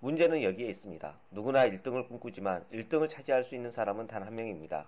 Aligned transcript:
문제는 0.00 0.42
여기에 0.42 0.68
있습니다. 0.70 1.14
누구나 1.32 1.68
1등을 1.68 2.06
꿈꾸지만 2.08 2.64
1등을 2.72 3.10
차지할 3.10 3.44
수 3.44 3.54
있는 3.54 3.72
사람은 3.72 4.06
단 4.06 4.22
한 4.22 4.34
명입니다. 4.34 4.86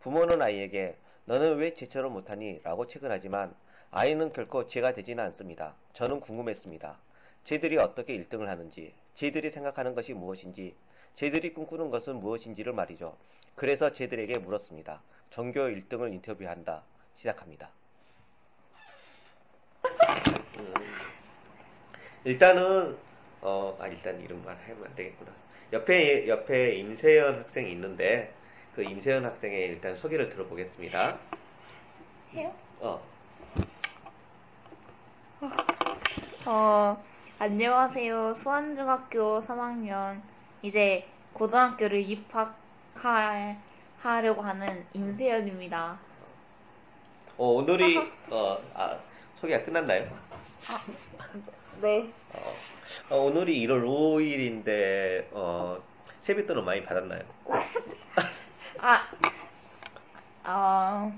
부모는 0.00 0.40
아이에게 0.42 0.96
너는 1.24 1.56
왜 1.56 1.74
제처럼 1.74 2.12
못하니? 2.12 2.60
라고 2.62 2.86
체근하지만 2.86 3.54
아이는 3.90 4.32
결코 4.32 4.66
제가 4.66 4.92
되지는 4.94 5.22
않습니다. 5.24 5.74
저는 5.94 6.20
궁금했습니다. 6.20 6.96
쟤들이 7.44 7.76
어떻게 7.78 8.16
1등을 8.16 8.46
하는지, 8.46 8.94
쟤들이 9.14 9.50
생각하는 9.50 9.94
것이 9.94 10.12
무엇인지, 10.14 10.74
쟤들이 11.16 11.52
꿈꾸는 11.52 11.90
것은 11.90 12.16
무엇인지를 12.16 12.72
말이죠. 12.72 13.16
그래서 13.54 13.92
쟤들에게 13.92 14.38
물었습니다. 14.38 15.02
전교 15.30 15.60
1등을 15.60 16.12
인터뷰한다. 16.12 16.82
시작합니다. 17.16 17.70
음, 20.58 20.74
일단은 22.24 22.96
어, 23.42 23.76
아, 23.80 23.88
일단 23.88 24.20
이름만 24.20 24.56
하면 24.56 24.84
안 24.86 24.94
되겠구나. 24.94 25.32
옆에, 25.72 26.28
옆에 26.28 26.76
임세연 26.76 27.40
학생이 27.40 27.72
있는데, 27.72 28.32
그 28.74 28.84
임세연 28.84 29.24
학생의 29.24 29.66
일단 29.66 29.96
소개를 29.96 30.28
들어보겠습니다. 30.28 31.18
해요? 32.34 32.54
어, 32.80 33.02
어, 36.46 37.04
안녕하세요. 37.40 38.34
수원중학교 38.34 39.40
3학년, 39.40 40.22
이제 40.62 41.08
고등학교를 41.32 42.00
입학하려고 42.00 43.42
하는 44.42 44.86
임세연입니다. 44.92 45.98
어, 47.36 47.46
오늘이, 47.48 47.98
어, 48.30 48.56
아, 48.74 48.96
소개가 49.40 49.64
끝났나요? 49.64 50.08
네. 51.80 52.08
어, 52.34 52.54
어, 53.08 53.16
오늘이 53.18 53.66
1월 53.66 53.84
5일인데, 53.84 55.26
어, 55.32 55.82
세뱃돈은 56.20 56.64
많이 56.64 56.82
받았나요? 56.82 57.22
아, 58.78 59.08
어, 60.44 61.12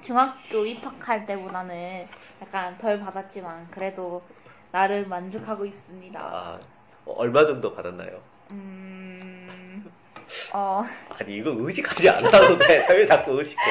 중학교 0.00 0.64
입학할 0.64 1.26
때보다는 1.26 2.06
약간 2.42 2.76
덜 2.78 3.00
받았지만, 3.00 3.70
그래도 3.70 4.22
나름 4.70 5.08
만족하고 5.08 5.64
있습니다. 5.64 6.20
아, 6.20 6.60
어, 7.04 7.12
얼마 7.12 7.46
정도 7.46 7.74
받았나요? 7.74 8.20
음, 8.50 9.90
어, 10.52 10.84
아니, 11.18 11.36
이거 11.36 11.50
의식하지 11.56 12.08
않아도 12.08 12.58
돼. 12.58 12.82
왜 12.90 13.04
자꾸 13.04 13.38
의식해. 13.38 13.62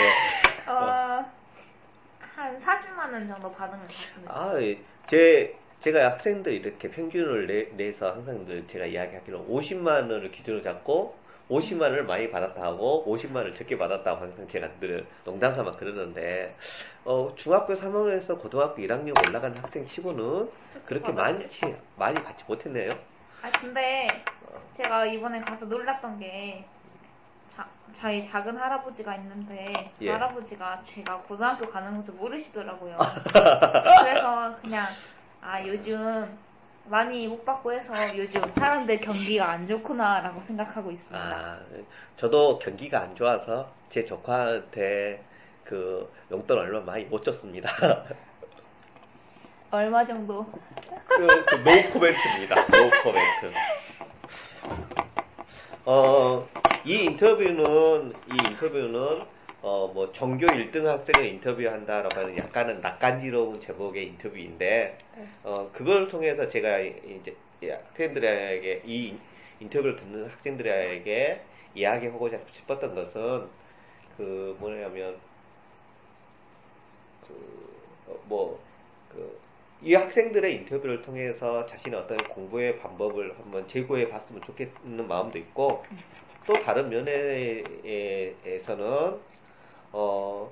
어, 0.67 1.25
한 2.35 2.59
40만 2.59 3.13
원 3.13 3.27
정도 3.27 3.51
받은 3.51 3.79
것 3.79 3.87
같습니다. 3.87 4.33
아, 4.33 4.61
예. 4.61 4.77
제, 5.07 5.55
제가 5.85 6.13
학생들 6.13 6.51
이렇게 6.51 6.89
평균을 6.89 7.45
내, 7.45 7.65
내서 7.77 8.11
항상 8.11 8.43
늘 8.43 8.65
제가 8.65 8.87
이야기하기로 8.87 9.45
50만 9.47 9.87
원을 9.87 10.31
기준으로 10.31 10.59
잡고 10.59 11.15
50만 11.47 11.81
원을 11.81 12.05
많이 12.05 12.31
받았다 12.31 12.59
하고 12.59 13.05
50만 13.07 13.35
원을 13.35 13.53
적게 13.53 13.77
받았다고 13.77 14.19
항상 14.19 14.47
제가 14.47 14.67
늘 14.79 15.05
농담 15.23 15.53
삼아 15.53 15.69
그러는데 15.73 16.55
어, 17.03 17.31
중학교 17.35 17.75
3학년에서 17.75 18.39
고등학교 18.39 18.81
1학년 18.81 19.13
올라가는 19.27 19.55
학생 19.57 19.85
치고는 19.85 20.49
그렇게 20.87 21.13
받았어요? 21.13 21.37
많지 21.37 21.75
많이 21.97 22.15
받지 22.15 22.43
못했네요. 22.47 22.89
아 23.43 23.51
근데 23.51 24.07
제가 24.71 25.05
이번에 25.05 25.39
가서 25.41 25.65
놀랐던 25.65 26.17
게 26.17 26.65
자, 27.47 27.69
저희 27.93 28.23
작은 28.23 28.57
할아버지가 28.57 29.17
있는데 29.17 29.91
그 29.99 30.05
예. 30.05 30.13
할아버지가 30.13 30.81
제가 30.87 31.17
고등학교 31.19 31.69
가는 31.69 31.95
것을 31.97 32.15
모르시더라고요. 32.15 32.97
그래서 34.01 34.57
그냥 34.61 34.87
아 35.47 35.63
요즘 35.65 36.35
많이 36.85 37.27
못 37.27 37.45
받고 37.45 37.71
해서 37.71 37.93
요즘 38.17 38.41
사람들 38.53 38.99
경기가 38.99 39.51
안 39.51 39.65
좋구나라고 39.65 40.41
생각하고 40.41 40.91
있습니다. 40.91 41.17
아, 41.19 41.59
저도 42.17 42.57
경기가 42.57 43.01
안 43.01 43.15
좋아서 43.15 43.71
제 43.89 44.03
조카한테 44.05 45.23
그 45.63 46.11
용돈 46.31 46.57
얼마 46.59 46.79
많이 46.79 47.03
못 47.05 47.23
줬습니다. 47.23 47.69
얼마 49.71 50.03
정도? 50.05 50.45
그, 51.07 51.27
그 51.45 51.55
노 51.57 51.89
코멘트입니다. 51.91 52.55
노 52.67 52.89
코멘트. 53.03 53.53
어, 55.85 56.47
이 56.83 57.03
인터뷰는, 57.03 58.13
이 58.31 58.37
인터뷰는, 58.49 59.25
어, 59.65 59.87
뭐, 59.87 60.11
전교 60.11 60.45
1등 60.45 60.83
학생을 60.83 61.25
인터뷰한다라고 61.25 62.19
하는 62.19 62.37
약간은 62.37 62.81
낯간지러운 62.81 63.59
제목의 63.59 64.05
인터뷰인데, 64.09 64.95
어, 65.41 65.71
그걸 65.73 66.07
통해서 66.07 66.47
제가 66.47 66.77
이제 66.81 67.35
학생들에게, 67.63 68.83
이 68.85 69.17
인터뷰를 69.59 69.95
듣는 69.95 70.29
학생들에게 70.29 71.41
이야기하고자 71.73 72.41
싶었던 72.51 72.93
것은, 72.93 73.47
그, 74.15 74.55
뭐냐면, 74.59 75.17
그, 77.27 77.33
어, 78.05 78.19
뭐, 78.25 78.59
그, 79.09 79.39
이 79.81 79.95
학생들의 79.95 80.57
인터뷰를 80.57 81.01
통해서 81.01 81.65
자신의 81.65 82.01
어떤 82.01 82.17
공부의 82.17 82.77
방법을 82.77 83.33
한번 83.39 83.67
제고해 83.67 84.09
봤으면 84.09 84.43
좋겠는 84.43 85.07
마음도 85.07 85.39
있고, 85.39 85.83
또 86.45 86.53
다른 86.53 86.87
면에서는, 86.89 87.65
어, 89.97 90.51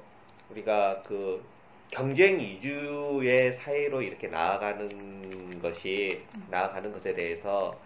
우리가 0.49 1.03
그 1.03 1.43
경쟁 1.91 2.39
위주의 2.39 3.51
사회로 3.53 4.01
이렇게 4.01 4.27
나아가는 4.27 5.59
것이, 5.61 6.23
나아가는 6.49 6.91
것에 6.93 7.13
대해서 7.13 7.77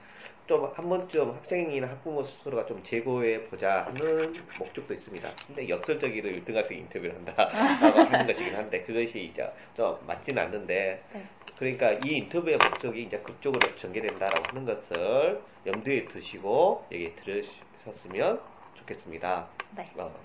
좀 0.47 0.71
한 0.73 0.87
번쯤 0.87 1.31
학생이나 1.31 1.89
학부모 1.89 2.23
스스로가 2.23 2.65
좀 2.65 2.81
재고해 2.81 3.43
보자 3.49 3.85
하는 3.85 4.33
목적도 4.57 4.93
있습니다. 4.93 5.29
근데 5.47 5.67
역설적이도 5.67 6.29
1등 6.29 6.53
학생 6.53 6.77
인터뷰를 6.77 7.15
한다라고 7.15 7.57
하는 8.13 8.27
것이긴 8.27 8.55
한데 8.55 8.81
그것이 8.83 9.25
이제 9.25 9.51
좀 9.75 9.97
맞지는 10.07 10.43
않는데 10.43 11.03
네. 11.11 11.25
그러니까 11.57 11.91
이 12.05 12.17
인터뷰의 12.17 12.57
목적이 12.57 13.03
이제 13.03 13.17
그쪽으로 13.19 13.75
전개된다라고 13.75 14.47
하는 14.47 14.63
것을 14.65 15.41
염두에 15.65 16.05
두시고 16.05 16.85
얘기 16.93 17.13
들으셨으면 17.15 18.39
좋겠습니다. 18.75 19.47
네. 19.75 19.91
어. 19.97 20.15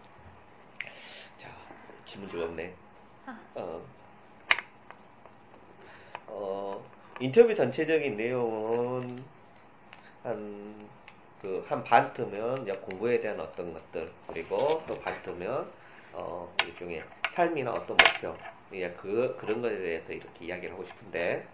자, 2.12 2.18
질문 2.18 2.28
들었네. 2.28 2.74
아. 3.26 3.38
어. 3.54 3.82
어, 6.26 6.84
인터뷰 7.20 7.54
전체적인 7.54 8.16
내용은 8.16 9.24
한, 10.22 10.88
그, 11.40 11.64
한반 11.66 12.12
뜨면 12.12 12.62
이제 12.62 12.72
공부에 12.72 13.18
대한 13.18 13.40
어떤 13.40 13.72
것들, 13.72 14.10
그리고 14.26 14.82
또반 14.86 15.14
뜨면, 15.22 15.70
어, 16.12 16.54
일종의 16.64 17.02
삶이나 17.30 17.72
어떤 17.72 17.96
목표, 17.96 18.36
이제 18.70 18.94
그, 18.98 19.34
그런 19.38 19.62
것에 19.62 19.78
대해서 19.78 20.12
이렇게 20.12 20.44
이야기를 20.44 20.74
하고 20.74 20.84
싶은데, 20.84 21.46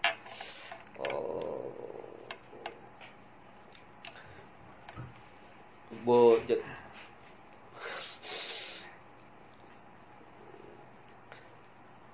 어, 0.98 1.72
뭐, 6.02 6.36
이제, 6.38 6.60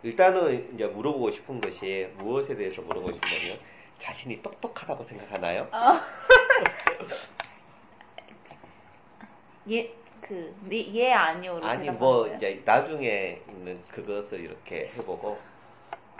일단은 0.05 0.73
이제 0.75 0.87
물어보고 0.87 1.31
싶은 1.31 1.63
것이 1.63 2.07
무엇에 2.19 2.55
대해서 2.55 2.83
물어보고 2.83 3.15
싶냐면 3.15 3.59
자신이 3.97 4.43
똑똑하다고 4.43 5.03
생각하나요? 5.03 5.67
예, 9.71 9.95
그, 10.21 10.55
네, 10.65 10.93
예, 10.93 11.11
아니요로. 11.11 11.65
아니 11.65 11.89
뭐 11.89 12.25
거예요? 12.25 12.37
이제 12.37 12.61
나중에 12.67 13.41
있는 13.49 13.83
그것을 13.87 14.41
이렇게 14.41 14.91
해보고 14.95 15.41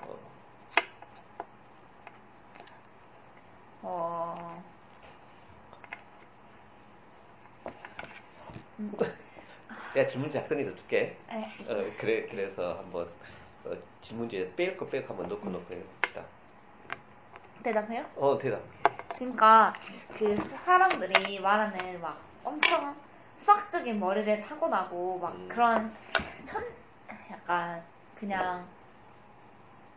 어, 0.01 0.19
어, 3.83 4.65
내가 9.93 10.09
질문지 10.09 10.39
작성해서 10.39 10.75
줄게. 10.75 11.19
에, 11.31 11.43
어, 11.69 11.85
그래 11.99 12.27
그래서 12.31 12.79
한번 12.79 13.11
어, 13.65 13.77
질문지에 14.03 14.55
뺄 14.57 14.77
거 14.77 14.87
뺄 14.89 15.03
거 15.07 15.15
한번 15.15 15.29
넣고 15.29 15.49
넣고 15.49 15.75
해봅시다. 15.75 16.25
대답해요? 17.63 18.05
어 18.17 18.39
대답. 18.39 18.61
그러니까 19.19 19.73
그 20.19 20.37
사람들이 20.37 21.41
말하는 21.41 22.01
막 22.01 22.21
엄청 22.43 22.95
수학적인 23.37 23.99
머리를 23.99 24.41
타고나고 24.43 25.19
막 25.19 25.35
음. 25.35 25.49
그런 25.49 25.95
천 26.45 26.63
약간 27.31 27.83
그냥 28.15 28.67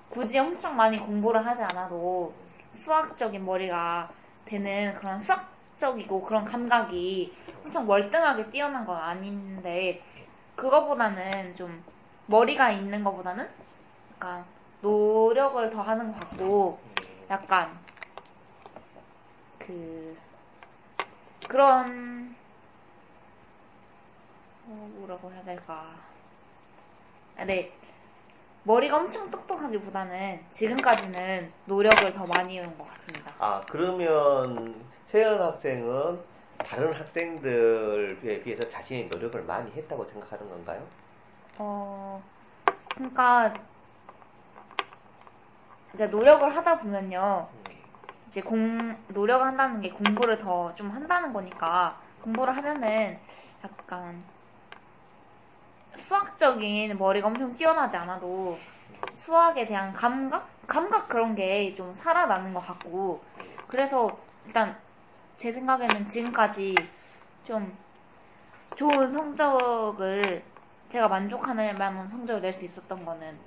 굳이 0.09 0.37
엄청 0.39 0.75
많이 0.75 0.97
공부를 0.97 1.45
하지 1.45 1.61
않아도 1.63 2.33
수학적인 2.73 3.43
머리가 3.45 4.09
되는 4.45 4.93
그런 4.93 5.19
수학적이고 5.19 6.21
그런 6.23 6.45
감각이 6.45 7.35
엄청 7.65 7.87
월등하게 7.87 8.47
뛰어난 8.47 8.85
건 8.85 8.97
아닌데 8.97 10.01
그거보다는 10.55 11.53
좀 11.55 11.83
머리가 12.27 12.71
있는 12.71 13.03
것보다는 13.03 13.49
약간 14.13 14.45
노력을 14.81 15.69
더 15.69 15.81
하는 15.81 16.11
것 16.11 16.19
같고 16.19 16.79
약간 17.29 17.77
그 19.57 20.15
그런 21.47 22.35
어, 24.67 24.89
뭐라고 24.95 25.31
해야 25.31 25.43
될까? 25.43 25.95
아, 27.37 27.45
네 27.45 27.71
머리가 28.63 28.97
엄청 28.97 29.31
똑똑하기보다는 29.31 30.41
지금까지는 30.51 31.51
노력을 31.65 32.13
더 32.13 32.25
많이 32.25 32.57
해온 32.59 32.77
것 32.77 32.85
같습니다. 32.89 33.33
아 33.39 33.61
그러면 33.69 34.75
세연 35.05 35.41
학생은 35.41 36.19
다른 36.57 36.91
학생들에 36.91 38.41
비해서 38.43 38.67
자신의 38.67 39.07
노력을 39.07 39.41
많이 39.43 39.71
했다고 39.71 40.03
생각하는 40.05 40.49
건가요? 40.49 40.85
어 41.57 42.23
그러니까 42.95 43.67
그러니까 45.91 46.15
노력을 46.17 46.55
하다 46.55 46.79
보면요 46.79 47.49
이제 48.27 48.41
공 48.41 48.97
노력을 49.09 49.45
한다는 49.45 49.81
게 49.81 49.91
공부를 49.91 50.37
더 50.37 50.73
좀 50.75 50.91
한다는 50.91 51.33
거니까 51.33 52.01
공부를 52.21 52.55
하면은 52.57 53.19
약간 53.63 54.25
수학적인 55.95 56.97
머리가 56.97 57.27
엄청 57.27 57.53
뛰어나지 57.53 57.97
않아도 57.97 58.65
수학에 59.11 59.65
대한 59.65 59.91
감각? 59.93 60.49
감각 60.67 61.07
그런 61.07 61.35
게 61.35 61.73
좀 61.75 61.93
살아나는 61.95 62.53
것 62.53 62.59
같고 62.61 63.25
그래서 63.67 64.25
일단 64.45 64.81
제 65.37 65.51
생각에는 65.51 66.05
지금까지 66.07 66.93
좀 67.43 67.77
좋은 68.75 69.11
성적을 69.11 70.45
제가 70.89 71.07
만족할 71.07 71.55
만한 71.75 72.07
성적을 72.07 72.41
낼 72.41 72.53
수 72.53 72.65
있었던 72.65 73.03
거는 73.05 73.37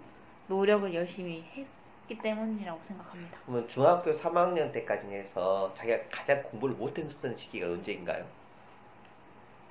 노력을 0.47 0.93
열심히 0.95 1.45
했기 1.55 2.19
때문이라고 2.21 2.81
생각합니다. 2.85 3.39
그러면 3.47 3.69
중학교 3.69 4.13
3학년 4.13 4.73
때까지 4.73 5.07
해서 5.09 5.73
자기가 5.75 5.99
가장 6.11 6.43
공부를 6.43 6.75
못했던 6.75 7.37
시기가 7.37 7.67
언제인가요? 7.67 8.27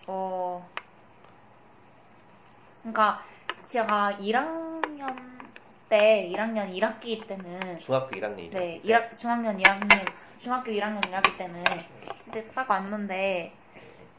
어, 0.08 0.68
그러니까 2.82 3.24
제가 3.66 4.14
1학년 4.20 5.40
때, 5.90 6.30
1학년 6.34 6.74
1학기 6.76 7.28
때는 7.28 7.78
중학교 7.80 8.16
1학년이죠. 8.16 8.52
네, 8.54 8.82
1학, 8.84 9.16
중학년 9.18 9.58
1학년, 9.58 10.12
중학교 10.38 10.72
1학년 10.72 11.02
1학기 11.02 11.38
때는 11.38 11.64
그때 12.26 12.48
딱 12.54 12.70
왔는데 12.70 13.54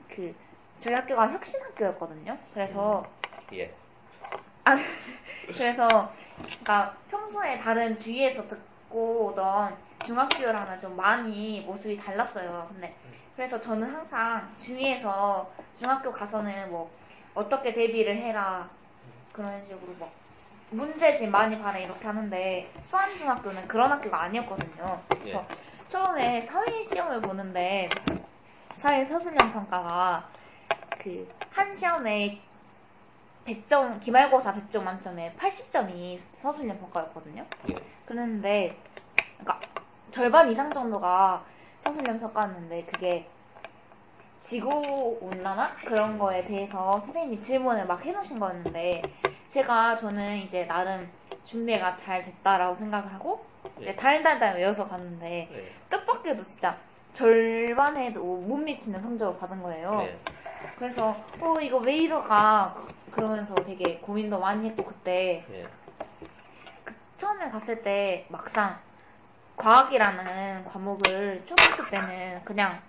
그 0.09 0.35
저희 0.79 0.95
학교가 0.95 1.33
혁신 1.33 1.61
학교였거든요. 1.63 2.37
그래서 2.53 3.05
예. 3.53 3.75
아, 4.65 4.77
그래서 5.47 6.13
그러니까 6.37 6.97
평소에 7.11 7.57
다른 7.59 7.97
주위에서 7.97 8.47
듣고 8.47 9.27
오던 9.27 9.77
중학교랑은 10.05 10.79
좀 10.81 10.97
많이 10.97 11.61
모습이 11.63 11.97
달랐어요. 11.97 12.67
근데 12.71 12.95
그래서 13.35 13.59
저는 13.61 13.89
항상 13.89 14.55
주위에서 14.59 15.51
중학교 15.75 16.13
가서는 16.13 16.71
뭐 16.71 16.91
어떻게 17.35 17.73
데뷔를 17.73 18.17
해라 18.17 18.69
그런 19.33 19.63
식으로 19.63 19.95
막 19.99 20.11
문제집 20.71 21.29
많이 21.29 21.59
봐라 21.61 21.79
이렇게 21.79 22.07
하는데 22.07 22.73
수안중학교는 22.85 23.67
그런 23.67 23.91
학교가 23.91 24.23
아니었거든요. 24.23 25.01
그래서 25.09 25.45
처음에 25.89 26.41
사회 26.43 26.85
시험을 26.85 27.21
보는데 27.21 27.89
사회 28.75 29.05
서술형 29.05 29.53
평가가 29.53 30.29
그 30.99 31.41
한 31.61 31.75
시험에 31.75 32.41
100점 33.47 34.01
기말고사 34.01 34.55
100점 34.55 34.83
만점에 34.83 35.35
80점이 35.39 36.21
서술형 36.33 36.79
평가였거든요. 36.79 37.45
예. 37.71 37.75
그랬는데 38.05 38.77
그러니까 39.39 39.61
절반 40.11 40.51
이상 40.51 40.71
정도가 40.71 41.45
서술형 41.81 42.21
평가였는데 42.21 42.85
그게 42.85 43.29
지구 44.43 45.19
온난화 45.21 45.77
그런 45.85 46.19
거에 46.19 46.45
대해서 46.45 46.99
선생님이 47.01 47.41
질문을 47.41 47.87
막 47.87 48.05
해놓으신 48.05 48.39
거였는데 48.39 49.03
제가 49.49 49.97
저는 49.97 50.39
이제 50.39 50.67
나름 50.67 51.11
준비가 51.45 51.97
잘 51.97 52.23
됐다라고 52.23 52.75
생각을 52.75 53.13
하고 53.13 53.45
예. 53.81 53.95
달달달 53.95 54.57
외워서 54.57 54.87
갔는데 54.87 55.49
네. 55.51 55.73
뜻밖에도 55.89 56.45
진짜 56.45 56.77
절반에도 57.13 58.23
못 58.23 58.57
미치는 58.57 59.01
성적을 59.01 59.39
받은 59.39 59.63
거예요. 59.63 59.97
네. 59.99 60.19
그래서 60.79 61.17
어 61.41 61.55
이거 61.61 61.79
왜 61.79 61.97
이러가 61.97 62.75
그러면서 63.11 63.55
되게 63.55 63.99
고민도 63.99 64.39
많이 64.39 64.69
했고 64.69 64.85
그때 64.85 65.45
네. 65.49 65.67
그 66.85 66.95
처음에 67.17 67.51
갔을 67.51 67.83
때 67.83 68.27
막상 68.29 68.79
과학이라는 69.57 70.65
과목을 70.65 71.45
초등학교 71.45 71.87
때는 71.91 72.43
그냥 72.45 72.81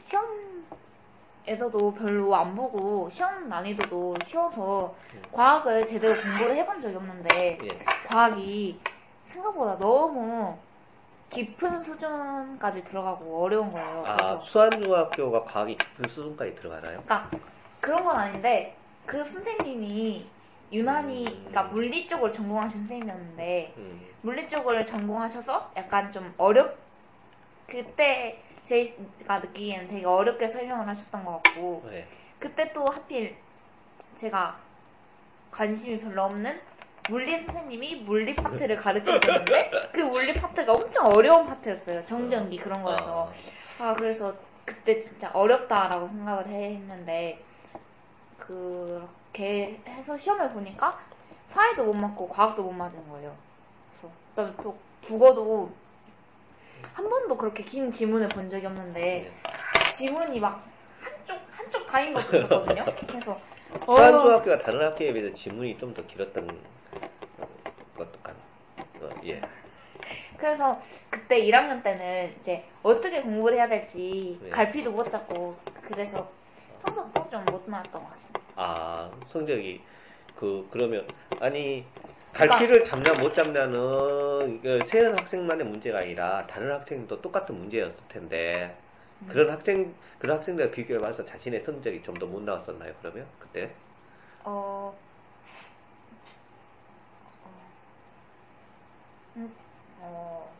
시험에서도 0.00 1.94
별로 1.94 2.34
안 2.34 2.54
보고 2.54 3.08
시험 3.10 3.48
난이도도 3.48 4.16
쉬워서 4.24 4.94
음. 5.14 5.22
과학을 5.32 5.86
제대로 5.86 6.20
공부를 6.20 6.56
해본 6.56 6.80
적이 6.80 6.96
없는데 6.96 7.58
예. 7.62 7.68
과학이 8.06 8.80
생각보다 9.24 9.78
너무 9.78 10.58
깊은 11.30 11.80
수준까지 11.80 12.84
들어가고 12.84 13.44
어려운 13.44 13.70
거예요. 13.70 14.04
아, 14.06 14.12
그래서 14.16 14.40
수안중학교가 14.40 15.44
과학이 15.44 15.76
깊은 15.76 16.08
수준까지 16.08 16.56
들어가나요? 16.56 17.02
그러니까 17.04 17.30
그런 17.80 18.04
건 18.04 18.16
아닌데 18.16 18.76
그 19.06 19.24
선생님이 19.24 20.28
유난히 20.72 21.26
음. 21.26 21.38
그러니까 21.38 21.62
물리 21.64 22.06
쪽을 22.08 22.32
전공하신 22.32 22.80
선생님이었는데 22.80 23.74
음. 23.78 24.06
물리 24.22 24.46
쪽을 24.48 24.84
전공하셔서 24.84 25.72
약간 25.76 26.10
좀 26.10 26.34
어렵 26.36 26.76
그때 27.66 28.42
제가 28.64 29.38
느끼기에는 29.38 29.88
되게 29.88 30.04
어렵게 30.04 30.48
설명을 30.48 30.86
하셨던 30.88 31.24
것 31.24 31.42
같고 31.42 31.88
네. 31.90 32.06
그때 32.40 32.72
또 32.72 32.84
하필 32.84 33.36
제가 34.16 34.58
관심이 35.52 36.00
별로 36.00 36.24
없는 36.24 36.60
물리 37.10 37.38
선생님이 37.40 37.96
물리 37.96 38.34
파트를 38.36 38.76
가르치셨는데 38.76 39.70
그 39.92 40.00
물리 40.00 40.32
파트가 40.32 40.72
엄청 40.72 41.06
어려운 41.06 41.44
파트였어요 41.44 42.04
정전기 42.04 42.56
그런 42.58 42.82
거여서 42.82 43.32
아 43.80 43.94
그래서 43.94 44.32
그때 44.64 45.00
진짜 45.00 45.30
어렵다라고 45.34 46.06
생각을 46.08 46.46
했는데 46.46 47.42
그렇게 48.38 49.80
해서 49.86 50.16
시험을 50.16 50.50
보니까 50.50 50.98
사회도 51.46 51.84
못 51.84 51.94
맞고 51.94 52.28
과학도 52.28 52.62
못 52.62 52.72
맞은 52.72 53.08
거예요. 53.08 53.34
그래서 53.90 54.08
그다음에 54.30 54.52
또 54.62 54.78
국어도 55.04 55.70
한 56.92 57.08
번도 57.10 57.36
그렇게 57.36 57.64
긴 57.64 57.90
지문을 57.90 58.28
본 58.28 58.48
적이 58.48 58.66
없는데 58.66 59.00
네. 59.00 59.92
지문이 59.92 60.38
막 60.38 60.64
한쪽 61.00 61.38
한쪽 61.50 61.86
다인 61.86 62.12
것도 62.12 62.36
있었거든요. 62.36 62.84
그래서 63.08 63.40
어, 63.86 63.94
수안중학교가 63.96 64.58
다른 64.58 64.86
학교에 64.86 65.12
비해서 65.12 65.34
지문이 65.34 65.76
좀 65.78 65.92
더 65.94 66.06
길었던 66.06 66.46
예. 69.24 69.40
그래서 70.36 70.80
그때 71.10 71.40
1학년 71.42 71.82
때는 71.82 72.34
이제 72.40 72.64
어떻게 72.82 73.22
공부를 73.22 73.58
해야 73.58 73.68
될지 73.68 74.38
네. 74.42 74.50
갈피도 74.50 74.90
못 74.92 75.08
잡고 75.10 75.56
그래서 75.82 76.30
성적도 76.84 77.28
좀 77.28 77.44
못 77.50 77.68
나왔던 77.68 78.02
것 78.02 78.10
같습니다. 78.12 78.40
아 78.56 79.10
성적이 79.26 79.82
그 80.34 80.66
그러면 80.70 81.06
아니 81.40 81.84
갈피를 82.32 82.84
잡나 82.84 83.12
못 83.14 83.34
잡나는 83.34 84.60
그 84.62 84.82
세연 84.86 85.16
학생만의 85.18 85.66
문제가 85.66 85.98
아니라 86.00 86.46
다른 86.46 86.72
학생도 86.72 87.20
똑같은 87.20 87.56
문제였을 87.58 88.02
텐데 88.08 88.76
그런 89.26 89.50
학생 89.50 89.94
그런 90.18 90.36
학생들 90.38 90.70
비교해봐서 90.70 91.24
자신의 91.24 91.60
성적이 91.60 92.02
좀 92.02 92.14
더 92.18 92.26
못 92.26 92.42
나왔었나요? 92.42 92.94
그러면 93.00 93.26
그때 93.38 93.76
어, 94.44 94.96
음, 99.36 99.52
어, 100.00 100.50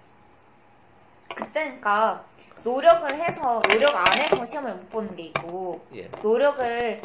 그때니까 1.35 2.25
노력을 2.63 3.15
해서 3.15 3.61
노력 3.63 3.97
안 3.97 4.19
해서 4.19 4.45
시험을 4.45 4.75
못 4.75 4.91
보는 4.91 5.17
게 5.17 5.25
있고 5.25 5.85
예, 5.95 6.09
노력을 6.23 7.03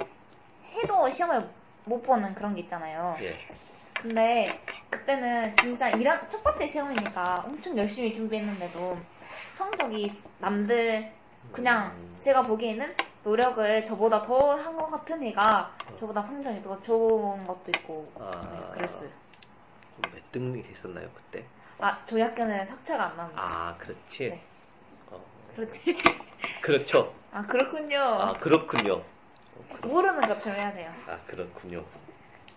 해도 0.66 1.10
시험을 1.10 1.50
못 1.86 2.02
보는 2.02 2.34
그런 2.36 2.56
게 2.56 2.62
있잖아요. 2.62 3.16
예, 3.22 3.38
근데 3.94 4.60
그때는 4.90 5.54
진짜 5.56 5.92
1학, 5.92 6.28
첫 6.30 6.44
번째 6.44 6.68
시험이니까 6.68 7.46
엄청 7.48 7.78
열심히 7.78 8.14
준비했는데도 8.14 8.98
성적이 9.54 10.12
남들 10.40 11.12
그냥 11.52 11.92
음, 11.96 12.16
제가 12.20 12.42
보기에는 12.44 12.96
노력을 13.24 13.84
저보다 13.84 14.22
더한것 14.22 14.92
같은 14.92 15.24
애가 15.24 15.72
저보다 16.00 16.22
성적이 16.22 16.62
더 16.62 16.80
좋은 16.82 17.46
것도 17.48 17.72
있고 17.78 18.12
아. 18.20 18.50
네, 18.52 18.76
그랬어요. 18.76 19.10
몇 20.02 20.32
등이 20.32 20.64
했었나요 20.64 21.10
그때? 21.14 21.46
아 21.80 22.02
저희 22.06 22.22
학교는 22.22 22.68
삭제가 22.68 23.12
안 23.12 23.18
납니다. 23.18 23.42
아, 23.44 23.78
그렇지. 23.78 24.30
네. 24.30 24.42
어, 25.12 25.22
그렇지. 25.56 25.82
그렇죠. 26.62 27.14
아 27.32 27.46
그렇군요. 27.46 28.00
아, 28.00 28.34
그렇군요. 28.40 29.04
모르는 29.82 30.22
것처럼 30.28 30.60
해야 30.60 30.74
돼요. 30.74 30.92
아, 31.08 31.20
그렇군요. 31.28 31.84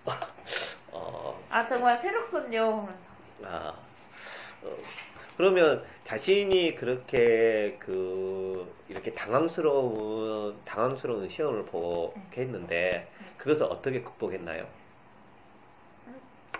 어, 0.92 1.38
아 1.50 1.66
정말 1.66 1.98
새롭군요. 1.98 2.60
하면서. 2.62 3.08
아, 3.44 3.74
어, 4.62 4.76
그러면 5.36 5.84
자신이 6.04 6.74
그렇게 6.76 7.76
그 7.80 8.72
이렇게 8.88 9.12
당황스러운 9.14 10.60
당황스러운 10.64 11.28
시험을 11.28 11.64
보게 11.66 12.42
했는데 12.42 13.10
그것을 13.36 13.64
어떻게 13.64 14.00
극복했나요? 14.02 14.66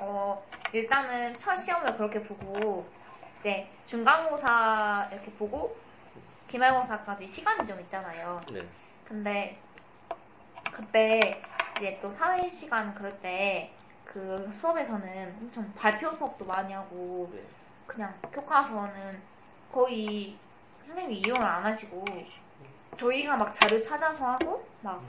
어, 0.00 0.42
일단은 0.72 1.36
첫 1.36 1.56
시험을 1.56 1.96
그렇게 1.96 2.22
보고, 2.22 2.90
이제 3.38 3.68
중간고사 3.84 5.10
이렇게 5.12 5.32
보고, 5.32 5.76
기말고사까지 6.46 7.26
시간이 7.26 7.66
좀 7.66 7.80
있잖아요. 7.80 8.40
네. 8.52 8.68
근데, 9.04 9.52
그때 10.70 11.42
이제 11.78 11.98
또 12.00 12.10
사회 12.10 12.50
시간 12.50 12.94
그럴 12.94 13.20
때, 13.20 13.74
그 14.04 14.50
수업에서는 14.52 15.36
엄청 15.40 15.72
발표 15.74 16.10
수업도 16.10 16.44
많이 16.44 16.72
하고, 16.72 17.30
네. 17.32 17.44
그냥 17.86 18.18
교과서는 18.32 19.22
거의 19.72 20.38
선생님이 20.80 21.20
이용을 21.20 21.42
안 21.42 21.64
하시고, 21.64 22.04
저희가 22.96 23.36
막 23.36 23.52
자료 23.52 23.80
찾아서 23.80 24.26
하고, 24.26 24.68
막 24.80 25.02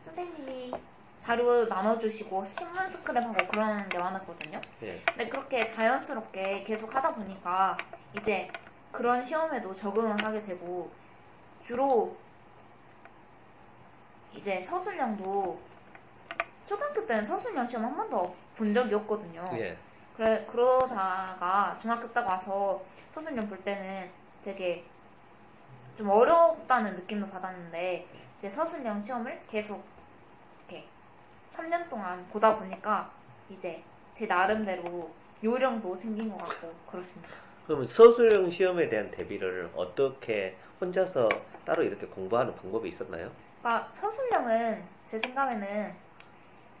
선생님이 0.00 0.72
자료 1.20 1.66
나눠주시고 1.66 2.44
신문 2.46 2.86
스크랩하고 2.88 3.48
그러는 3.48 3.88
게 3.88 3.98
많았거든요. 3.98 4.60
네. 4.80 5.00
근데 5.04 5.28
그렇게 5.28 5.66
자연스럽게 5.66 6.64
계속 6.64 6.94
하다 6.94 7.14
보니까 7.14 7.76
이제 8.16 8.50
그런 8.90 9.22
시험에도 9.22 9.74
적응을 9.74 10.24
하게 10.24 10.42
되고 10.42 10.90
주로 11.62 12.16
이제 14.32 14.62
서술형도 14.62 15.60
초등학교 16.64 17.06
때는 17.06 17.24
서술형 17.24 17.66
시험 17.66 17.84
한 17.84 17.96
번도 17.96 18.34
본 18.56 18.72
적이 18.72 18.94
없거든요. 18.94 19.44
예. 19.54 19.76
그래, 20.16 20.44
그러다가 20.48 21.76
중학교 21.78 22.12
딱 22.12 22.26
와서 22.26 22.84
서술형 23.10 23.48
볼 23.48 23.58
때는 23.62 24.10
되게 24.42 24.84
좀 25.96 26.08
어렵다는 26.08 26.94
느낌도 26.94 27.28
받았는데 27.28 28.06
이제 28.38 28.50
서술형 28.50 29.00
시험을 29.00 29.42
계속 29.48 29.84
3년 31.52 31.88
동안 31.88 32.26
보다 32.30 32.56
보니까 32.56 33.10
이제 33.48 33.82
제 34.12 34.26
나름대로 34.26 35.10
요령도 35.42 35.96
생긴 35.96 36.30
것 36.30 36.38
같고 36.38 36.74
그렇습니다. 36.90 37.28
그러면 37.66 37.86
서술형 37.86 38.50
시험에 38.50 38.88
대한 38.88 39.10
대비를 39.10 39.70
어떻게 39.74 40.56
혼자서 40.80 41.28
따로 41.64 41.82
이렇게 41.82 42.06
공부하는 42.06 42.54
방법이 42.56 42.88
있었나요? 42.88 43.30
그러니까 43.60 43.88
서술형은 43.92 44.82
제 45.04 45.18
생각에는 45.20 45.94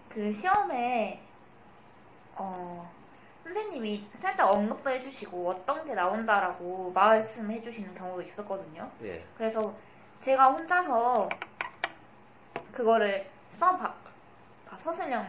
그 0.08 0.32
시험에 0.32 1.22
어, 2.34 2.90
선생님이 3.40 4.06
살짝 4.16 4.52
언급도 4.52 4.90
해주시고 4.90 5.48
어떤 5.48 5.84
게 5.84 5.94
나온다라고 5.94 6.92
말씀해 6.92 7.60
주시는 7.60 7.94
경우도 7.94 8.22
있었거든요. 8.22 8.90
예. 9.02 9.24
그래서 9.36 9.74
제가 10.20 10.52
혼자서 10.52 11.28
그거를 12.72 13.26
써봐, 13.50 13.94
서술형 14.84 15.26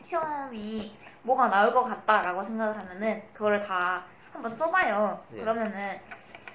시험이 0.00 0.96
뭐가 1.22 1.48
나올 1.48 1.72
것 1.72 1.84
같다라고 1.84 2.42
생각을 2.42 2.78
하면은 2.80 3.22
그거를 3.32 3.60
다 3.60 4.04
한번 4.32 4.50
써봐요. 4.54 5.22
네. 5.30 5.40
그러면은 5.40 6.00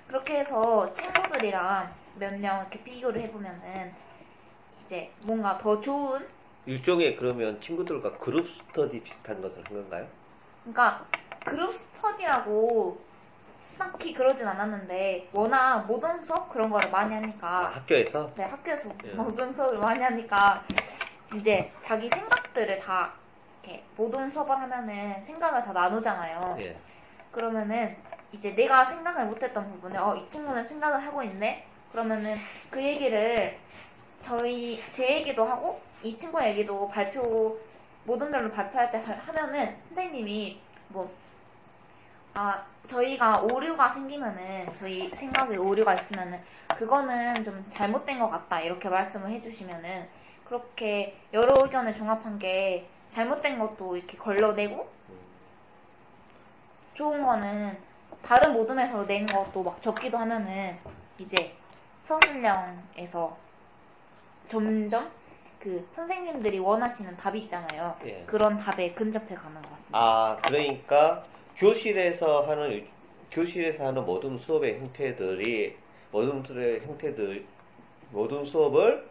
그렇게 0.07 0.39
해서 0.39 0.91
친구들이랑 0.93 1.93
몇 2.15 2.33
명 2.37 2.59
이렇게 2.59 2.83
비교를 2.83 3.21
해보면은 3.21 3.93
이제 4.83 5.11
뭔가 5.23 5.57
더 5.57 5.79
좋은 5.79 6.27
일종의 6.65 7.15
그러면 7.15 7.61
친구들과 7.61 8.17
그룹 8.17 8.47
스터디 8.47 9.01
비슷한 9.01 9.41
것을 9.41 9.63
한 9.65 9.73
건가요? 9.73 10.07
그러니까 10.63 11.05
그룹 11.45 11.73
스터디라고 11.73 12.99
딱히 13.77 14.13
그러진 14.13 14.45
않았는데 14.47 15.29
워낙 15.31 15.85
모든 15.87 16.19
수업 16.19 16.51
그런 16.51 16.69
거를 16.69 16.91
많이 16.91 17.13
아, 17.15 17.17
하니까 17.17 17.69
학교에서? 17.69 18.31
네, 18.35 18.43
학교에서 18.43 18.89
예. 19.05 19.13
모든 19.13 19.53
수업을 19.53 19.77
많이 19.77 20.03
하니까 20.03 20.63
이제 21.35 21.71
자기 21.81 22.09
생각들을 22.09 22.79
다 22.79 23.13
이렇게 23.63 23.83
모든 23.95 24.29
수업을 24.31 24.55
하면은 24.61 25.23
생각을 25.25 25.63
다 25.63 25.71
나누잖아요. 25.73 26.57
예. 26.59 26.77
그러면은 27.31 27.95
이제 28.31 28.55
내가 28.55 28.85
생각을 28.85 29.25
못했던 29.27 29.69
부분에 29.71 29.97
어, 29.97 30.15
이 30.15 30.27
친구는 30.27 30.63
생각을 30.63 31.05
하고 31.05 31.21
있네. 31.23 31.65
그러면은 31.91 32.37
그 32.69 32.81
얘기를 32.83 33.59
저희 34.21 34.83
제 34.89 35.17
얘기도 35.17 35.45
하고 35.45 35.81
이 36.01 36.15
친구 36.15 36.43
얘기도 36.43 36.87
발표 36.87 37.59
모든 38.03 38.31
별로 38.31 38.51
발표할 38.51 38.89
때 38.91 38.97
하- 38.99 39.13
하면은 39.13 39.75
선생님이 39.87 40.61
뭐 40.89 41.09
아, 42.33 42.63
저희가 42.87 43.41
오류가 43.41 43.89
생기면은, 43.89 44.73
저희 44.75 45.09
생각에 45.09 45.57
오류가 45.57 45.95
있으면은, 45.95 46.39
그거는 46.77 47.43
좀 47.43 47.65
잘못된 47.69 48.19
것 48.19 48.29
같다, 48.29 48.61
이렇게 48.61 48.87
말씀을 48.87 49.29
해주시면은, 49.31 50.07
그렇게 50.49 51.15
여러 51.31 51.63
의견을 51.63 51.93
종합한 51.93 52.39
게 52.39 52.87
잘못된 53.09 53.59
것도 53.59 53.95
이렇게 53.95 54.17
걸러내고, 54.17 54.89
좋은 56.95 57.23
거는 57.23 57.77
다른 58.23 58.53
모둠에서 58.53 59.05
낸 59.05 59.27
것도 59.27 59.61
막 59.61 59.79
적기도 59.79 60.17
하면은, 60.17 60.75
이제 61.19 61.53
서술형에서 62.03 63.37
점점 64.47 65.11
그 65.59 65.87
선생님들이 65.91 66.57
원하시는 66.57 67.15
답이 67.15 67.41
있잖아요. 67.41 67.95
예. 68.05 68.23
그런 68.25 68.57
답에 68.57 68.93
근접해 68.93 69.35
가는 69.35 69.61
것 69.61 69.69
같습니다. 69.69 69.99
아, 69.99 70.37
그러니까 70.43 71.23
교실에서 71.57 72.41
하는 72.41 72.87
교실에서 73.29 73.85
하는 73.87 74.03
모든 74.03 74.37
수업의 74.37 74.79
형태들이 74.79 75.77
모든 76.11 76.43
수업의 76.43 76.81
형태들 76.81 77.45
모든 78.11 78.43
수업을 78.43 79.07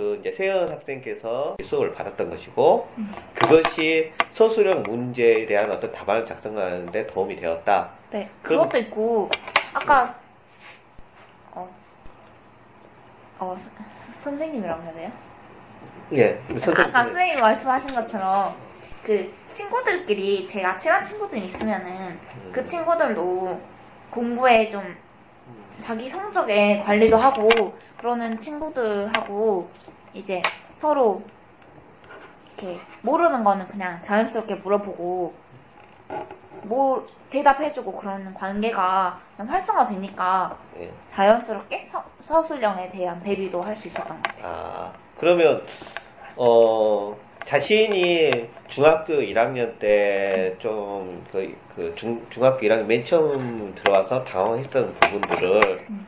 그 0.00 0.16
이제 0.18 0.32
세연 0.32 0.70
학생께서 0.70 1.56
수업을 1.62 1.92
받았던 1.92 2.30
것이고 2.30 2.88
그것이 3.34 4.10
서술형 4.32 4.82
문제에 4.84 5.44
대한 5.44 5.70
어떤 5.70 5.92
답안을 5.92 6.24
작성하는데 6.24 7.06
도움이 7.08 7.36
되었다. 7.36 7.90
네, 8.08 8.30
그럼- 8.40 8.62
그것도 8.64 8.78
있고 8.86 9.28
아까 9.74 10.18
어, 11.52 11.68
어 13.40 13.54
서- 13.58 13.70
선생님이라고 14.24 14.82
해야 14.84 14.92
돼요? 14.94 15.10
예, 16.14 16.40
선생님. 16.48 16.80
아까 16.80 17.02
선생님이 17.02 17.40
말씀하신 17.42 17.94
것처럼 17.94 18.56
그 19.04 19.30
친구들끼리 19.50 20.46
제가 20.46 20.78
친한 20.78 21.02
친구들이 21.02 21.44
있으면은 21.44 22.18
음, 22.36 22.50
그 22.54 22.64
친구들도 22.64 23.60
공부에 24.10 24.66
좀 24.66 24.96
자기 25.80 26.08
성적에 26.08 26.80
관리도 26.80 27.16
하고 27.16 27.78
그러는 27.98 28.38
친구들하고 28.38 29.74
이제 30.12 30.42
서로 30.74 31.30
이렇게 32.56 32.86
모르는 33.02 33.42
거는 33.44 33.66
그냥 33.68 34.02
자연스럽게 34.02 34.56
물어보고 34.56 35.34
뭐 36.62 37.06
대답해주고 37.30 37.96
그러는 37.96 38.34
관계가 38.34 39.20
활성화되니까 39.38 40.58
예. 40.78 40.90
자연스럽게 41.08 41.84
서, 41.84 42.04
서술형에 42.20 42.90
대한 42.90 43.22
대비도 43.22 43.62
할 43.62 43.76
수 43.76 43.88
있었던 43.88 44.20
것 44.20 44.22
같아요. 44.22 44.46
아, 44.46 44.92
그러면, 45.18 45.62
어, 46.36 47.16
자신이 47.44 48.48
중학교 48.68 49.14
1학년 49.14 49.78
때 49.78 50.54
좀, 50.58 51.24
그, 51.32 51.54
그 51.74 51.94
중, 51.94 52.24
중학교 52.30 52.66
1학년 52.66 52.84
맨 52.86 53.04
처음 53.04 53.74
들어와서 53.74 54.22
당황했던 54.24 54.94
부분들을 54.94 55.60
음. 55.90 56.06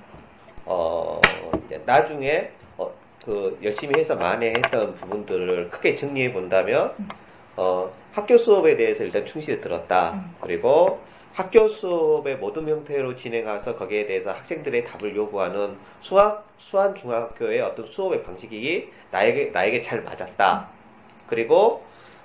어, 0.64 1.20
이제 1.66 1.82
나중에 1.84 2.50
어, 2.76 2.90
그 3.24 3.58
열심히 3.62 3.98
해서 3.98 4.14
만회했던 4.14 4.94
부분들을 4.94 5.70
크게 5.70 5.96
정리해 5.96 6.32
본다면 6.32 6.94
어, 7.56 7.90
학교 8.12 8.36
수업에 8.36 8.76
대해서 8.76 9.02
일단 9.02 9.24
충실히 9.26 9.60
들었다. 9.60 10.12
음. 10.12 10.34
그리고 10.40 11.00
학교 11.32 11.68
수업의 11.68 12.36
모든 12.36 12.68
형태로 12.68 13.16
진행해서 13.16 13.74
거기에 13.76 14.06
대해서 14.06 14.30
학생들의 14.32 14.84
답을 14.84 15.16
요구하는 15.16 15.78
수학 16.00 16.46
수학 16.58 16.94
중학교의 16.94 17.60
어떤 17.62 17.86
수업의 17.86 18.22
방식이 18.22 18.90
나에게 19.10 19.46
나에게 19.46 19.80
잘 19.80 20.02
맞았다. 20.02 20.81
그리고 21.32 21.82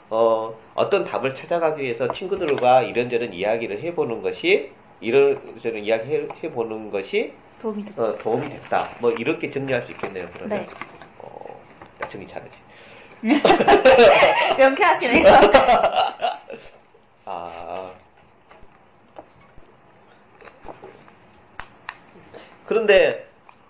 어, 0.09 0.53
어떤 0.75 1.05
답을 1.05 1.33
찾아가기 1.33 1.81
위해서 1.81 2.11
친구들과 2.11 2.81
이런저런 2.81 3.31
이야기를 3.33 3.81
해보는 3.81 4.21
것이 4.21 4.73
이런저런 4.99 5.81
이야기 5.85 6.11
해- 6.13 6.27
해보는 6.43 6.91
것이 6.91 7.31
도움이 7.61 7.85
됐 7.85 7.97
어, 7.97 8.17
도움이 8.17 8.49
됐다. 8.49 8.89
뭐 8.99 9.11
이렇게 9.11 9.49
정리할 9.49 9.83
수 9.83 9.93
있겠네요. 9.93 10.27
그러면 10.33 10.59
네. 10.59 10.67
어, 11.19 11.57
나 11.99 12.09
정리 12.09 12.27
잘하지. 12.27 12.51
명쾌하시네요. 14.57 15.23
아. 17.23 17.91
그런데, 22.65 23.25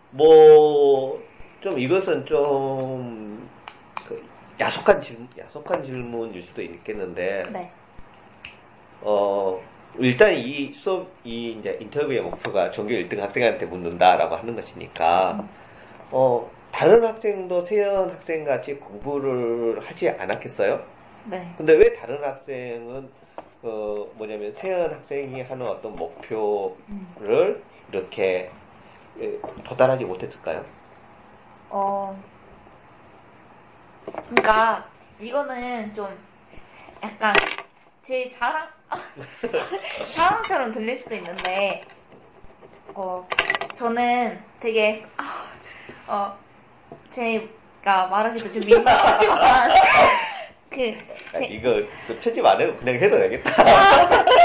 뭐, 0.09 1.21
좀 1.61 1.77
이것은 1.77 2.25
좀, 2.25 2.37
그 2.37 2.96
야속한 4.67 5.01
질문, 5.01 5.29
야속한 5.37 5.83
질문일 5.83 6.41
수도 6.41 6.61
있겠는데, 6.61 7.43
네. 7.53 7.71
어, 9.01 9.61
일단 9.97 10.35
이 10.35 10.73
수업, 10.73 11.09
이 11.23 11.51
이제 11.51 11.77
인터뷰의 11.79 12.21
목표가 12.21 12.69
전교 12.71 12.93
1등 12.93 13.19
학생한테 13.19 13.65
묻는다라고 13.65 14.35
하는 14.35 14.55
것이니까, 14.55 15.47
어, 16.11 16.51
다른 16.71 17.03
학생도 17.03 17.61
세연 17.61 18.11
학생 18.11 18.43
같이 18.43 18.75
공부를 18.75 19.79
하지 19.79 20.09
않았겠어요? 20.09 20.83
네. 21.25 21.53
근데 21.57 21.73
왜 21.73 21.93
다른 21.93 22.23
학생은 22.23 23.09
어 23.63 24.07
뭐냐면 24.15 24.51
세연 24.51 24.93
학생이 24.93 25.41
하는 25.41 25.65
어떤 25.65 25.95
목표를 25.95 26.75
음. 26.89 27.63
이렇게 27.91 28.51
예, 29.19 29.39
도달하지 29.63 30.05
못했을까요? 30.05 30.63
어, 31.69 32.21
그러니까 34.13 34.85
이거는 35.19 35.93
좀 35.93 36.07
약간 37.03 37.33
제 38.01 38.29
자랑 38.29 38.67
자랑처럼 40.13 40.71
들릴 40.71 40.97
수도 40.97 41.15
있는데 41.15 41.83
어 42.93 43.27
저는 43.75 44.41
되게 44.59 45.05
아, 45.17 45.45
어 46.07 46.37
제가 47.09 48.07
말하기도 48.07 48.53
좀 48.53 48.61
민망하지만 48.65 49.71
그 50.69 50.95
아, 51.33 51.39
제- 51.39 51.45
이거 51.45 51.73
그 52.07 52.19
편집 52.21 52.45
안 52.45 52.59
해도 52.61 52.75
그냥 52.77 52.95
해도 52.95 53.17
되겠다. 53.17 53.51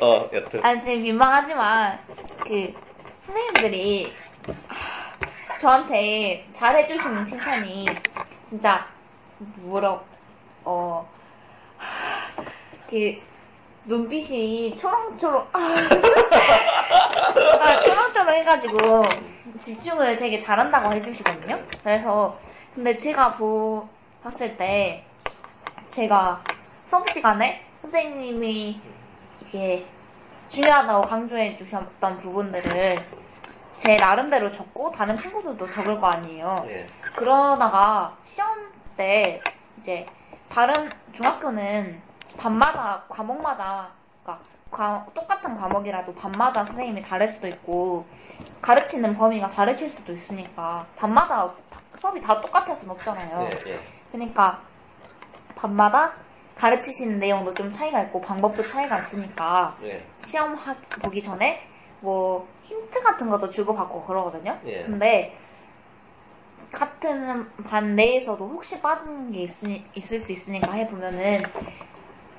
어 0.00 0.28
여튼 0.32 0.64
아니, 0.64 0.80
제 0.80 0.96
민망하지만, 0.96 1.98
그, 2.44 2.74
선생님들이, 3.22 4.12
하, 4.68 5.01
저한테 5.62 6.44
잘해주시는 6.50 7.24
칭찬이, 7.24 7.86
진짜, 8.42 8.84
뭐라, 9.38 9.96
어, 10.64 11.08
하, 11.76 12.42
그, 12.90 13.16
눈빛이 13.84 14.74
초롱초롱, 14.74 15.46
아, 15.52 15.58
아, 17.60 17.76
초롱초롱 17.80 18.34
해가지고, 18.34 18.76
집중을 19.60 20.16
되게 20.16 20.36
잘한다고 20.36 20.94
해주시거든요? 20.94 21.62
그래서, 21.84 22.36
근데 22.74 22.98
제가 22.98 23.36
보, 23.36 23.88
봤을 24.20 24.56
때, 24.56 25.04
제가 25.90 26.42
수업 26.86 27.08
시간에 27.08 27.64
선생님이 27.82 28.80
이게 29.46 29.86
중요하다고 30.48 31.02
강조해 31.02 31.56
주셨던 31.56 32.16
부분들을 32.16 33.21
제 33.82 33.96
나름대로 33.96 34.48
적고 34.52 34.92
다른 34.92 35.18
친구들도 35.18 35.68
적을 35.70 36.00
거 36.00 36.06
아니에요. 36.06 36.64
예. 36.68 36.86
그러다가 37.16 38.16
시험 38.22 38.70
때 38.96 39.40
이제 39.78 40.06
다른 40.48 40.88
중학교는 41.12 42.00
밤마다 42.38 43.02
과목마다 43.08 43.88
그러니까 44.22 44.44
과- 44.70 45.04
똑같은 45.12 45.56
과목이라도 45.56 46.14
밤마다 46.14 46.64
선생님이 46.64 47.02
다를 47.02 47.26
수도 47.26 47.48
있고 47.48 48.06
가르치는 48.60 49.16
범위가 49.16 49.50
다르실 49.50 49.88
수도 49.88 50.12
있으니까 50.12 50.86
밤마다 50.96 51.52
다- 51.68 51.80
수업이 51.96 52.20
다 52.20 52.40
똑같을 52.40 52.76
순 52.76 52.88
없잖아요. 52.88 53.48
예, 53.50 53.72
예. 53.72 53.80
그러니까 54.12 54.60
밤마다 55.56 56.12
가르치시는 56.54 57.18
내용도 57.18 57.52
좀 57.52 57.72
차이가 57.72 58.00
있고 58.02 58.20
방법도 58.20 58.62
차이가 58.68 59.00
있으니까 59.00 59.76
예. 59.82 60.06
시험 60.24 60.54
하- 60.54 60.76
보기 61.02 61.20
전에 61.20 61.66
뭐 62.02 62.48
힌트 62.62 63.00
같은 63.00 63.30
것도 63.30 63.48
주고받고 63.48 64.04
그러거든요. 64.04 64.58
예. 64.66 64.82
근데 64.82 65.38
같은 66.72 67.48
반 67.64 67.94
내에서도 67.94 68.44
혹시 68.44 68.80
빠지는 68.80 69.30
게 69.30 69.42
있으니, 69.42 69.86
있을 69.94 70.18
수 70.18 70.32
있으니까 70.32 70.72
해보면은 70.72 71.42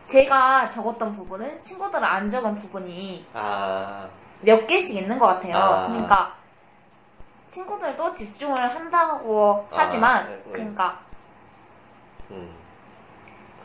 제가 0.06 0.70
적었던 0.70 1.14
부분을 1.14 1.56
친구들은 1.56 2.04
안 2.04 2.30
적은 2.30 2.56
부분이 2.56 3.26
아, 3.34 4.10
몇 4.42 4.68
개씩 4.68 4.98
있는 4.98 5.18
것 5.18 5.28
같아요. 5.28 5.56
아. 5.56 5.88
그러니까 5.88 6.36
친구들도 7.48 8.12
집중을 8.12 8.68
한다고 8.76 9.66
아, 9.72 9.78
하지만 9.78 10.28
네, 10.28 10.36
네. 10.36 10.52
그러니까 10.52 11.00
음. 12.32 12.54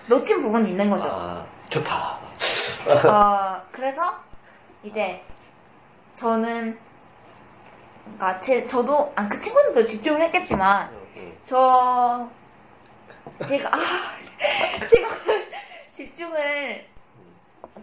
놓친 0.06 0.40
부분이 0.42 0.70
있는 0.70 0.90
거죠. 0.90 1.08
아, 1.10 1.44
좋다. 1.70 2.18
어, 3.08 3.62
그래서 3.72 4.14
이제 4.84 5.24
저는 6.18 6.76
그러니까 8.02 8.40
제 8.40 8.66
저도 8.66 9.12
아, 9.14 9.28
그 9.28 9.38
친구들도 9.38 9.84
집중을 9.84 10.20
했겠지만 10.22 10.90
음, 10.90 11.06
음. 11.16 11.38
저 11.44 12.28
제가 13.46 13.70
아, 13.72 13.78
제가 14.88 15.08
집중을 15.92 16.84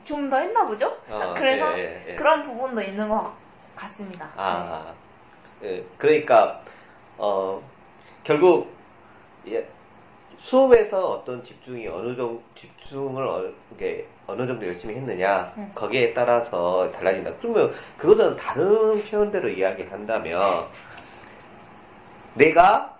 좀 0.04 0.30
더 0.30 0.38
했나 0.38 0.65
보죠? 0.65 0.98
아, 1.10 1.34
그래서 1.34 1.80
예, 1.80 2.04
예, 2.06 2.12
예. 2.12 2.15
그런 2.15 2.41
부분도 2.41 2.82
있는 2.82 3.08
것 3.08 3.34
같습니다. 3.74 4.30
아, 4.36 4.93
예, 5.63 5.82
그러니까 5.98 6.62
어 7.17 7.63
결국 8.26 8.76
예, 9.48 9.65
수업에서 10.39 11.12
어떤 11.12 11.41
집중이 11.41 11.88
어느 11.88 12.13
정도 12.17 12.43
집중을 12.56 13.26
어느, 13.26 13.54
게 13.78 14.06
어느 14.27 14.47
정도 14.47 14.65
열심히 14.65 14.95
했느냐 14.95 15.53
네. 15.55 15.71
거기에 15.75 16.13
따라서 16.13 16.91
달라진다. 16.91 17.33
그러면 17.41 17.73
그것은 17.97 18.35
다른 18.38 19.03
표현대로 19.03 19.49
이야기한다면 19.49 20.67
내가 22.33 22.97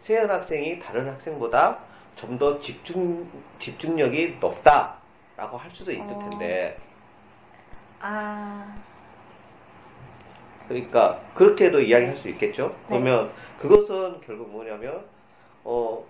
세연 0.00 0.30
학생이 0.30 0.78
다른 0.78 1.08
학생보다 1.08 1.78
좀 2.16 2.38
더 2.38 2.58
집중 2.58 3.26
집중력이 3.58 4.36
높다라고 4.40 5.56
할 5.56 5.70
수도 5.70 5.90
있을 5.90 6.12
어. 6.14 6.18
텐데. 6.18 6.76
아, 8.00 8.74
그러니까 10.68 11.20
그렇게도 11.34 11.80
이야기할 11.80 12.16
수 12.16 12.28
있겠죠. 12.28 12.68
네. 12.88 13.00
그러면 13.00 13.32
그것은 13.58 14.20
결국 14.20 14.50
뭐냐면 14.50 15.04
어 15.64 16.04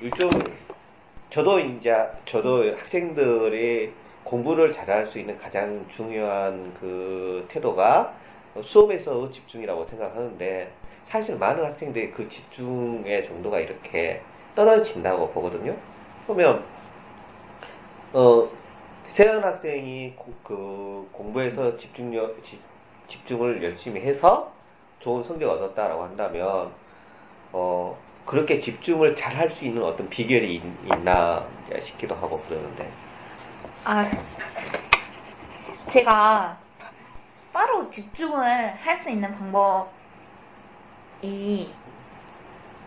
일종 0.00 0.28
저도 1.30 1.58
이제 1.60 1.94
저도 2.24 2.76
학생들이 2.76 3.92
공부를 4.24 4.72
잘할 4.72 5.06
수 5.06 5.18
있는 5.18 5.36
가장 5.36 5.84
중요한 5.88 6.74
그 6.80 7.44
태도가 7.48 8.12
수업에서 8.62 9.30
집중이라고 9.30 9.84
생각하는데 9.84 10.72
사실 11.04 11.36
많은 11.36 11.64
학생들이 11.64 12.10
그 12.10 12.28
집중의 12.28 13.24
정도가 13.26 13.60
이렇게 13.60 14.22
떨어진다고 14.54 15.30
보거든요. 15.30 15.76
그러면 16.26 16.64
어 18.12 18.48
세연 19.08 19.42
학생이 19.44 20.14
고- 20.16 20.32
그 20.42 21.08
공부에서 21.12 21.76
집중력 21.76 22.42
집, 22.42 22.60
집중을 23.08 23.62
열심히 23.62 24.00
해서 24.00 24.52
좋은 24.98 25.22
성적 25.22 25.46
을 25.46 25.50
얻었다라고 25.52 26.02
한다면 26.02 26.72
어 27.52 27.96
그렇게 28.26 28.60
집중을 28.60 29.14
잘 29.16 29.36
할 29.36 29.50
수 29.50 29.64
있는 29.64 29.82
어떤 29.82 30.08
비결이 30.08 30.54
있, 30.56 30.62
나 31.04 31.46
싶기도 31.78 32.14
하고 32.14 32.40
그러는데 32.42 32.90
아, 33.84 34.04
제가 35.88 36.58
바로 37.52 37.88
집중을 37.88 38.74
할 38.74 38.98
수 38.98 39.08
있는 39.10 39.32
방법이, 39.32 39.92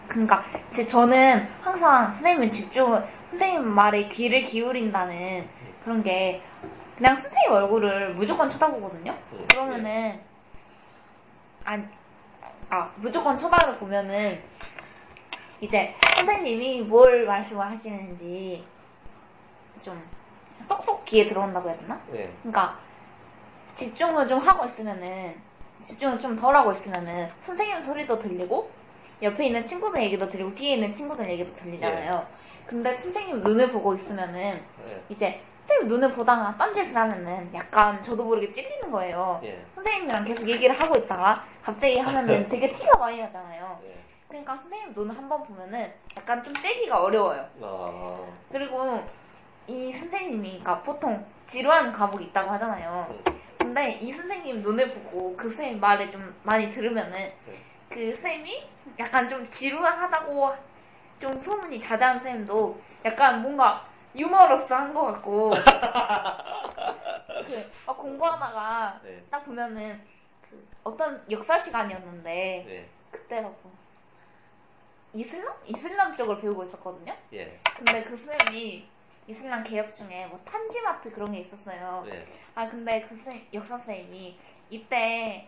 그러니까 0.08 0.43
제 0.71 0.86
저는 0.86 1.47
항상 1.62 2.12
선생님 2.12 2.49
집중을, 2.49 3.08
선생님 3.32 3.65
말에 3.67 4.10
귀를 4.10 4.43
기울인다는 4.43 5.47
그런 5.84 6.04
게 6.04 6.41
그냥 6.97 7.15
선생님 7.15 7.52
얼굴을 7.54 8.13
무조건 8.15 8.49
쳐다보거든요. 8.49 9.15
음, 9.32 9.45
그러면은 9.49 10.19
아니, 11.63 11.84
아, 12.69 12.89
무조건 12.97 13.38
초반을 13.38 13.78
보면은, 13.78 14.41
이제, 15.62 15.93
선생님이 16.15 16.82
뭘 16.82 17.26
말씀을 17.26 17.65
하시는지, 17.65 18.63
좀, 19.82 20.02
쏙쏙 20.62 21.06
귀에 21.06 21.26
들어온다고 21.26 21.69
해야 21.69 21.78
되나? 21.78 22.00
예. 22.13 22.30
그러니까, 22.41 22.78
집중을 23.76 24.28
좀 24.28 24.39
하고 24.39 24.65
있으면은, 24.65 25.36
집중을 25.84 26.19
좀 26.19 26.36
덜 26.36 26.56
하고 26.56 26.72
있으면은, 26.72 27.30
선생님 27.41 27.82
소리도 27.82 28.19
들리고, 28.19 28.69
옆에 29.22 29.48
있는 29.48 29.63
친구들 29.65 30.02
얘기도 30.04 30.28
들리고, 30.30 30.54
뒤에 30.56 30.76
있는 30.76 30.91
친구들 30.91 31.30
얘기도 31.30 31.54
들리잖아요. 31.54 32.26
근데 32.65 32.93
선생님 32.93 33.41
눈을 33.43 33.69
보고 33.69 33.93
있으면은, 33.95 34.63
예. 34.88 35.04
이제, 35.10 35.41
선생님 35.65 35.88
눈을 35.88 36.13
보다가 36.13 36.56
딴짓을 36.58 36.95
하면은, 36.95 37.54
약간 37.54 38.02
저도 38.04 38.24
모르게 38.24 38.50
찔리는 38.50 38.89
거예요. 38.91 39.41
예. 39.43 39.62
선생님이랑 39.76 40.24
계속 40.24 40.48
얘기를 40.48 40.80
하고 40.80 40.95
있다가 40.95 41.43
갑자기 41.62 41.98
하면은 42.00 42.48
되게 42.50 42.72
티가 42.72 42.98
많이 42.98 43.22
나잖아요. 43.22 43.80
예. 43.86 44.09
그러니까 44.30 44.56
선생님 44.56 44.94
눈 44.94 45.10
한 45.10 45.28
번 45.28 45.44
보면은 45.44 45.92
약간 46.15 46.44
좀 46.44 46.54
떼기가 46.54 47.02
어려워요. 47.02 47.50
어. 47.62 48.38
그리고 48.52 49.04
이 49.68 49.92
선생님이 49.92 50.60
그러니까 50.60 50.82
보통 50.82 51.26
지루한 51.46 51.92
과목이 51.92 52.26
있다고 52.26 52.52
하잖아요. 52.52 53.08
음. 53.10 53.39
근데 53.58 53.94
이 53.94 54.12
선생님 54.12 54.62
눈을 54.62 54.94
보고 54.94 55.36
그 55.36 55.50
선생님 55.50 55.80
말을 55.80 56.10
좀 56.12 56.34
많이 56.44 56.70
들으면은 56.70 57.32
그 57.89 58.12
선생님이 58.13 58.68
약간 59.00 59.28
좀 59.28 59.48
지루하다고 59.50 60.56
좀 61.20 61.42
소문이 61.42 61.80
자자한 61.82 62.20
선생님도 62.20 62.80
약간 63.06 63.42
뭔가 63.42 63.86
유머러스한 64.15 64.94
것 64.94 65.06
같고 65.06 65.52
그막 67.86 67.98
공부하다가 67.98 69.00
네. 69.04 69.24
딱 69.30 69.44
보면은 69.46 70.00
그 70.50 70.68
어떤 70.84 71.24
역사 71.30 71.58
시간이었는데 71.58 72.65
예. 72.70 72.89
그때 73.12 73.42
뭐 73.42 73.56
이슬람? 75.13 75.54
이슬람 75.65 76.15
쪽을 76.15 76.39
배우고 76.39 76.63
있었거든요. 76.63 77.15
예. 77.34 77.60
근데 77.78 78.04
그 78.04 78.15
쌤이 78.15 78.88
이슬람 79.28 79.63
개혁 79.63 79.93
중에 79.93 80.28
뭐 80.28 80.39
탄지마트 80.45 81.12
그런 81.12 81.32
게 81.32 81.39
있었어요. 81.39 82.06
예. 82.08 82.26
아 82.56 82.69
근데 82.69 83.02
그 83.08 83.15
쌤, 83.15 83.41
역사 83.54 83.78
쌤이 83.78 84.38
이때 84.69 85.48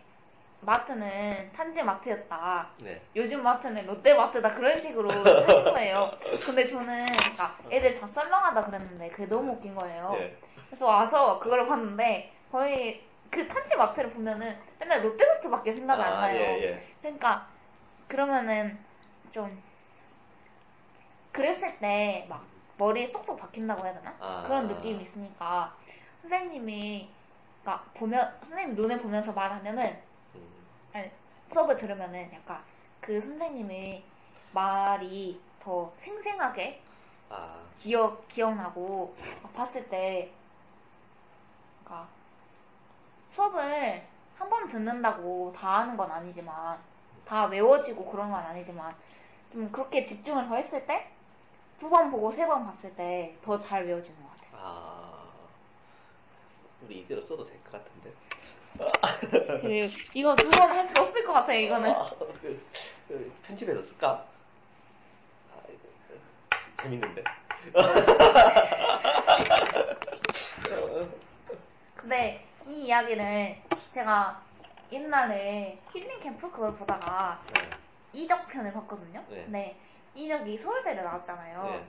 마트는 0.60 1.50
탄지마트였다. 1.52 2.68
네. 2.82 3.00
요즘 3.16 3.42
마트는 3.42 3.86
롯데마트다 3.86 4.54
그런 4.54 4.78
식으로 4.78 5.08
거예요. 5.08 6.10
근데 6.44 6.64
저는 6.64 7.06
그러니까 7.06 7.56
애들 7.70 7.96
다 7.96 8.06
썰렁하다 8.06 8.64
그랬는데 8.66 9.08
그게 9.10 9.26
너무 9.26 9.52
웃긴 9.52 9.74
거예요. 9.74 10.14
예. 10.18 10.36
그래서 10.66 10.86
와서 10.86 11.38
그걸 11.38 11.66
봤는데 11.66 12.32
거의 12.50 13.02
그 13.30 13.46
탄지마트를 13.48 14.10
보면은 14.10 14.56
맨날 14.78 15.02
롯데마트밖에 15.04 15.72
생각이 15.72 16.02
안 16.02 16.12
나요. 16.12 16.40
예, 16.40 16.62
예. 16.62 16.86
그러니까 17.00 17.48
그러면은 18.06 18.78
좀 19.32 19.60
그랬을 21.32 21.78
때 21.78 22.26
막 22.28 22.44
머리에 22.78 23.06
쏙쏙 23.06 23.38
박힌다고 23.38 23.84
해야 23.84 23.94
되나? 23.94 24.14
아. 24.20 24.42
그런 24.46 24.68
느낌이 24.68 25.02
있으니까 25.02 25.74
선생님이 26.20 27.08
그러니까 27.62 27.84
보면 27.94 28.36
선생님 28.42 28.74
눈을 28.76 29.00
보면서 29.00 29.32
말하면은 29.32 30.00
음. 30.34 31.10
수업을 31.48 31.76
들으면은 31.76 32.32
약간 32.32 32.62
그 33.00 33.20
선생님의 33.20 34.04
말이 34.52 35.40
더 35.60 35.92
생생하게 35.98 36.82
아. 37.30 37.62
기억 37.76 38.28
기억나고 38.28 39.16
막 39.42 39.52
봤을 39.54 39.88
때 39.88 40.30
그러니까 41.84 42.08
수업을 43.30 44.06
한 44.36 44.50
번 44.50 44.66
듣는다고 44.66 45.52
다 45.54 45.80
하는 45.80 45.96
건 45.96 46.10
아니지만 46.10 46.76
다 47.24 47.44
외워지고 47.46 48.10
그런 48.10 48.30
건 48.32 48.40
아니지만 48.44 48.92
좀 49.52 49.70
그렇게 49.70 50.04
집중을 50.04 50.44
더 50.46 50.56
했을 50.56 50.86
때 50.86 51.08
두 51.78 51.88
번 51.90 52.10
보고 52.10 52.30
세 52.30 52.46
번 52.46 52.64
봤을 52.64 52.94
때 52.94 53.36
더 53.44 53.58
잘 53.60 53.84
외워지는 53.86 54.16
것 54.22 54.30
같아요. 54.30 54.50
아. 54.54 55.24
우리 56.82 57.00
이대로 57.00 57.20
써도 57.22 57.44
될 57.44 57.58
것 57.64 57.72
같은데. 57.72 58.12
그리고 59.60 59.88
이거 60.14 60.34
두 60.36 60.48
번 60.50 60.70
할 60.70 60.86
수 60.86 60.94
없을 61.00 61.24
것 61.24 61.32
같아요. 61.32 61.58
이거는 61.60 61.90
아, 61.90 62.08
그, 62.40 62.64
그 63.08 63.32
편집해서 63.46 63.82
쓸까? 63.82 64.24
아, 65.52 65.56
이거, 65.68 65.78
그, 66.08 66.20
재밌는데. 66.82 67.22
근데 71.96 72.44
이 72.66 72.84
이야기를 72.86 73.56
제가 73.90 74.40
옛날에 74.90 75.78
힐링 75.92 76.18
캠프 76.20 76.50
그걸 76.50 76.74
보다가 76.74 77.40
네. 77.54 77.70
이적 78.12 78.48
편을 78.48 78.72
봤거든요. 78.72 79.24
네. 79.28 79.44
근데 79.44 79.80
이적이 80.14 80.58
서울대를 80.58 81.02
나왔잖아요. 81.02 81.64
네. 81.64 81.86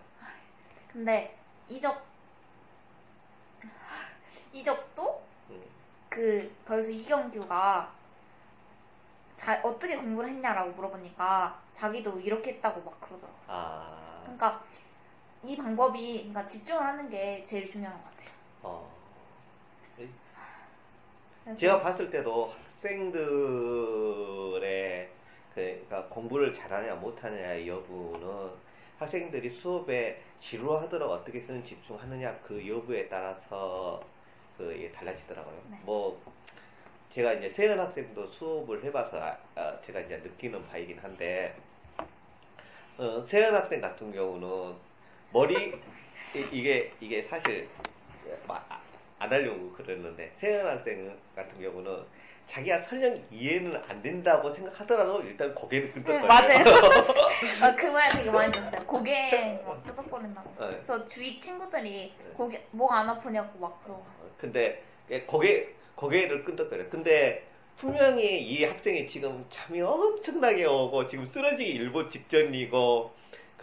근데 0.92 1.38
이적 1.68 2.06
이적도 4.52 5.24
음. 5.50 5.64
그 6.10 6.56
거기서 6.66 6.90
이경규가 6.92 7.92
자, 9.36 9.60
어떻게 9.64 9.98
공부를 9.98 10.30
했냐라고 10.30 10.72
물어보니까 10.72 11.60
자기도 11.74 12.20
이렇게 12.20 12.54
했다고 12.54 12.82
막 12.82 13.02
그러더라고요. 13.02 13.42
아. 13.48 14.22
그러니까 14.22 14.64
이 15.44 15.58
방법이 15.58 16.18
그러니까 16.20 16.46
집중을 16.48 16.82
하는 16.82 17.10
게 17.10 17.44
제일 17.44 17.66
중요한 17.66 18.02
것 18.02 18.10
같아요. 18.12 18.30
어. 18.62 18.90
그래서 21.44 21.58
제가 21.60 21.82
봤을 21.82 22.10
때도 22.10 22.54
학생들의 22.82 23.24
그, 25.54 25.62
그러니까 25.88 26.06
공부를 26.10 26.54
잘하느냐 26.54 26.96
못하느냐의 26.96 27.68
여부는 27.68 28.50
학생들이 28.98 29.50
수업에 29.50 30.22
지루하더라도 30.40 31.12
어떻게 31.14 31.40
쓰는 31.42 31.64
집중하느냐 31.64 32.40
그 32.44 32.68
여부에 32.68 33.08
따라서 33.08 34.02
그 34.58 34.92
달라지더라고요. 34.94 35.62
네. 35.70 35.78
뭐 35.84 36.22
제가 37.12 37.34
이제 37.34 37.48
세연 37.50 37.80
학생도 37.80 38.26
수업을 38.26 38.84
해봐서 38.84 39.20
아- 39.22 39.38
아, 39.56 39.80
제가 39.86 40.00
이제 40.00 40.18
느끼는 40.18 40.68
바이긴 40.68 40.98
한데 41.00 41.56
어, 42.98 43.22
세연 43.22 43.54
학생 43.56 43.82
같은 43.82 44.12
경우는 44.12 44.76
머리 45.32 45.70
이- 46.36 46.48
이게 46.52 46.92
이게 47.00 47.22
사실 47.22 47.68
마- 48.48 48.64
안 49.20 49.32
하려고 49.32 49.72
그랬는데 49.74 50.32
세연 50.36 50.66
학생 50.66 51.16
같은 51.36 51.62
경우는 51.62 52.04
자기가 52.46 52.82
설령 52.82 53.24
이해는 53.32 53.82
안 53.88 54.02
된다고 54.02 54.50
생각하더라도 54.52 55.22
일단 55.22 55.54
고개를 55.56 55.92
응, 55.96 56.04
끄덕거려요. 56.04 56.28
맞아요. 56.28 56.64
아, 57.62 57.74
그 57.76 57.88
말 57.88 58.10
되게 58.10 58.30
많이 58.30 58.52
들었어요. 58.52 58.82
고개 58.86 59.60
막 59.66 59.84
끄덕거린다고. 59.86 60.50
네. 60.60 60.68
그래서 60.70 61.08
주위 61.08 61.40
친구들이 61.40 62.14
고개 62.36 62.62
목 62.72 62.92
안 62.92 63.10
아프냐고 63.10 63.58
막 63.60 63.84
그러고. 63.84 64.06
근데 64.38 64.84
고개 65.26 65.68
고개를 65.96 66.44
끈덕거려. 66.44 66.90
근데 66.90 67.44
분명히 67.78 68.40
이 68.42 68.64
학생이 68.66 69.08
지금 69.08 69.46
잠이 69.50 69.82
엄청나게 69.82 70.66
오고 70.66 71.08
지금 71.08 71.26
쓰러지기 71.26 71.72
일보 71.72 72.10
직전이고 72.10 73.14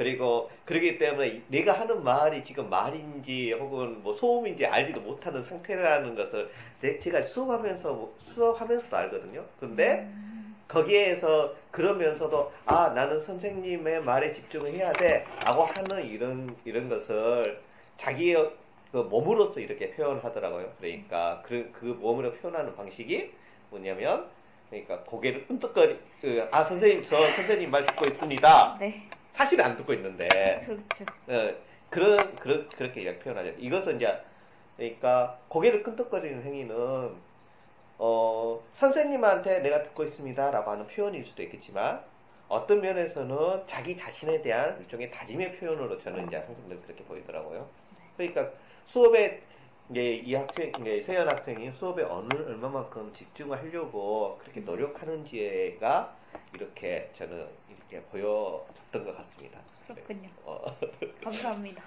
그리고 0.01 0.51
그러기 0.65 0.97
때문에 0.97 1.43
내가 1.49 1.75
하는 1.79 2.03
말이 2.03 2.43
지금 2.43 2.71
말인지 2.71 3.53
혹은 3.53 4.03
뭐 4.03 4.15
소음인지 4.15 4.65
알지도 4.65 5.03
못하는 5.03 5.43
상태라는 5.43 6.15
것을 6.15 6.51
내 6.81 6.99
제가 6.99 7.21
수업하면서 7.21 7.93
뭐 7.93 8.17
수업하면서도 8.21 8.97
알거든요. 8.97 9.45
근데 9.61 10.09
거기에서 10.67 11.55
그러면서도 11.71 12.51
아 12.65 12.89
나는 12.95 13.21
선생님의 13.21 14.03
말에 14.03 14.33
집중을 14.33 14.73
해야 14.73 14.91
돼라고 14.95 15.65
하는 15.65 16.07
이런 16.07 16.49
이런 16.65 16.89
것을 16.89 17.61
자기의 17.99 18.53
그 18.93 18.97
몸으로서 18.97 19.61
이렇게 19.61 19.91
표현하더라고요. 19.91 20.73
그러니까 20.79 21.43
그, 21.45 21.71
그 21.79 21.85
몸으로 21.85 22.33
표현하는 22.37 22.75
방식이 22.75 23.33
뭐냐면 23.69 24.31
그러니까 24.71 25.01
고개를 25.01 25.47
끈덕거리 25.47 25.99
그, 26.23 26.49
아 26.51 26.65
선생님 26.65 27.05
저 27.05 27.17
선생님 27.33 27.71
말 27.71 27.85
듣고 27.85 28.07
있습니다. 28.07 28.79
네, 28.81 29.03
사실 29.31 29.61
안 29.61 29.77
듣고 29.77 29.93
있는데 29.95 30.29
그렇죠. 30.65 31.05
어, 31.29 31.55
그런 31.89 32.35
그런 32.37 32.69
그렇게 32.69 33.03
이야기 33.03 33.19
표현하죠. 33.19 33.51
이것은 33.59 33.97
이제 33.97 34.21
그러니까 34.77 35.39
고개를 35.49 35.83
끈덕거리는 35.83 36.43
행위는 36.43 37.15
어, 37.99 38.61
선생님한테 38.73 39.61
내가 39.61 39.83
듣고 39.83 40.05
있습니다 40.05 40.51
라고 40.51 40.71
하는 40.71 40.87
표현일 40.87 41.25
수도 41.25 41.43
있겠지만 41.43 42.03
어떤 42.49 42.81
면에서는 42.81 43.63
자기 43.67 43.97
자신에 43.97 44.43
대한 44.43 44.79
일종의 44.81 45.11
다짐의 45.11 45.57
표현으로 45.59 45.99
저는 45.99 46.27
이제 46.27 46.37
학생들 46.37 46.81
그렇게 46.83 47.05
보이더라고요. 47.05 47.69
그러니까 48.17 48.51
수업에 48.87 49.43
이제 49.91 50.15
이 50.15 50.35
학생, 50.35 50.73
이제 50.81 51.03
세연 51.03 51.29
학생이 51.29 51.71
수업에 51.73 52.03
어느 52.03 52.33
얼마만큼 52.33 53.13
집중을 53.13 53.59
하려고 53.59 54.39
그렇게 54.41 54.61
노력하는지가 54.61 56.17
이렇게 56.55 57.11
저는 57.15 57.49
이렇게 57.69 58.01
보여졌던 58.11 59.05
것 59.05 59.17
같습니다. 59.17 59.61
그렇군요. 59.87 60.29
어, 60.45 60.77
감사합니다. 61.23 61.83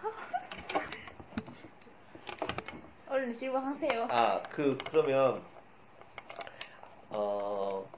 얼른 3.08 3.34
질문하세요. 3.34 4.06
아, 4.10 4.42
그, 4.50 4.76
그러면, 4.88 5.42
어, 7.08 7.88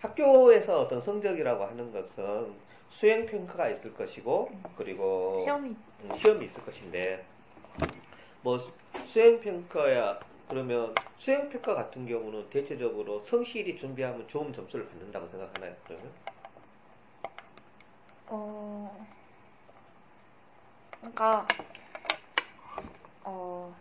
학교에서 0.00 0.80
어떤 0.82 1.00
성적이라고 1.00 1.64
하는 1.64 1.92
것은 1.92 2.54
수행 2.88 3.26
평가가 3.26 3.68
있을 3.70 3.92
것이고 3.94 4.50
그리고 4.76 5.40
시험이 5.40 5.76
음, 6.04 6.16
시험이 6.16 6.46
있을 6.46 6.64
것인데 6.64 7.24
뭐 8.42 8.58
수행 9.04 9.40
평가야 9.40 10.18
그러면 10.48 10.94
수행 11.18 11.48
평가 11.50 11.74
같은 11.74 12.06
경우는 12.06 12.48
대체적으로 12.48 13.20
성실히 13.20 13.76
준비하면 13.76 14.26
좋은 14.28 14.52
점수를 14.52 14.88
받는다고 14.88 15.28
생각하나요? 15.28 15.74
그러면 15.86 16.10
어 18.28 19.06
그러니까 21.00 21.46
어 23.24 23.74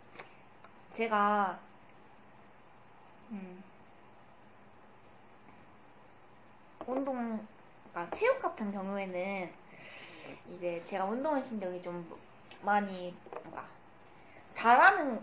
제가 0.93 1.57
음 3.31 3.63
운동 6.85 7.47
그러니까 7.91 8.15
체육 8.15 8.41
같은 8.41 8.71
경우에는 8.71 9.49
이제 10.49 10.83
제가 10.85 11.05
운동의 11.05 11.45
신경이 11.45 11.81
좀 11.81 12.09
많이 12.61 13.15
뭔가 13.31 13.67
잘하는 14.53 15.21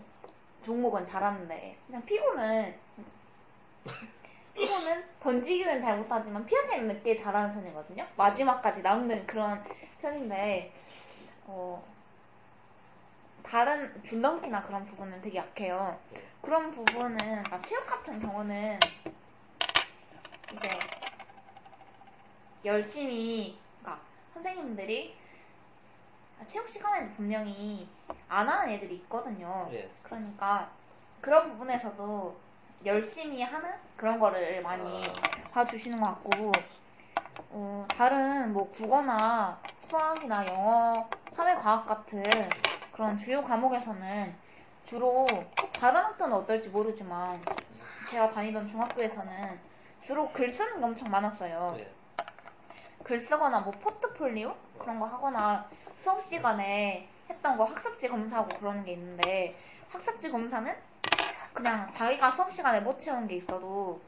종목은 0.65 1.05
잘하는데 1.05 1.77
그냥 1.85 2.05
피고는 2.05 2.75
피고는 4.55 5.03
던지기는 5.19 5.79
잘 5.79 5.97
못하지만 5.97 6.45
피하기는 6.45 7.03
꽤 7.03 7.15
잘하는 7.15 7.53
편이거든요. 7.53 8.07
마지막까지 8.17 8.81
남는 8.81 9.27
그런 9.27 9.63
편인데 10.01 10.73
어, 11.45 11.83
다른 13.43 14.01
줄넘기나 14.01 14.63
그런 14.63 14.85
부분은 14.85 15.21
되게 15.21 15.37
약해요. 15.37 15.99
그런 16.41 16.71
부분은 16.71 17.17
그러니까 17.17 17.61
체육 17.61 17.85
같은 17.85 18.19
경우는 18.19 18.79
이제 20.53 20.69
열심히 22.63 23.59
그러니까 23.81 24.03
선생님들이 24.33 25.15
체육 26.47 26.69
시간에는 26.69 27.13
분명히 27.13 27.89
안 28.27 28.47
하는 28.47 28.73
애들이 28.73 28.95
있거든요. 28.95 29.69
예. 29.71 29.89
그러니까 30.03 30.69
그런 31.21 31.49
부분에서도 31.51 32.39
열심히 32.85 33.41
하는 33.41 33.71
그런 33.95 34.19
거를 34.19 34.61
많이 34.61 35.03
아, 35.07 35.51
봐주시는 35.51 35.99
것 35.99 36.07
같고 36.07 36.51
어, 37.49 37.87
다른 37.89 38.53
뭐 38.53 38.69
국어나 38.71 39.59
수학이나 39.79 40.45
영어, 40.47 41.09
사회과학 41.33 41.85
같은 41.85 42.23
그런 42.91 43.17
주요 43.17 43.43
과목에서는 43.43 44.35
주로 44.83 45.25
다른 45.73 46.01
학교는 46.01 46.37
어떨지 46.37 46.69
모르지만 46.69 47.41
제가 48.09 48.29
다니던 48.29 48.67
중학교에서는 48.67 49.59
주로 50.01 50.31
글 50.31 50.51
쓰는 50.51 50.79
게 50.79 50.85
엄청 50.85 51.09
많았어요. 51.09 51.75
예. 51.79 51.91
글 53.03 53.19
쓰거나 53.19 53.61
뭐 53.61 53.71
포트폴리오 53.71 54.55
그런 54.79 54.99
거 54.99 55.05
하거나 55.05 55.69
수업 55.97 56.23
시간에 56.23 57.09
했던 57.29 57.57
거 57.57 57.65
학습지 57.65 58.07
검사하고 58.07 58.49
그러는 58.59 58.83
게 58.83 58.93
있는데 58.93 59.55
학습지 59.89 60.29
검사는 60.29 60.73
그냥 61.53 61.89
자기가 61.91 62.31
수업 62.31 62.51
시간에 62.51 62.81
못 62.81 62.99
채운 62.99 63.27
게 63.27 63.35
있어도 63.35 64.01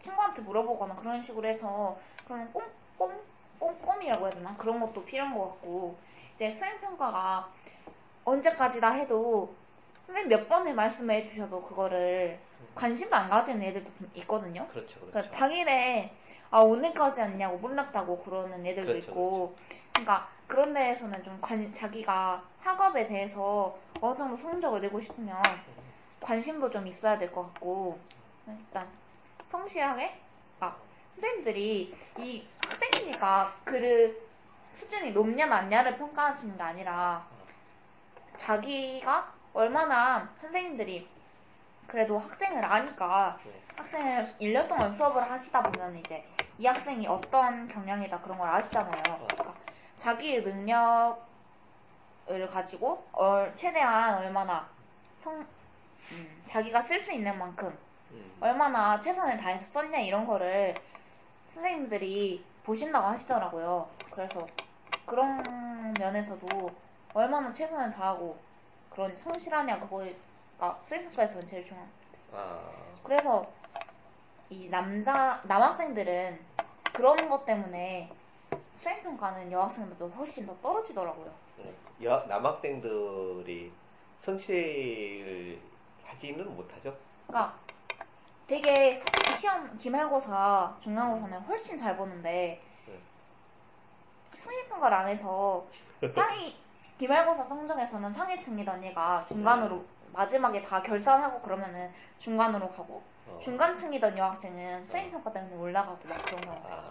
친구한테 0.00 0.42
물어보거나 0.42 0.96
그런 0.96 1.22
식으로 1.22 1.48
해서 1.48 1.98
그런 2.26 2.52
꼼꼼 2.52 3.20
꼼꼼이라고 3.58 4.24
해야 4.24 4.30
되나 4.30 4.56
그런 4.56 4.80
것도 4.80 5.04
필요한 5.04 5.36
것 5.36 5.48
같고 5.50 5.98
이제 6.34 6.50
수행 6.50 6.80
평가가 6.80 7.50
언제까지나 8.24 8.92
해도 8.92 9.54
선생님 10.06 10.28
몇 10.28 10.48
번을 10.48 10.74
말씀해 10.74 11.22
주셔도 11.22 11.62
그거를 11.62 12.38
관심도 12.74 13.14
안 13.14 13.28
가지는 13.28 13.62
애들도 13.62 13.90
있거든요. 14.14 14.66
그렇죠, 14.68 14.98
그렇죠. 15.00 15.10
그러니까 15.10 15.36
당일에 15.36 16.12
아 16.50 16.60
오늘까지 16.60 17.20
왔냐고 17.20 17.58
몰랐다고 17.58 18.22
그러는 18.22 18.64
애들도 18.66 18.92
그렇죠, 18.92 19.10
있고 19.10 19.56
그 19.68 19.79
러니까 19.94 20.28
그런 20.46 20.72
데에서는 20.72 21.22
좀 21.22 21.38
관, 21.40 21.72
자기가 21.72 22.42
학업에 22.60 23.06
대해서 23.06 23.76
어느 24.00 24.16
정도 24.16 24.36
성적을 24.36 24.80
내고 24.80 25.00
싶으면 25.00 25.40
관심도 26.20 26.70
좀 26.70 26.86
있어야 26.86 27.18
될 27.18 27.32
것 27.32 27.42
같고 27.54 27.98
일단 28.46 28.88
성실하게 29.48 30.20
아 30.60 30.76
선생님들이 31.14 31.94
이 32.18 32.46
학생이니까 32.66 33.54
그 33.64 34.28
수준이 34.74 35.12
높냐 35.12 35.46
낮냐를 35.46 35.96
평가하시는 35.96 36.56
게 36.56 36.62
아니라 36.62 37.24
자기가 38.36 39.32
얼마나 39.52 40.28
선생님들이 40.40 41.08
그래도 41.86 42.18
학생을 42.18 42.64
아니까 42.64 43.38
네. 43.44 43.52
학생을 43.76 44.24
1년 44.40 44.68
동안 44.68 44.94
수업을 44.94 45.28
하시다 45.30 45.62
보면 45.62 45.96
이제 45.96 46.24
이 46.58 46.66
학생이 46.66 47.06
어떤 47.08 47.66
경향이다 47.66 48.20
그런 48.20 48.38
걸 48.38 48.48
아시잖아요. 48.48 49.02
그러니까 49.02 49.54
자기의 50.00 50.42
능력을 50.42 51.18
가지고 52.50 53.06
얼- 53.12 53.52
최대한 53.54 54.18
얼마나 54.18 54.66
성, 55.20 55.46
음, 56.12 56.42
자기가 56.46 56.82
쓸 56.82 56.98
수 56.98 57.12
있는 57.12 57.38
만큼 57.38 57.76
음. 58.10 58.32
얼마나 58.40 58.98
최선을 58.98 59.36
다해서 59.36 59.64
썼냐 59.66 59.98
이런 59.98 60.26
거를 60.26 60.74
선생님들이 61.52 62.42
보신다고 62.64 63.06
하시더라고요. 63.08 63.88
그래서 64.10 64.46
그런 65.04 65.92
면에서도 65.98 66.70
얼마나 67.12 67.52
최선을 67.52 67.92
다하고 67.92 68.38
그런 68.88 69.14
성실하냐 69.18 69.80
그거가 69.80 70.78
수행평가에서는 70.84 71.46
제일 71.46 71.64
중요한 71.66 71.88
것 71.88 72.32
같아요. 72.32 72.58
아, 72.58 72.60
그래서 73.02 73.46
이 74.48 74.68
남자 74.70 75.40
남학생들은 75.44 76.40
그런 76.92 77.28
것 77.28 77.44
때문에 77.44 78.10
수행평가는 78.80 79.52
여학생들도 79.52 80.08
훨씬 80.08 80.46
더 80.46 80.56
떨어지더라고요. 80.60 81.32
네. 81.58 81.74
여, 82.04 82.24
남학생들이 82.26 83.72
성실하지는 84.18 85.58
못하죠. 86.56 86.96
그러니까 87.26 87.54
되게 88.46 89.00
시험 89.38 89.76
기말고사 89.78 90.76
중간고사는 90.80 91.40
훨씬 91.40 91.78
잘 91.78 91.96
보는데 91.96 92.60
네. 92.86 92.98
수행평가를 94.34 94.96
안 94.96 95.08
해서 95.08 95.66
상위 96.14 96.56
기말고사 96.98 97.44
성적에서는 97.44 98.12
상위층이던 98.12 98.84
얘가 98.84 99.24
중간으로 99.26 99.84
마지막에 100.12 100.62
다 100.62 100.82
결산하고 100.82 101.40
그러면은 101.40 101.92
중간으로 102.18 102.68
가고 102.70 103.02
어. 103.26 103.38
중간층이던 103.40 104.18
여학생은 104.18 104.84
수행평가 104.86 105.32
때문에 105.32 105.56
올라가고 105.56 106.08
막 106.08 106.24
그런 106.24 106.40
거 106.40 106.52
아. 106.68 106.88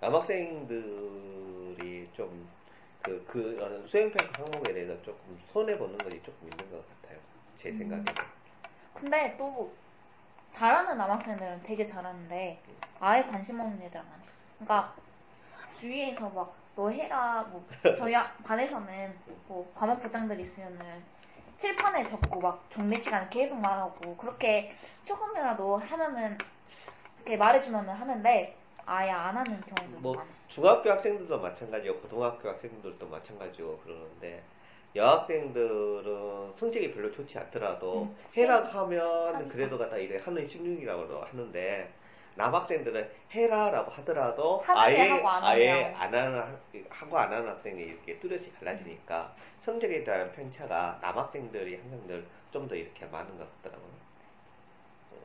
남학생들이 0.00 1.80
좀 2.12 2.48
그, 3.02 3.24
그, 3.26 3.84
수행평가 3.86 4.42
항목에 4.44 4.72
대해서 4.72 5.00
조금 5.02 5.38
손해보는 5.46 5.98
것이 5.98 6.22
조금 6.22 6.48
있는 6.48 6.70
것 6.70 6.84
같아요. 7.02 7.18
제 7.56 7.70
음. 7.70 7.78
생각에는. 7.78 8.14
근데 8.94 9.36
또 9.36 9.76
잘하는 10.50 10.96
남학생들은 10.98 11.62
되게 11.62 11.84
잘하는데 11.84 12.62
아예 13.00 13.22
관심 13.24 13.60
없는 13.60 13.82
애들 13.82 13.98
안 14.00 14.06
해. 14.06 14.10
그러니까 14.58 14.94
주위에서 15.72 16.30
막 16.30 16.58
너 16.78 16.88
해라 16.90 17.42
뭐 17.50 17.66
저희 17.96 18.14
학- 18.14 18.40
반에서는 18.44 19.18
뭐 19.48 19.72
과목 19.74 19.98
부장들 20.00 20.38
있으면은 20.38 21.04
칠판에 21.56 22.04
적고 22.04 22.40
막 22.40 22.70
정리 22.70 23.02
시간에 23.02 23.28
계속 23.28 23.58
말하고 23.58 24.16
그렇게 24.16 24.72
조금이라도 25.04 25.76
하면은 25.76 26.38
이렇게 27.16 27.36
말해주면은 27.36 27.94
하는데 27.94 28.57
아예 28.88 29.10
안 29.10 29.36
하는 29.36 29.60
경우도 29.66 30.00
뭐, 30.00 30.14
많아. 30.14 30.28
중학교 30.48 30.90
학생들도 30.90 31.38
마찬가지고, 31.40 32.00
고등학교 32.00 32.48
학생들도 32.48 33.06
마찬가지고 33.08 33.78
그러는데, 33.80 34.42
여학생들은 34.94 36.54
성적이 36.54 36.92
별로 36.92 37.10
좋지 37.12 37.38
않더라도, 37.38 38.04
음, 38.04 38.16
하니까. 39.34 39.48
그래도 39.52 39.78
갖다 39.78 39.96
이래 39.98 40.18
하는 40.18 40.48
신용이라고 40.48 41.20
하는데, 41.22 41.94
남학생들은 42.36 43.10
해라라고 43.34 43.90
하더라도 43.92 44.62
아예 44.78 44.96
안 45.26 45.44
아예 45.44 45.70
애안 45.90 46.14
하는 46.14 46.38
학- 46.40 46.60
하고 46.88 47.18
안 47.18 47.32
하는 47.32 47.48
학생이 47.48 47.82
이렇게 47.82 48.18
뚜렷이 48.20 48.52
갈라지니까 48.52 49.34
성적에 49.58 50.04
대한 50.04 50.30
편차가 50.32 50.98
남학생들이 51.02 51.76
항상 51.76 52.06
늘 52.06 52.26
좀 52.52 52.66
더 52.68 52.74
이렇게 52.76 53.04
많은 53.06 53.36
것 53.36 53.46
같더라고요. 53.62 53.92
어, 55.10 55.16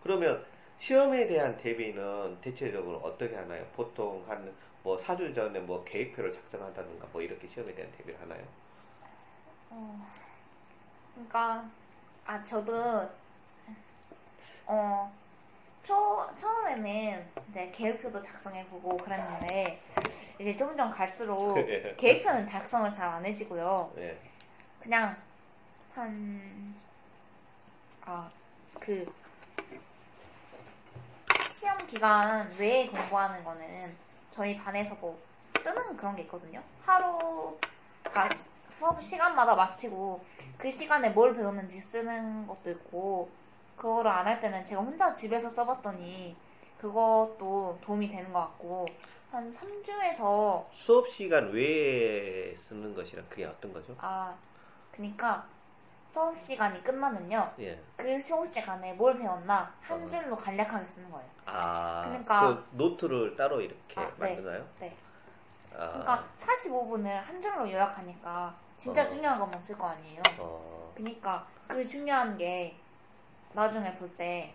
그러면 0.00 0.44
시험에 0.78 1.26
대한 1.26 1.56
대비는 1.56 2.40
대체적으로 2.40 2.98
어떻게 2.98 3.34
하나요? 3.36 3.66
보통 3.72 4.24
한 4.28 4.54
뭐 4.86 4.96
4주 4.96 5.34
전에 5.34 5.58
뭐 5.58 5.82
계획표를 5.82 6.30
작성한다든가 6.30 7.08
뭐 7.08 7.20
이렇게 7.20 7.48
시험에 7.48 7.74
대한 7.74 7.90
대비를 7.90 8.20
하나요? 8.20 8.46
어, 9.70 10.06
그러니까 11.14 11.68
아 12.24 12.44
저도 12.44 12.72
어 14.66 15.12
초, 15.82 16.26
처음에는 16.36 17.32
이제 17.50 17.70
계획표도 17.70 18.22
작성해보고 18.22 18.96
그랬는데 18.98 19.82
이제 20.40 20.56
점점 20.56 20.90
갈수록 20.90 21.56
예. 21.68 21.94
계획표는 21.98 22.46
작성을 22.46 22.92
잘 22.92 23.08
안 23.08 23.24
해지고요. 23.26 23.94
예. 23.98 24.18
그냥 24.80 25.16
한, 25.90 26.74
아, 28.00 28.30
그, 28.80 29.06
시험 31.66 31.84
기간 31.88 32.54
외에 32.58 32.86
공부하는 32.86 33.42
거는 33.42 33.96
저희 34.30 34.56
반에서 34.56 34.94
뭐 35.00 35.20
뜨는 35.64 35.96
그런 35.96 36.14
게 36.14 36.22
있거든요. 36.22 36.62
하루가 36.84 38.28
수업 38.68 39.02
시간마다 39.02 39.56
마치고 39.56 40.24
그 40.58 40.70
시간에 40.70 41.10
뭘 41.10 41.34
배웠는지 41.34 41.80
쓰는 41.80 42.46
것도 42.46 42.70
있고, 42.70 43.28
그거를 43.76 44.12
안 44.12 44.28
할 44.28 44.38
때는 44.38 44.64
제가 44.64 44.80
혼자 44.80 45.12
집에서 45.16 45.50
써봤더니 45.50 46.36
그것도 46.78 47.80
도움이 47.82 48.10
되는 48.12 48.32
것 48.32 48.38
같고, 48.42 48.86
한 49.32 49.52
3주에서 49.52 50.66
수업 50.70 51.08
시간 51.08 51.50
외에 51.50 52.54
쓰는 52.54 52.94
것이란 52.94 53.28
그게 53.28 53.44
어떤 53.44 53.72
거죠? 53.72 53.92
아, 53.98 54.32
그니까 54.92 55.44
수업 56.10 56.36
시간이 56.36 56.82
끝나면요. 56.82 57.52
예. 57.60 57.78
그 57.96 58.20
수업 58.20 58.46
시간에 58.48 58.92
뭘 58.94 59.18
배웠나 59.18 59.72
한 59.80 60.02
어. 60.02 60.06
줄로 60.08 60.36
간략하게 60.36 60.86
쓰는 60.86 61.10
거예요. 61.10 61.28
아, 61.44 62.02
그러니까- 62.04 62.48
그 62.48 62.66
노트를 62.72 63.36
따로 63.36 63.60
이렇게 63.60 64.00
아, 64.00 64.04
네. 64.16 64.34
만드나요? 64.34 64.66
네. 64.80 64.96
아, 65.74 65.88
그러니까 65.90 66.24
45분을 66.38 67.06
한 67.20 67.40
줄로 67.42 67.70
요약하니까 67.70 68.54
진짜 68.78 69.02
어. 69.02 69.06
중요한 69.06 69.38
것만 69.38 69.62
쓸 69.62 69.76
거 69.76 69.86
아니에요. 69.88 70.22
어, 70.38 70.92
그니까 70.96 71.46
그 71.68 71.86
중요한 71.86 72.36
게 72.38 72.76
나중에 73.52 73.94
볼 73.96 74.08
때 74.16 74.54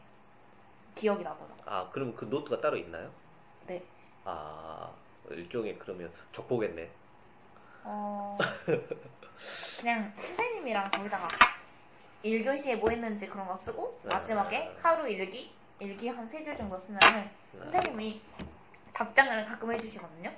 기억이 0.95 1.23
나더라고요. 1.23 1.57
아, 1.65 1.89
그럼 1.91 2.15
그 2.15 2.25
노트가 2.25 2.59
따로 2.59 2.75
있나요? 2.77 3.09
네. 3.67 3.83
아, 4.25 4.91
일종의 5.29 5.77
그러면 5.79 6.11
족보겠네. 6.31 6.89
어, 7.83 8.37
그냥 9.79 10.13
선생님이랑 10.19 10.91
거기다가 10.91 11.27
1교시에 12.23 12.75
뭐 12.77 12.89
했는지 12.89 13.27
그런 13.27 13.47
거 13.47 13.57
쓰고 13.57 13.99
네. 14.03 14.09
마지막에 14.13 14.75
하루 14.81 15.07
일기, 15.09 15.51
일기 15.79 16.07
한 16.09 16.27
세 16.27 16.43
줄 16.43 16.55
정도 16.55 16.77
쓰면은 16.79 17.29
선생님이 17.57 18.21
답장을 18.93 19.45
가끔 19.45 19.73
해주시거든요. 19.73 20.31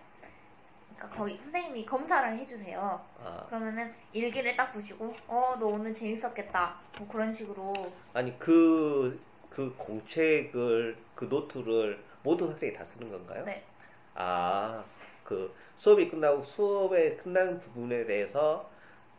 그러니까 0.95 1.17
거기 1.17 1.38
선생님이 1.38 1.86
검사를 1.86 2.32
해주세요. 2.38 3.06
아, 3.23 3.45
그러면은 3.47 3.93
일기를 4.13 4.56
딱 4.56 4.71
보시고, 4.71 5.13
어, 5.27 5.56
너 5.60 5.65
오늘 5.67 5.93
재밌었겠다. 5.93 6.75
뭐 6.99 7.08
그런 7.10 7.32
식으로. 7.32 7.73
아니 8.13 8.38
그, 8.39 9.19
그 9.49 9.73
공책을, 9.77 10.97
그 11.15 11.25
노트를 11.25 12.01
모든 12.23 12.51
학생이 12.51 12.71
다 12.73 12.86
쓰는 12.86 13.10
건가요? 13.12 13.43
네. 13.43 13.63
아, 14.15 14.82
그 15.25 15.53
수업이 15.77 16.09
끝나고 16.09 16.43
수업에 16.43 17.15
끝난 17.17 17.59
부분에 17.59 18.05
대해서 18.05 18.69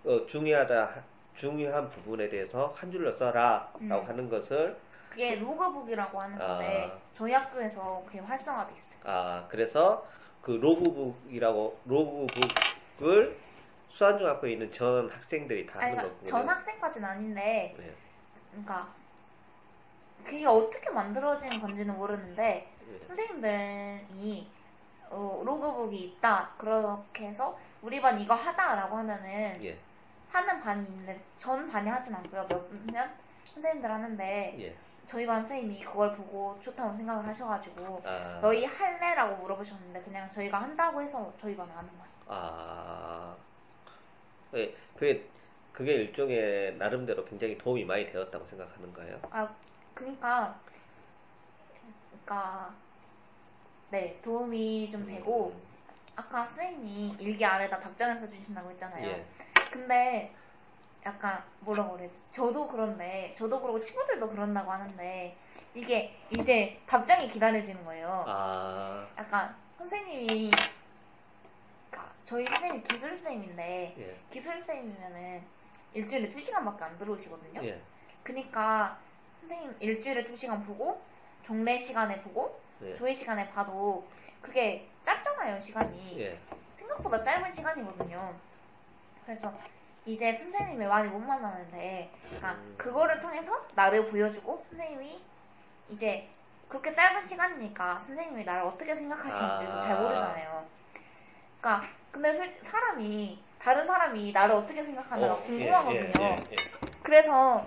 어, 0.04 0.26
중요하다, 0.26 1.02
중요한 1.34 1.88
부분에 1.90 2.28
대해서 2.28 2.74
한 2.76 2.90
줄로 2.90 3.10
써라라고 3.12 3.78
음. 3.80 3.90
하는 3.90 4.28
것을 4.28 4.76
그게 5.08 5.36
logbook이라고 5.36 6.20
하는 6.20 6.38
건데, 6.38 6.90
아. 6.92 6.98
저희 7.12 7.32
학교에서 7.32 8.02
그게 8.06 8.18
활성화돼 8.18 8.74
있어요. 8.74 9.00
아 9.04 9.46
그래서 9.48 10.06
그 10.42 10.50
logbook이라고 10.52 11.78
logbook을 11.86 13.38
수완중학교에 13.88 14.52
있는 14.52 14.72
전 14.72 15.08
학생들이 15.08 15.66
다 15.66 15.78
아니, 15.78 15.90
하는 15.90 15.96
그러니까 15.96 16.14
거군요. 16.16 16.30
전 16.30 16.48
학생까지는 16.48 17.08
아닌데, 17.08 17.74
네. 17.78 17.94
그러니까 18.50 18.92
그게 20.24 20.44
어떻게 20.46 20.90
만들어진 20.90 21.60
건지는 21.60 21.96
모르는데, 21.96 22.68
네. 22.86 23.00
선생님들이 23.06 24.48
어, 25.10 25.42
로그북이 25.44 25.96
있다. 25.98 26.50
그렇게 26.58 27.28
해서 27.28 27.58
우리 27.82 28.00
반 28.00 28.18
이거 28.18 28.34
하자라고 28.34 28.96
하면은 28.98 29.62
예, 29.62 29.78
하는 30.30 30.58
반이 30.60 30.86
있는데 30.86 31.20
전 31.36 31.68
반이 31.68 31.88
하진 31.88 32.14
않고요. 32.14 32.46
몇몇 32.48 33.10
선생님들 33.44 33.90
하는데 33.90 34.56
예. 34.58 34.76
저희 35.06 35.26
반 35.26 35.42
선생님이 35.42 35.84
그걸 35.84 36.16
보고 36.16 36.58
좋다고 36.62 36.94
생각을 36.94 37.26
하셔가지고 37.26 38.02
아, 38.04 38.38
너희 38.40 38.64
할래라고 38.64 39.36
물어보셨는데 39.36 40.02
그냥 40.02 40.30
저희가 40.30 40.62
한다고 40.62 41.02
해서 41.02 41.32
저희 41.40 41.54
반은 41.54 41.72
하는 41.74 41.90
거예요. 41.90 42.04
아, 42.26 43.36
네, 44.52 44.74
그게 44.96 45.28
그게 45.72 45.92
일종의 45.94 46.76
나름대로 46.76 47.24
굉장히 47.24 47.58
도움이 47.58 47.84
많이 47.84 48.10
되었다고 48.10 48.46
생각하는 48.46 48.92
거예요. 48.94 49.20
아 49.30 49.52
그러니까 49.92 50.58
그러니까 52.10 52.72
네 53.90 54.18
도움이 54.22 54.90
좀 54.90 55.06
되고 55.06 55.48
음, 55.54 55.62
아까 56.16 56.44
선생님이 56.44 57.16
일기 57.18 57.44
아래다 57.44 57.80
답장을 57.80 58.18
써주신다고 58.20 58.70
했잖아요. 58.70 59.06
예, 59.08 59.24
근데 59.70 60.32
약간 61.04 61.42
뭐라고 61.60 61.96
그랬지? 61.96 62.30
저도 62.30 62.66
그런데 62.68 63.34
저도 63.36 63.60
그러고 63.60 63.78
친구들도 63.80 64.28
그런다고 64.30 64.70
하는데 64.70 65.36
이게 65.74 66.16
이제 66.30 66.80
답장이 66.86 67.28
기다려지는 67.28 67.84
거예요. 67.84 68.24
아, 68.26 69.06
약간 69.18 69.54
선생님이 69.78 70.50
그러니까 71.90 72.12
저희 72.24 72.46
선생님이 72.46 72.82
기술 72.84 73.08
선생님인데 73.10 73.94
예, 73.98 74.16
기술 74.30 74.56
선생님이면은 74.56 75.42
일주일에 75.92 76.28
2시간밖에 76.28 76.82
안 76.82 76.98
들어오시거든요. 76.98 77.64
예, 77.64 77.80
그니까 78.22 78.98
선생님 79.40 79.76
일주일에 79.80 80.24
2시간 80.24 80.64
보고 80.66 81.02
종례 81.44 81.78
시간에 81.78 82.20
보고 82.22 82.60
예, 82.82 82.94
조회 82.94 83.12
시간에 83.14 83.48
봐도 83.50 84.08
그게 84.40 84.90
짧잖아요, 85.02 85.60
시간이. 85.60 86.20
예, 86.20 86.38
생각보다 86.76 87.22
짧은 87.22 87.50
시간이거든요. 87.50 88.34
그래서 89.24 89.52
이제 90.04 90.34
선생님을 90.34 90.86
많이 90.86 91.08
못 91.08 91.18
만나는데, 91.18 92.10
그러니까 92.26 92.52
음. 92.52 92.74
그거를 92.76 93.20
통해서 93.20 93.66
나를 93.74 94.10
보여주고 94.10 94.62
선생님이 94.68 95.24
이제 95.88 96.30
그렇게 96.68 96.92
짧은 96.92 97.22
시간이니까 97.22 98.00
선생님이 98.00 98.44
나를 98.44 98.62
어떻게 98.64 98.94
생각하시는지도 98.94 99.72
아. 99.72 99.80
잘 99.80 100.00
모르잖아요. 100.02 100.66
그러니까 101.60 101.88
근데 102.10 102.32
솔- 102.32 102.54
사람이 102.62 103.42
다른 103.58 103.86
사람이 103.86 104.32
나를 104.32 104.54
어떻게 104.54 104.84
생각하는가 104.84 105.34
어, 105.34 105.42
궁금하거든요. 105.42 106.18
예, 106.20 106.46
예, 106.50 106.52
예, 106.52 106.56
그래서 107.02 107.66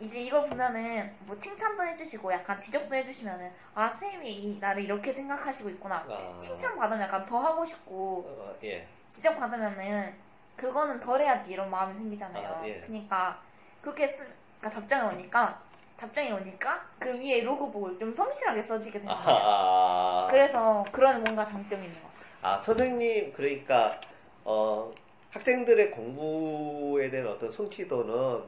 이제 0.00 0.20
이걸 0.20 0.48
보면은 0.48 1.12
뭐 1.20 1.36
칭찬도 1.38 1.84
해주시고 1.84 2.32
약간 2.32 2.58
지적도 2.60 2.94
해주시면은 2.94 3.50
아 3.74 3.88
선생님이 3.88 4.30
이- 4.32 4.58
나를 4.58 4.84
이렇게 4.84 5.12
생각하시고 5.12 5.68
있구나. 5.70 6.04
아, 6.08 6.38
칭찬 6.38 6.76
받으면 6.76 7.02
약간 7.02 7.26
더 7.26 7.38
하고 7.38 7.64
싶고 7.64 8.24
어, 8.28 8.54
예, 8.62 8.86
지적 9.10 9.36
받으면은 9.38 10.14
그거는 10.56 11.00
덜 11.00 11.20
해야지 11.20 11.52
이런 11.52 11.70
마음이 11.70 11.94
생기잖아요. 11.98 12.46
아, 12.48 12.66
예. 12.66 12.80
그러니까 12.80 13.40
그렇게 13.80 14.06
쓰, 14.06 14.18
그러니까 14.58 14.70
답장이 14.80 15.14
오니까 15.14 15.62
답장이 15.96 16.30
오니까 16.30 16.86
그 17.00 17.18
위에 17.18 17.42
로고북을 17.42 17.98
좀 17.98 18.14
성실하게 18.14 18.62
써지게 18.62 19.00
되는 19.00 19.12
거예요. 19.12 19.24
아, 19.26 20.26
그래서 20.30 20.84
그런 20.92 21.24
뭔가 21.24 21.44
장점이 21.44 21.84
있는 21.86 22.00
것 22.00 22.08
같아요. 22.14 22.28
아, 22.40 22.60
선생님, 22.60 23.32
그러니까, 23.32 24.00
어, 24.44 24.92
학생들의 25.30 25.90
공부에 25.90 27.10
대한 27.10 27.26
어떤 27.26 27.50
성취도는, 27.50 28.44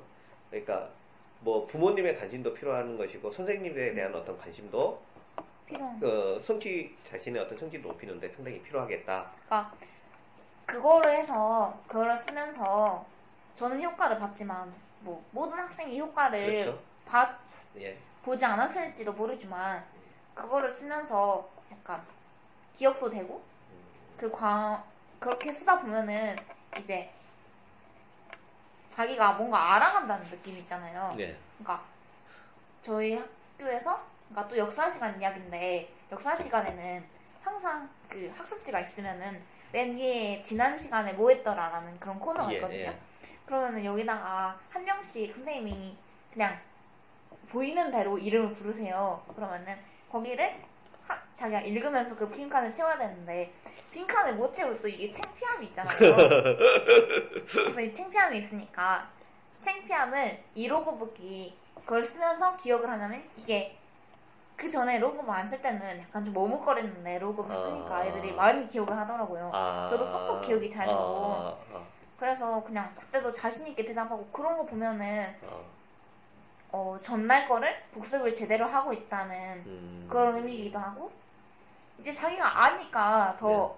그러니까, 0.48 0.88
뭐, 1.40 1.66
부모님의 1.66 2.18
관심도 2.18 2.54
필요한 2.54 2.96
것이고, 2.96 3.32
선생님에 3.32 3.94
대한 3.94 4.14
어떤 4.14 4.38
관심도, 4.38 5.02
필요한 5.66 5.98
그, 6.00 6.40
성취, 6.42 6.96
자신의 7.04 7.42
어떤 7.42 7.56
성취를 7.56 7.82
높이는데 7.82 8.28
상당히 8.30 8.60
필요하겠다. 8.62 9.30
그러니까 9.46 9.72
그거를 10.66 11.12
해서 11.12 11.78
그거를 11.86 12.18
쓰면서 12.18 13.04
저는 13.56 13.82
효과를 13.82 14.18
봤지만 14.18 14.72
뭐 15.00 15.24
모든 15.32 15.58
학생이 15.58 15.98
효과를 15.98 16.46
그렇죠? 16.46 16.78
봤 17.04 17.38
예. 17.76 17.96
보지 18.22 18.44
않았을지도 18.44 19.12
모르지만 19.12 19.84
그거를 20.34 20.72
쓰면서 20.72 21.48
약간 21.72 22.02
기억도 22.72 23.10
되고 23.10 23.42
음, 23.70 23.84
그 24.16 24.30
과, 24.30 24.84
그렇게 25.18 25.52
쓰다 25.52 25.80
보면은 25.80 26.36
이제 26.78 27.10
자기가 28.90 29.34
뭔가 29.34 29.74
알아간다는 29.74 30.28
느낌 30.30 30.56
있잖아요. 30.58 31.14
네. 31.16 31.36
그러니까 31.58 31.84
저희 32.82 33.16
학교에서 33.16 34.04
그러니까 34.28 34.48
또 34.48 34.58
역사 34.58 34.90
시간 34.90 35.20
이야기인데 35.20 35.92
역사 36.12 36.36
시간에는 36.36 37.04
항상 37.42 37.88
그 38.08 38.32
학습지가 38.36 38.80
있으면은 38.80 39.42
맨 39.72 39.96
위에 39.96 40.42
지난 40.42 40.76
시간에 40.76 41.12
뭐 41.12 41.30
했더라라는 41.30 41.98
그런 42.00 42.18
코너가 42.18 42.52
예, 42.52 42.56
있거든요. 42.56 42.78
예. 42.78 42.98
그러면은 43.46 43.84
여기다가 43.84 44.58
한 44.68 44.84
명씩 44.84 45.34
선생님이 45.34 45.96
그냥 46.32 46.58
보이는 47.48 47.90
대로 47.90 48.18
이름을 48.18 48.52
부르세요. 48.52 49.24
그러면은 49.34 49.76
거기를 50.10 50.60
하- 51.10 51.18
자기가 51.36 51.60
읽으면서 51.60 52.14
그 52.14 52.28
빈칸을 52.30 52.72
채워야 52.72 52.96
되는데 52.98 53.52
빈칸을 53.90 54.34
못 54.34 54.52
채우고 54.52 54.80
또 54.80 54.88
이게 54.88 55.12
창피함이 55.12 55.66
있잖아요. 55.66 55.96
그래서 55.96 57.80
이 57.80 57.92
창피함이 57.92 58.38
있으니까 58.38 59.08
창피함을 59.60 60.42
이 60.54 60.68
로고북이 60.68 61.58
그걸 61.74 62.04
쓰면서 62.04 62.56
기억을 62.56 62.88
하면은 62.88 63.28
이게 63.36 63.76
그 64.56 64.70
전에 64.70 64.98
로고북 64.98 65.28
안쓸 65.28 65.60
때는 65.60 66.00
약간 66.02 66.24
좀 66.24 66.34
머뭇거렸는데 66.34 67.18
로고북 67.18 67.52
쓰니까 67.52 67.96
아. 67.96 68.04
애들이 68.04 68.32
많이 68.32 68.66
기억을 68.66 68.96
하더라고요. 68.96 69.50
아. 69.52 69.88
저도 69.90 70.04
쏙쏙 70.04 70.42
기억이 70.42 70.68
잘 70.70 70.86
나고. 70.86 71.00
아, 71.00 71.56
아, 71.72 71.82
그래서 72.18 72.62
그냥 72.62 72.94
그때도 72.94 73.32
자신 73.32 73.66
있게 73.66 73.84
대답하고 73.86 74.26
그런 74.30 74.58
거 74.58 74.66
보면은, 74.66 75.34
어, 76.72 76.94
어, 76.96 77.00
전날 77.02 77.48
거를 77.48 77.74
복습을 77.92 78.34
제대로 78.34 78.66
하고 78.66 78.92
있다는 78.92 79.62
음. 79.66 80.06
그런 80.08 80.36
의미이기도 80.36 80.78
하고, 80.78 81.10
이제 81.98 82.12
자기가 82.12 82.64
아니까 82.64 83.36
더, 83.38 83.76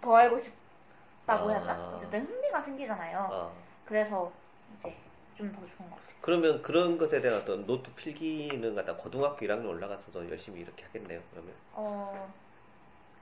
더 0.00 0.16
알고 0.16 0.38
싶다고 0.38 1.50
해야 1.50 1.58
네. 1.60 1.64
아. 1.70 1.74
되나? 1.74 1.88
어쨌든 1.94 2.24
흥미가 2.26 2.62
생기잖아요. 2.62 3.28
어. 3.30 3.52
그래서 3.84 4.30
이제 4.76 4.94
좀 5.36 5.50
더 5.52 5.60
좋은 5.60 5.88
것 5.90 5.96
같아요. 5.96 6.16
그러면 6.20 6.62
그런 6.62 6.98
것에 6.98 7.20
대한 7.20 7.38
어떤 7.40 7.64
노트 7.66 7.92
필기는 7.94 8.74
갖다 8.74 8.94
고등학교 8.96 9.46
1학년 9.46 9.66
올라가서도 9.68 10.28
열심히 10.28 10.60
이렇게 10.60 10.84
하겠네요. 10.84 11.20
그러면. 11.30 11.54
어, 11.72 12.32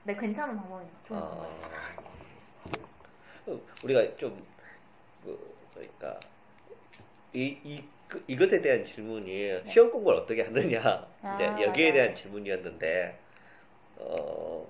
네, 0.03 0.15
괜찮은 0.15 0.57
방법인 0.57 0.87
것 0.87 1.05
좋은 1.07 1.19
방법. 1.19 1.47
어, 3.47 3.61
우리가 3.83 4.15
좀, 4.17 4.45
그, 5.23 5.55
그러니까, 5.73 6.19
이, 7.33 7.57
이, 7.63 7.83
그, 8.07 8.23
이것에 8.27 8.61
대한 8.61 8.85
질문이 8.85 9.63
시험 9.69 9.91
공부를 9.91 10.19
어떻게 10.19 10.43
하느냐, 10.43 11.07
아, 11.21 11.35
이제 11.35 11.45
여기에 11.65 11.91
맞아요. 11.91 11.93
대한 11.93 12.15
질문이었는데, 12.15 13.19
어, 13.97 14.67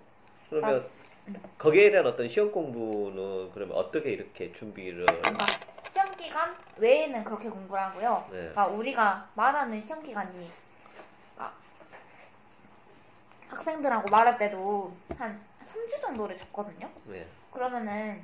그러면 0.50 0.90
음. 1.28 1.36
거기에 1.58 1.92
대한 1.92 2.08
어떤 2.08 2.28
시험 2.28 2.52
공부는 2.52 3.52
그러면 3.52 3.78
어떻게 3.78 4.12
이렇게 4.12 4.52
준비를, 4.54 5.06
그러니까 5.06 5.46
시험 5.90 6.16
기간 6.16 6.56
외에는 6.78 7.24
그렇게 7.24 7.50
공부를 7.50 7.82
하고요. 7.84 8.28
네. 8.32 8.38
그러니까 8.38 8.68
우리가 8.68 9.30
말하는 9.36 9.80
시험 9.82 10.02
기간이 10.02 10.50
그러니까 11.36 11.58
학생들하고 13.50 14.10
말할 14.10 14.38
때도 14.38 14.96
한 15.18 15.40
3주 15.60 16.00
정도를 16.02 16.36
잡거든요. 16.36 16.90
네, 17.06 17.28
그러면은 17.52 18.24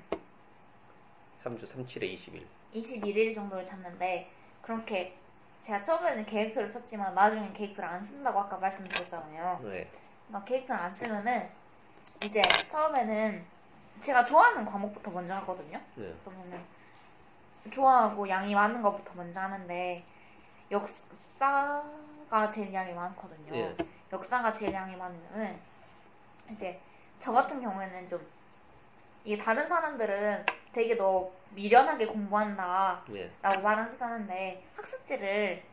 3주 1.43 1.67
37에 1.67 2.13
20일. 2.15 2.43
21일 2.73 3.33
정도를 3.33 3.63
잡는데 3.63 4.29
그렇게 4.61 5.17
제가 5.61 5.81
처음에는 5.81 6.25
계획표를 6.25 6.67
썼지만 6.69 7.15
나중엔 7.15 7.53
계획표를 7.53 7.87
안 7.87 8.03
쓴다고 8.03 8.39
아까 8.39 8.57
말씀드렸잖아요. 8.57 9.59
네, 9.63 9.89
그러니까 10.27 10.43
계획표를 10.45 10.81
안 10.81 10.93
쓰면은 10.93 11.49
이제 12.23 12.41
처음에는 12.69 13.45
제가 14.01 14.25
좋아하는 14.25 14.65
과목부터 14.65 15.11
먼저 15.11 15.35
하거든요. 15.35 15.79
네, 15.95 16.13
그러면은 16.23 16.61
좋아하고 17.71 18.27
양이 18.27 18.53
많은 18.53 18.81
것부터 18.81 19.13
먼저 19.15 19.39
하는데 19.39 20.03
역사가 20.69 22.49
제일 22.51 22.73
양이 22.73 22.93
많거든요. 22.93 23.55
예. 23.55 23.75
역사가 24.11 24.51
제일 24.51 24.73
양이 24.73 24.95
많으면은 24.95 25.57
이제 26.51 26.79
저 27.19 27.31
같은 27.31 27.61
경우에는 27.61 28.09
좀 28.09 28.27
이게 29.23 29.41
다른 29.41 29.65
사람들은 29.65 30.45
되게 30.73 30.95
너 30.95 31.31
미련하게 31.51 32.07
공부한다라고 32.07 33.13
네, 33.13 33.31
말하기도 33.41 34.03
하는데 34.03 34.63
학습지를 34.75 35.63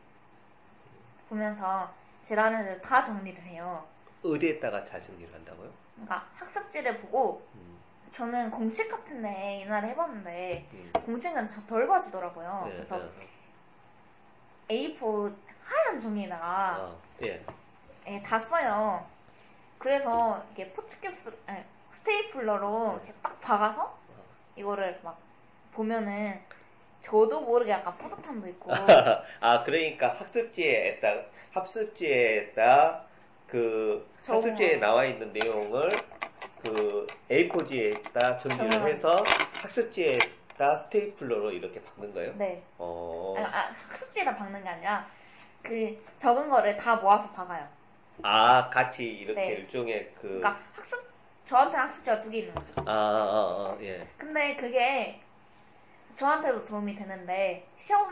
보면서 1.27 1.91
제 2.23 2.35
나름대로 2.35 2.79
다 2.81 3.01
정리를 3.01 3.41
해요. 3.43 3.83
어디에다가 4.23 4.85
잘 4.85 5.03
정리를 5.03 5.33
한다고요? 5.33 5.71
그러니까 5.95 6.27
학습지를 6.35 6.99
보고 6.99 7.47
음, 7.55 7.79
저는 8.11 8.51
공책 8.51 8.89
같은데 8.89 9.61
옛날에 9.61 9.89
해봤는데 9.89 10.69
음. 10.71 10.91
공책은 11.05 11.47
참덜 11.47 11.87
봐지더라고요. 11.87 12.63
네, 12.67 12.73
그래서 12.73 12.99
네. 12.99 14.97
A4 14.97 15.35
하얀 15.63 15.99
종이에다가 15.99 16.47
아, 16.75 16.95
예, 17.23 17.43
예, 18.07 18.21
다 18.21 18.39
써요. 18.39 19.05
그래서 19.79 20.45
이게 20.51 20.71
포츠캡스 20.73 21.35
아니, 21.47 21.63
스테이플러로 21.93 22.99
이렇게 23.03 23.13
딱 23.23 23.41
박아서 23.41 23.97
이거를 24.55 24.99
막 25.03 25.19
보면은 25.73 26.39
저도 27.01 27.41
모르게 27.41 27.71
약간 27.71 27.97
뿌듯함도 27.97 28.47
있고 28.49 28.71
아, 29.41 29.63
그러니까 29.63 30.09
학습지에다, 30.09 31.21
학습지에다 31.51 33.03
그 33.47 34.07
학습지에. 34.25 34.77
나와 34.77 35.05
있는 35.05 35.33
내용을 35.33 35.89
그 36.63 37.07
A4지에다 37.29 38.37
정리를 38.37 38.87
해서 38.87 39.23
학습지에다 39.61 40.77
스테이플러로 40.77 41.51
이렇게 41.51 41.81
박는 41.81 42.13
거예요? 42.13 42.33
네. 42.37 42.61
어. 42.77 43.35
아, 43.37 43.41
아, 43.41 43.71
학습지에다 43.89 44.35
박는 44.35 44.63
게 44.63 44.69
아니라 44.69 45.07
그 45.63 46.03
적은 46.17 46.49
거를 46.49 46.77
다 46.77 46.95
모아서 46.97 47.29
박아요. 47.31 47.67
아, 48.23 48.69
같이 48.69 49.03
이렇게 49.03 49.41
네. 49.41 49.47
일종의 49.53 50.11
그. 50.15 50.27
그러니까 50.27 50.59
학습 50.75 51.10
저한테 51.51 51.75
학습지가 51.77 52.17
두 52.17 52.29
개 52.31 52.37
있는 52.39 52.55
거죠. 52.55 52.71
아, 52.77 52.83
아, 52.85 53.75
아, 53.75 53.77
예. 53.81 54.07
근데 54.17 54.55
그게 54.55 55.19
저한테도 56.15 56.63
도움이 56.63 56.95
되는데 56.95 57.67
시험 57.77 58.09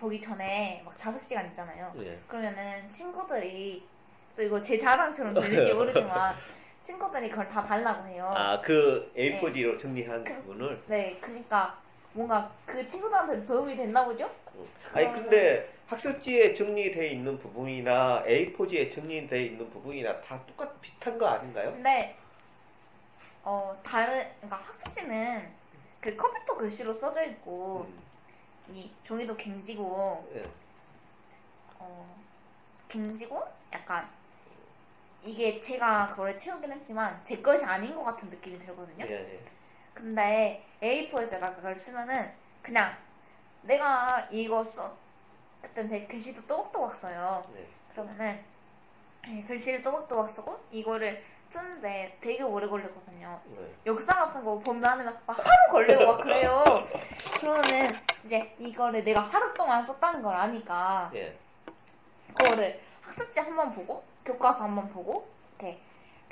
보기 0.00 0.20
전에 0.20 0.82
막 0.84 0.98
자습 0.98 1.22
시간 1.24 1.46
있잖아요. 1.46 1.92
예. 2.00 2.18
그러면은 2.26 2.90
친구들이 2.90 3.86
또 4.34 4.42
이거 4.42 4.60
제 4.60 4.76
자랑처럼 4.76 5.32
들릴지 5.32 5.72
모르지만 5.74 6.34
친구들이 6.82 7.30
그걸 7.30 7.48
다 7.48 7.62
달라고 7.62 8.04
해요. 8.08 8.32
아, 8.36 8.60
그 8.60 9.12
A4지로 9.16 9.78
정리한 9.78 10.24
그- 10.24 10.34
부분을. 10.42 10.82
네, 10.88 11.16
그러니까 11.20 11.78
뭔가 12.14 12.50
그 12.66 12.84
친구들한테 12.86 13.44
도움이 13.44 13.76
됐나 13.76 14.04
보죠? 14.04 14.30
아니, 14.92 15.06
그러면은- 15.06 15.14
근데 15.14 15.72
학습지에 15.86 16.54
정리되어 16.54 17.04
있는 17.04 17.38
부분이나 17.38 18.22
A4지에 18.26 18.90
정리되어 18.90 19.38
있는 19.38 19.68
부분이나 19.70 20.20
다 20.20 20.40
똑같, 20.46 20.80
비슷한 20.80 21.18
거 21.18 21.26
아닌가요? 21.26 21.72
근데 21.72 22.16
어 23.44 23.76
다른 23.82 24.24
그러니까 24.36 24.56
학습지는 24.56 25.48
그 26.00 26.16
컴퓨터 26.16 26.56
글씨로 26.56 26.92
써져 26.94 27.24
있고 27.24 27.86
음, 27.88 28.02
이 28.74 28.90
종이도 29.02 29.36
갱지고 29.36 30.30
예. 30.34 30.44
어 31.78 32.16
갱지고 32.88 33.42
약간 33.72 34.08
이게 35.22 35.58
제가 35.60 36.10
그걸 36.10 36.36
채우긴 36.36 36.72
했지만 36.72 37.20
제 37.24 37.40
것이 37.40 37.64
아닌 37.64 37.94
것 37.94 38.02
같은 38.04 38.28
느낌이 38.30 38.58
들거든요. 38.58 39.04
예, 39.06 39.12
예. 39.12 39.40
근데 39.94 40.64
A4에다가 40.82 41.54
그걸 41.56 41.78
쓰면은 41.78 42.30
그냥 42.62 42.96
내가 43.62 44.26
이거 44.30 44.64
써 44.64 44.96
그때 45.60 45.86
되게 45.86 46.06
글씨도 46.06 46.46
또박또박 46.46 46.96
써요. 46.96 47.44
네. 47.54 47.66
그러면은 47.92 48.42
예, 49.28 49.42
글씨를 49.42 49.82
또박또박 49.82 50.28
쓰고 50.28 50.58
이거를 50.72 51.22
쓰는데 51.50 52.16
되게 52.20 52.42
오래 52.42 52.66
걸리거든요. 52.66 53.40
네. 53.44 53.74
역사 53.86 54.14
같은 54.14 54.42
거 54.44 54.58
보면은 54.58 55.04
막 55.04 55.38
하루 55.38 55.72
걸리고 55.72 56.04
막 56.06 56.22
그래요. 56.22 56.64
그러면은 57.38 57.88
이제 58.24 58.54
이거를 58.58 59.04
내가 59.04 59.20
하루 59.20 59.52
동안 59.54 59.84
썼다는 59.84 60.22
걸 60.22 60.34
아니까 60.34 61.10
예. 61.14 61.36
그거를 62.34 62.80
학습지 63.02 63.38
한 63.40 63.54
번 63.54 63.72
보고 63.74 64.02
교과서 64.24 64.64
한 64.64 64.74
번 64.74 64.88
보고 64.90 65.28
이렇게 65.58 65.78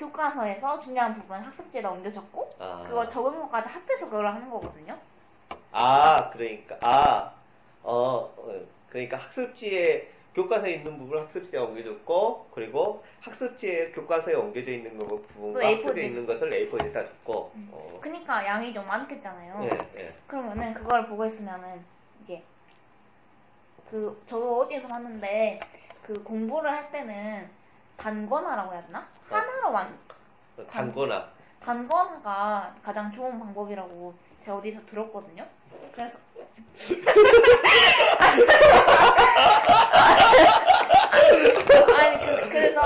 교과서에서 0.00 0.78
중요한 0.78 1.14
부분 1.14 1.38
학습지에다 1.38 1.90
옮겨 1.90 2.10
적고 2.10 2.50
아. 2.58 2.82
그거 2.88 3.06
적은 3.06 3.38
것까지 3.40 3.68
합해서 3.68 4.06
그걸 4.06 4.26
하는 4.26 4.48
거거든요. 4.48 4.98
아, 5.72 6.30
그러니까, 6.30 6.78
아, 6.82 7.32
어, 7.82 8.32
어, 8.36 8.60
그러니까 8.88 9.18
학습지에, 9.18 10.10
교과서에 10.34 10.74
있는 10.74 10.96
부분을 10.96 11.22
학습지에 11.24 11.58
옮겨줬고, 11.60 12.48
그리고 12.52 13.04
학습지에 13.20 13.90
교과서에 13.92 14.34
옮겨져 14.34 14.72
있는 14.72 14.98
거 14.98 15.06
부분과 15.06 15.60
또 15.60 15.66
A4 15.66 15.80
학습지에 15.80 16.04
있는 16.04 16.26
것을 16.26 16.50
A4에 16.50 16.92
다 16.92 17.04
줬고, 17.04 17.52
음. 17.54 17.68
어, 17.72 17.98
그니까 18.00 18.44
양이 18.46 18.72
좀 18.72 18.86
많겠잖아요. 18.86 19.60
예, 19.64 20.02
예. 20.02 20.14
그러면은 20.26 20.72
그걸 20.72 21.06
보고 21.06 21.26
있으면은 21.26 21.84
이게 22.24 22.42
그 23.90 24.20
저도 24.26 24.60
어디에서 24.60 24.88
봤는데 24.88 25.60
그 26.02 26.22
공부를 26.22 26.70
할 26.70 26.90
때는 26.90 27.59
단권화라고 28.00 28.72
해야 28.72 28.84
되나? 28.86 29.06
하나로만 29.28 29.98
단거나, 30.68 31.28
단권화가 31.60 32.74
가장 32.82 33.12
좋은 33.12 33.38
방법이라고 33.38 34.14
제가 34.40 34.56
어디서 34.56 34.84
들었거든요. 34.86 35.46
그래서 35.92 36.16
아니 42.00 42.18
그, 42.18 42.48
그래서 42.48 42.80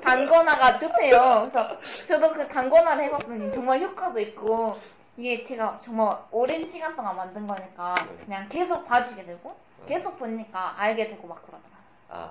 단권화가 0.00 0.78
좋대요. 0.78 1.50
그래서 1.52 1.78
저도 2.06 2.32
그 2.32 2.48
단권화를 2.48 3.04
해봤더니 3.04 3.52
정말 3.52 3.80
효과도 3.80 4.18
있고 4.20 4.78
이게 5.18 5.42
제가 5.42 5.78
정말 5.84 6.16
오랜 6.30 6.66
시간 6.66 6.96
동안 6.96 7.14
만든 7.16 7.46
거니까 7.46 7.94
그냥 8.24 8.48
계속 8.48 8.86
봐주게 8.86 9.22
되고 9.24 9.54
계속 9.86 10.18
보니까 10.18 10.80
알게 10.80 11.08
되고 11.08 11.28
막 11.28 11.42
그러더라고요. 11.42 11.76
아, 12.08 12.30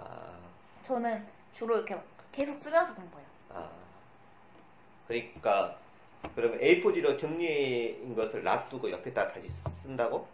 저는 0.82 1.24
주로 1.54 1.76
이렇게 1.78 1.96
계속 2.36 2.60
쓰면서 2.60 2.94
공부해요. 2.94 3.28
아. 3.54 3.70
그러니까, 5.08 5.78
그러면 6.36 6.60
A4지로 6.60 7.18
정리인 7.18 8.14
것을 8.16 8.44
놔두고 8.44 8.92
옆에다 8.92 9.30
다시 9.30 9.48
쓴다고? 9.82 10.28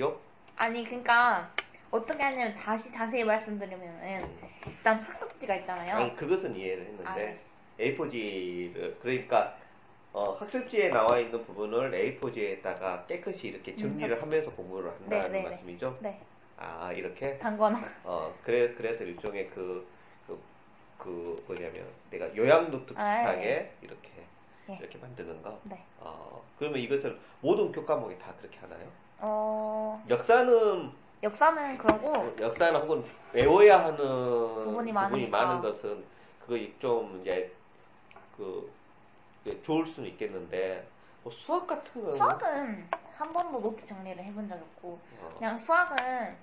요? 0.00 0.20
아니 0.56 0.84
그러니까 0.84 1.50
어떻게 1.90 2.22
하냐면 2.22 2.54
다시 2.54 2.90
자세히 2.92 3.24
말씀드리면은 3.24 4.24
음. 4.24 4.38
일단 4.66 5.00
학습지가 5.00 5.56
있잖아요. 5.56 5.96
아니, 5.96 6.16
그것은 6.16 6.54
이해를 6.54 6.84
했는데, 6.84 7.08
아, 7.08 7.14
네. 7.14 7.40
A4지를, 7.78 8.98
그러니까, 9.00 9.56
어, 10.12 10.32
학습지에 10.32 10.90
나와 10.90 11.18
있는 11.18 11.44
부분을 11.46 11.90
A4지에다가 12.20 13.06
깨끗이 13.06 13.48
이렇게 13.48 13.74
정리를 13.74 14.20
하면서 14.20 14.50
공부를 14.50 14.90
한다는 14.90 15.22
네, 15.22 15.28
네, 15.28 15.42
네. 15.42 15.48
말씀이죠? 15.48 15.98
네. 16.00 16.20
아 16.58 16.92
이렇게 16.92 17.38
단거나. 17.38 17.82
어 18.04 18.32
그래 18.44 18.72
그래서 18.74 19.02
일종의 19.02 19.48
그 19.50 19.84
그, 21.02 21.42
그 21.46 21.52
뭐냐면 21.52 21.86
내가 22.10 22.34
요약 22.36 22.70
노트 22.70 22.94
아, 22.96 23.34
예. 23.34 23.74
이렇게 23.82 24.10
예. 24.68 24.76
이렇게 24.76 24.98
만드는 24.98 25.42
거. 25.42 25.58
네. 25.64 25.84
어 25.98 26.42
그러면 26.58 26.78
이것을 26.78 27.18
모든 27.40 27.72
교과목이 27.72 28.18
다 28.18 28.32
그렇게 28.38 28.58
하나요? 28.60 28.88
어, 29.18 30.04
역사는 30.08 30.92
역사는 31.22 31.78
그러고, 31.78 32.34
역사는 32.40 32.80
혹은 32.80 33.04
외워야 33.32 33.84
하는 33.84 33.96
부분이 33.96 34.92
많으니까. 34.92 35.44
많은 35.44 35.62
것은 35.62 36.04
그거 36.40 36.56
좀 36.78 37.20
이제 37.20 37.52
그 38.36 38.72
좋을 39.62 39.86
수는 39.86 40.08
있겠는데 40.10 40.86
뭐 41.22 41.32
수학 41.32 41.66
같은 41.66 41.94
경우는 41.94 42.16
수학은 42.16 42.88
한 43.16 43.32
번도 43.32 43.60
노트 43.60 43.86
정리를 43.86 44.22
해본 44.22 44.48
적이 44.48 44.62
없고, 44.62 44.98
어, 45.20 45.34
그냥 45.38 45.56
수학은, 45.56 46.36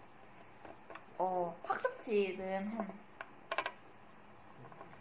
어, 1.18 1.54
학습지는 1.64 2.68
한 2.68 2.88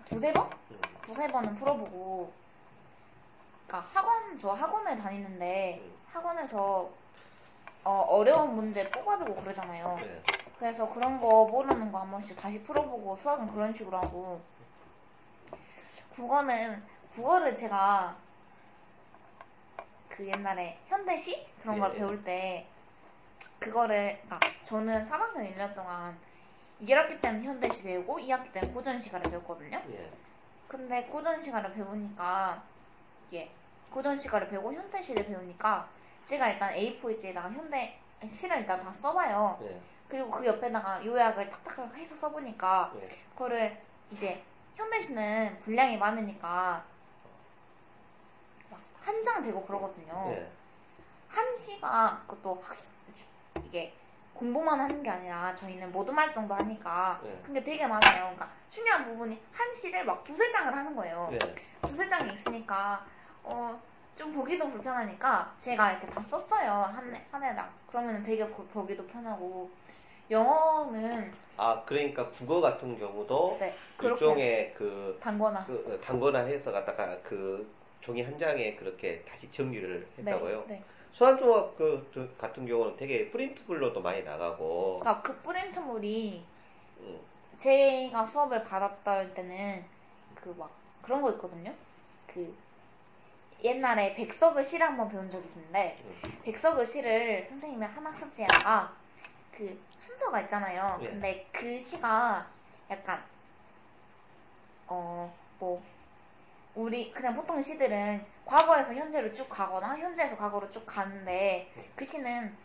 두세 0.09 0.33
번? 0.33 0.49
음, 0.71 0.81
두세 1.03 1.29
번은 1.31 1.55
풀어보고, 1.57 2.33
그니까 3.67 3.81
학원, 3.81 4.39
저 4.39 4.51
학원을 4.53 4.97
다니는데, 4.97 5.81
음. 5.83 5.99
학원에서, 6.13 6.91
어, 7.85 7.91
어려운 8.09 8.55
문제 8.57 8.89
뽑아주고 8.91 9.35
그러잖아요. 9.37 9.97
네. 10.01 10.23
그래서 10.59 10.93
그런 10.93 11.21
거 11.21 11.47
모르는 11.47 11.93
거 11.93 12.01
한 12.01 12.11
번씩 12.11 12.37
다시 12.37 12.61
풀어보고 12.65 13.17
수학은 13.17 13.53
그런 13.55 13.73
식으로 13.73 13.97
하고 13.97 14.41
국어는 16.11 16.83
국어를 17.15 17.55
제가 17.55 18.17
그 20.09 20.27
옛날에 20.27 20.77
현대시 20.89 21.47
그런 21.63 21.79
걸 21.79 21.95
예. 21.95 21.99
배울 21.99 22.25
때 22.25 22.67
그거를 23.61 24.21
아 24.29 24.41
저는 24.65 25.09
3학년 25.09 25.55
1년 25.55 25.75
동안 25.77 26.19
1학기 26.83 27.21
때는 27.21 27.43
현대시 27.43 27.83
배우고 27.83 28.19
2학기 28.19 28.53
때는 28.53 28.73
고전시가를 28.73 29.31
배웠거든요. 29.31 29.83
예. 29.91 30.11
근데 30.69 31.05
고전시가를 31.05 31.73
배우니까 31.73 32.63
예 33.33 33.51
고전시가를 33.91 34.49
배우고 34.49 34.73
현대시를 34.73 35.27
배우니까 35.27 35.89
제가 36.25 36.51
일단 36.51 36.73
A4지에다가 36.75 37.51
현대 37.53 37.99
시를 38.27 38.59
일단 38.59 38.81
다 38.83 38.93
써봐요. 38.93 39.59
예. 39.63 39.81
그리고 40.09 40.31
그 40.31 40.47
옆에다가 40.47 41.05
요약을 41.05 41.51
탁탁 41.51 41.95
해서 41.97 42.17
써보니까 42.17 42.93
예. 43.01 43.09
그거를 43.31 43.81
이제 44.11 44.43
현대시는 44.77 45.59
분량이 45.61 45.97
많으니까 45.99 46.85
한 49.01 49.25
장 49.25 49.43
되고 49.43 49.65
그러거든요. 49.65 50.33
예. 50.33 50.51
한 51.29 51.57
시가 51.59 52.23
그것도 52.27 52.61
학습 52.63 52.89
이게 53.65 53.95
공부만 54.43 54.79
하는 54.79 55.03
게 55.03 55.11
아니라 55.11 55.53
저희는 55.57 55.91
모든 55.91 56.15
활동도 56.15 56.55
하니까 56.55 57.21
예. 57.25 57.41
그게 57.45 57.63
되게 57.65 57.85
많아요. 57.89 58.23
그러니까 58.27 58.49
중요한 58.71 59.05
부분이 59.05 59.37
한 59.51 59.75
시를 59.75 60.05
막 60.05 60.23
두세 60.23 60.49
장을 60.53 60.73
하는 60.73 60.95
거예요. 60.95 61.29
예. 61.33 61.39
두세 61.83 62.07
장이 62.07 62.33
있으니까 62.33 63.05
어, 63.43 63.77
좀 64.15 64.33
보기도 64.33 64.71
불편하니까 64.71 65.53
제가 65.59 65.91
이렇게 65.91 66.07
다 66.07 66.23
썼어요. 66.23 66.71
한, 66.71 67.13
해- 67.15 67.27
한 67.33 67.43
해당. 67.43 67.69
그러면 67.89 68.23
되게 68.23 68.47
보, 68.49 68.65
보기도 68.67 69.05
편하고 69.09 69.69
영어는 70.31 71.33
아 71.57 71.83
그러니까 71.85 72.29
국어 72.31 72.61
같은 72.61 72.97
경우도 72.97 73.57
네 73.59 73.75
일종의 74.01 74.73
그, 74.77 75.19
단거나 75.21 75.65
그 75.65 76.01
단거나 76.05 76.41
해서 76.45 76.71
갖다가 76.71 77.19
그 77.25 77.69
종이 78.01 78.23
한 78.23 78.39
장에 78.39 78.77
그렇게 78.77 79.21
다시 79.29 79.51
정리를 79.51 80.07
했다고요. 80.19 80.65
네, 80.69 80.85
네. 81.11 81.17
수완중학교 81.17 82.11
저- 82.13 82.29
같은 82.37 82.67
경우는 82.67 82.97
되게 82.97 83.31
프린트블로도 83.31 84.01
많이 84.03 84.23
나가고 84.23 84.97
그러니까 85.01 85.23
그 85.23 85.41
프린트물이 85.43 86.45
음, 86.99 87.21
제가 87.59 88.25
수업을 88.25 88.63
받았다 88.65 89.35
때는 89.35 89.85
그 90.35 90.51
막 90.57 90.71
그런 91.03 91.23
거 91.23 91.31
있거든요. 91.33 91.75
그 92.27 92.55
옛날에 93.63 94.15
백석의 94.15 94.65
시를 94.65 94.87
한번 94.87 95.09
배운 95.09 95.29
적이 95.29 95.49
있는데 95.49 95.99
음. 96.05 96.41
백석의 96.45 96.87
시를 96.87 97.47
선생님이 97.49 97.85
한 97.87 98.07
학습지에다가 98.07 98.93
그 99.51 99.79
순서가 99.99 100.43
있잖아요. 100.43 100.99
예. 101.03 101.09
근데 101.09 101.49
그 101.53 101.81
시가 101.81 102.47
약간 102.91 103.23
어 104.87 105.31
뭐 105.61 105.83
우리 106.75 107.11
그냥 107.11 107.35
보통 107.35 107.61
시들은 107.61 108.25
과거에서 108.49 108.95
현재로 108.95 109.31
쭉 109.31 109.47
가거나 109.49 109.97
현재에서 109.99 110.35
과거로 110.37 110.71
쭉 110.71 110.83
가는데 110.87 111.71
그 111.95 112.03
시는 112.05 112.57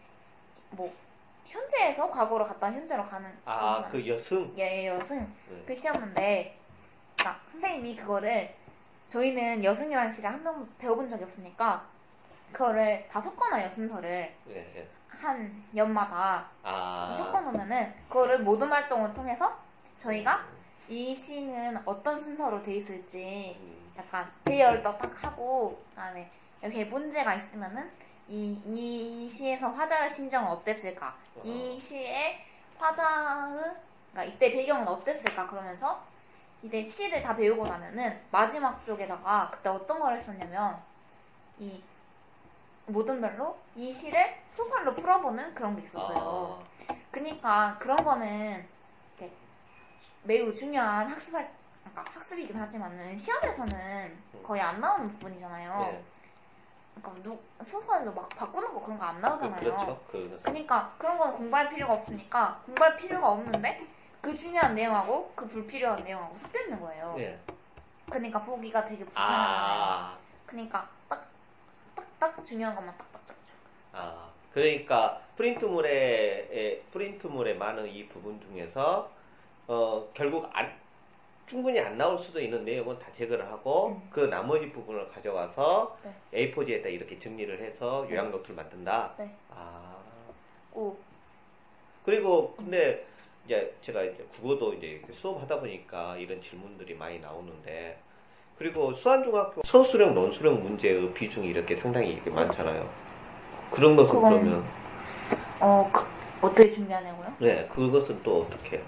뭐 0.72 0.92
현재에서 1.46 2.10
과거로 2.10 2.46
갔다 2.46 2.72
현재로 2.72 3.04
가는 3.06 3.30
아 3.46 3.84
그 3.92 4.08
여승? 4.08 4.54
예, 4.58 4.88
여승. 4.88 5.20
네. 5.50 5.64
그 5.68 5.76
시였는데 5.76 6.58
아, 7.26 7.38
선생님이 7.52 7.98
그거를 7.98 8.56
저희는 9.10 9.62
여승이라는 9.64 10.10
시를 10.10 10.30
한번 10.30 10.68
배워본 10.78 11.10
적이 11.10 11.26
없으니까 11.26 11.86
그거를 12.54 13.06
다 13.10 13.20
섞어놔요 13.20 13.70
순서를. 13.72 14.34
예, 14.50 14.56
예. 14.56 14.88
한 15.10 15.64
연마다 15.76 16.48
아. 16.64 17.14
섞어놓으면은 17.18 17.94
그거를 18.08 18.40
모든 18.40 18.70
활동을 18.70 19.14
통해서 19.14 19.60
저희가 19.98 20.48
이 20.88 21.14
시는 21.14 21.78
어떤 21.86 22.18
순서로 22.18 22.64
돼 22.64 22.76
있을지 22.76 23.58
음, 23.60 23.83
약간 23.98 24.32
대열도 24.44 24.98
딱 24.98 25.24
하고 25.24 25.84
그다음에 25.92 26.30
이렇게 26.62 26.86
문제가 26.86 27.36
있으면은 27.36 27.92
이, 28.28 28.60
이 28.66 29.30
시에서 29.30 29.70
화자의 29.70 30.10
심정은 30.10 30.50
어땠을까? 30.50 31.16
이 31.44 31.78
시의 31.78 32.44
화자의 32.78 33.76
그러니까 34.12 34.24
이때 34.24 34.52
배경은 34.52 34.88
어땠을까? 34.88 35.48
그러면서 35.48 36.04
이제 36.62 36.82
시를 36.82 37.22
다 37.22 37.36
배우고 37.36 37.68
나면은 37.68 38.22
마지막 38.32 38.86
쪽에다가 38.86 39.50
그때 39.52 39.70
어떤 39.70 40.00
걸 40.00 40.16
했었냐면 40.16 40.82
이 41.60 41.84
모든 42.86 43.20
별로 43.20 43.58
이 43.76 43.92
시를 43.92 44.36
소설로 44.52 44.94
풀어보는 44.94 45.54
그런 45.54 45.76
게 45.76 45.84
있었어요. 45.84 46.64
아, 46.88 46.96
그러니까 47.12 47.78
그런 47.80 47.98
거는 48.04 48.66
이렇게 49.18 49.34
매우 50.24 50.54
중요한 50.54 51.08
학습할 51.08 51.52
그러니까 51.84 52.12
학습이긴 52.14 52.56
하지만은 52.58 53.16
시험에서는 53.16 54.18
거의 54.44 54.62
안 54.62 54.80
나오는 54.80 55.08
부분이잖아요. 55.10 55.90
예. 55.92 56.04
그러니까 56.96 57.24
누, 57.24 57.40
소설로 57.64 58.14
막 58.14 58.30
바꾸는 58.30 58.74
거 58.74 58.82
그런 58.84 58.98
거안 59.00 59.16
그, 59.16 59.22
나오잖아요. 59.22 59.60
그 59.60 59.66
렇죠. 59.66 60.04
그 60.12 60.40
그러니까 60.44 60.94
그런 60.98 61.18
건 61.18 61.38
공부할 61.38 61.70
필요가 61.70 61.94
없으니까 61.94 62.62
공부할 62.66 62.98
필요가 62.98 63.32
없는데 63.32 63.88
그 64.22 64.36
중요한 64.36 64.76
내용하고 64.76 65.32
그 65.36 65.48
불필요한 65.48 66.04
내용하고 66.04 66.38
섞여 66.38 66.60
있는 66.62 66.80
거예요. 66.80 67.16
예. 67.20 67.40
그러니까 68.08 68.44
보기가 68.44 68.86
되게 68.86 69.04
불편한 69.06 69.32
거예요. 69.32 69.84
아, 69.84 70.18
그러니까 70.46 70.90
딱 71.10 71.28
딱 71.96 72.06
딱 72.20 72.46
중요한 72.46 72.74
것만 72.76 72.98
딱딱딱. 72.98 73.36
아, 73.92 74.30
그러니까 74.54 75.22
프린트물에 75.36 76.48
에, 76.52 76.82
프린트물에 76.92 77.56
많은 77.56 77.88
이 77.88 78.08
부분 78.08 78.40
중에서 78.42 79.12
어, 79.68 80.10
결국 80.14 80.50
안, 80.54 80.74
충분히 81.48 81.80
안 81.80 81.98
나올 81.98 82.18
수도 82.18 82.40
있는 82.40 82.64
내용은 82.64 82.98
다 83.00 83.08
제거를 83.14 83.46
하고 83.46 83.90
음. 83.90 84.08
그 84.10 84.22
나머지 84.22 84.70
부분을 84.72 85.10
가져와서 85.10 85.98
네. 86.32 86.52
A4지에다 86.52 86.88
이렇게 86.88 87.20
정리를 87.20 87.60
해서 87.62 88.08
요약 88.10 88.30
노트를 88.30 88.56
만든다. 88.56 89.14
네. 89.18 89.30
아, 89.52 89.96
오, 90.74 90.96
그리고 92.06 92.54
근데 92.56 93.06
이제 93.46 93.76
제가 93.82 94.04
이제 94.04 94.26
국어도 94.36 94.74
이제 94.74 95.02
수업하다 95.12 95.60
보니까 95.60 96.16
이런 96.18 96.42
질문들이 96.42 96.96
많이 96.96 97.20
나오는데 97.20 97.98
그리고 98.58 98.94
수안중학교 98.94 99.62
서술형 99.66 100.14
논술형 100.14 100.62
문제의 100.62 101.14
비중이 101.14 101.48
이렇게 101.48 101.76
상당히 101.76 102.14
이렇게 102.14 102.30
많잖아요. 102.30 102.90
그런 103.70 103.96
것은 103.96 104.16
그건- 104.16 104.32
그러면 104.44 104.66
어, 105.60 105.90
그, 105.92 106.06
어떻게 106.48 106.72
준비하냐고요? 106.72 107.34
네 107.40 107.68
그것은 107.68 108.22
또 108.24 108.44
어떻게 108.44 108.78
해요? 108.78 108.86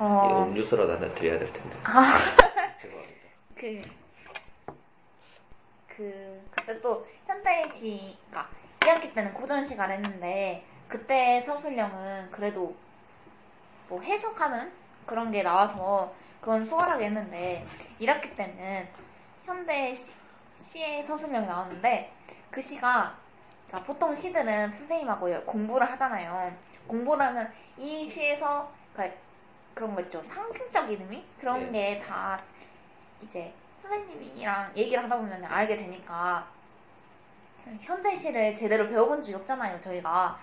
어, 0.00 0.46
음료수라도 0.46 0.94
하나 0.94 1.12
드려야 1.12 1.38
될 1.38 1.52
텐데. 1.52 1.76
아, 1.84 2.00
죄송합니다. 2.80 3.20
그, 3.54 3.82
그, 5.88 6.48
그때 6.50 6.80
또 6.80 7.06
현대시 7.26 8.16
가 8.32 8.48
2학기 8.80 9.12
때는 9.12 9.34
고전시가를 9.34 9.96
했는데 9.96 10.64
그때 10.88 11.42
서술형은 11.42 12.30
그래도 12.30 12.74
뭐 13.90 14.00
해석하는 14.00 14.72
그런 15.04 15.30
게 15.30 15.42
나와서 15.42 16.14
그건 16.40 16.64
수월하게 16.64 17.04
했는데 17.04 17.66
1학기 18.00 18.34
때는 18.34 18.88
현대시 19.44 20.14
시의 20.56 21.04
서술형이 21.04 21.46
나왔는데 21.46 22.10
그 22.50 22.62
시가 22.62 23.18
그러니까 23.66 23.86
보통 23.86 24.14
시들은 24.14 24.72
선생님하고 24.72 25.44
공부를 25.44 25.90
하잖아요. 25.90 26.56
공부를 26.86 27.26
하면 27.26 27.52
이 27.76 28.08
시에서 28.08 28.72
그러니까 28.94 29.20
그런 29.80 29.94
거 29.94 30.02
있죠. 30.02 30.22
상징적인 30.22 31.00
의미? 31.00 31.24
그런 31.38 31.72
네. 31.72 31.98
게다 31.98 32.38
이제 33.22 33.50
선생님이랑 33.80 34.72
얘기를 34.76 35.02
하다 35.02 35.16
보면 35.16 35.42
알게 35.42 35.74
되니까 35.78 36.46
현대시를 37.80 38.54
제대로 38.54 38.86
배워본 38.86 39.22
적이 39.22 39.36
없잖아요, 39.36 39.80
저희가. 39.80 40.38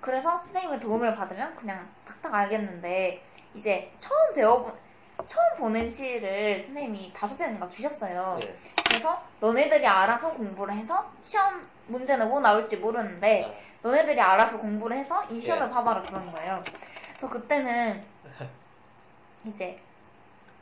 그래서 0.00 0.38
선생님의 0.38 0.80
도움을 0.80 1.14
받으면 1.14 1.54
그냥 1.54 1.86
탁탁 2.06 2.32
알겠는데 2.32 3.22
이제 3.52 3.92
처음 3.98 4.32
배워본 4.34 4.74
처음 5.26 5.58
보는 5.58 5.90
시를 5.90 6.64
선생님이 6.64 7.12
다섯 7.14 7.36
편인가 7.36 7.68
주셨어요. 7.68 8.38
예. 8.42 8.58
그래서 8.88 9.22
너네들이 9.40 9.86
알아서 9.86 10.32
공부를 10.32 10.72
해서 10.72 11.12
시험 11.20 11.68
문제는 11.88 12.26
뭐 12.26 12.40
나올지 12.40 12.78
모르는데 12.78 13.54
너네들이 13.82 14.18
알아서 14.18 14.58
공부를 14.58 14.96
해서 14.96 15.22
이 15.24 15.38
시험을 15.38 15.66
예. 15.66 15.70
봐봐라 15.70 16.02
그런 16.02 16.32
거예요. 16.32 16.64
그래서 17.18 17.28
그때는 17.28 18.11
이제 19.44 19.80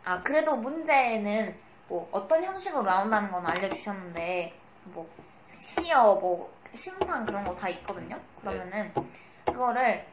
아 0.05 0.23
그래도 0.23 0.57
문제는 0.57 1.57
뭐 1.89 2.09
어떤 2.13 2.43
형식으로 2.43 2.83
나온다는 2.83 3.31
건 3.31 3.47
알려주셨는데 3.47 4.55
뭐 4.85 5.09
시어 5.53 6.15
뭐 6.17 6.53
심상 6.73 7.25
그런 7.27 7.45
거 7.45 7.55
다 7.55 7.69
있거든요. 7.69 8.19
그러면은 8.41 8.93
그거를 9.45 10.07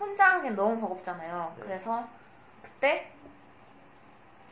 혼자 0.00 0.34
하기엔 0.34 0.54
너무 0.56 0.80
버겁잖아요. 0.80 1.54
네. 1.58 1.64
그래서 1.64 2.08
그때 2.62 3.10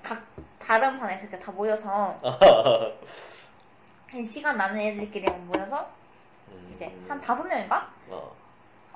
각 0.03 0.23
다른 0.59 0.99
반에서 0.99 1.23
이렇게 1.27 1.39
다 1.39 1.53
모여서 1.53 2.21
한 4.11 4.25
시간 4.25 4.57
나는 4.57 4.79
애들끼리 4.81 5.29
모여서 5.31 5.89
이제 6.73 6.87
음. 6.87 7.07
한 7.09 7.21
다섯 7.21 7.45
명인가? 7.45 7.89
어. 8.09 8.33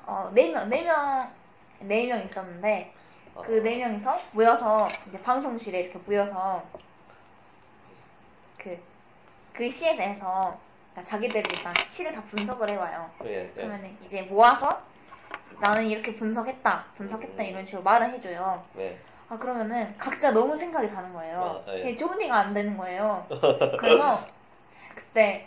어, 0.07 0.31
네 0.35 0.51
명, 0.53 0.69
네 0.69 0.83
명, 0.83 1.33
네 1.81 2.07
명 2.07 2.19
있었는데, 2.25 2.93
어. 2.97 3.00
그 3.35 3.63
네 3.63 3.77
명이서 3.79 4.19
모여서, 4.33 4.89
이제 5.09 5.21
방송실에 5.23 5.81
이렇게 5.81 5.99
모여서, 5.99 6.63
그, 8.59 8.79
그 9.53 9.69
시에 9.69 9.97
대해서, 9.97 10.59
그러니까 10.93 11.11
자기들이 11.11 11.43
일단 11.57 11.73
시를 11.89 12.13
다 12.13 12.23
분석을 12.23 12.71
해와요. 12.71 13.11
예, 13.25 13.45
예. 13.45 13.49
그러면은 13.55 13.97
이제 14.05 14.23
모아서, 14.23 14.83
나는 15.61 15.87
이렇게 15.87 16.15
분석했다, 16.15 16.87
분석했다, 16.95 17.43
음. 17.43 17.47
이런 17.49 17.65
식으로 17.65 17.83
말을 17.83 18.11
해줘요. 18.13 18.65
네. 18.75 18.99
아, 19.29 19.39
그러면은 19.39 19.97
각자 19.97 20.33
너무 20.33 20.57
생각이 20.57 20.91
다른 20.91 21.13
거예요. 21.13 21.63
아, 21.67 21.73
예. 21.75 21.95
정리가 21.95 22.35
안 22.35 22.55
되는 22.55 22.77
거예요. 22.77 23.27
그래서 23.79 24.27
그때 24.95 25.47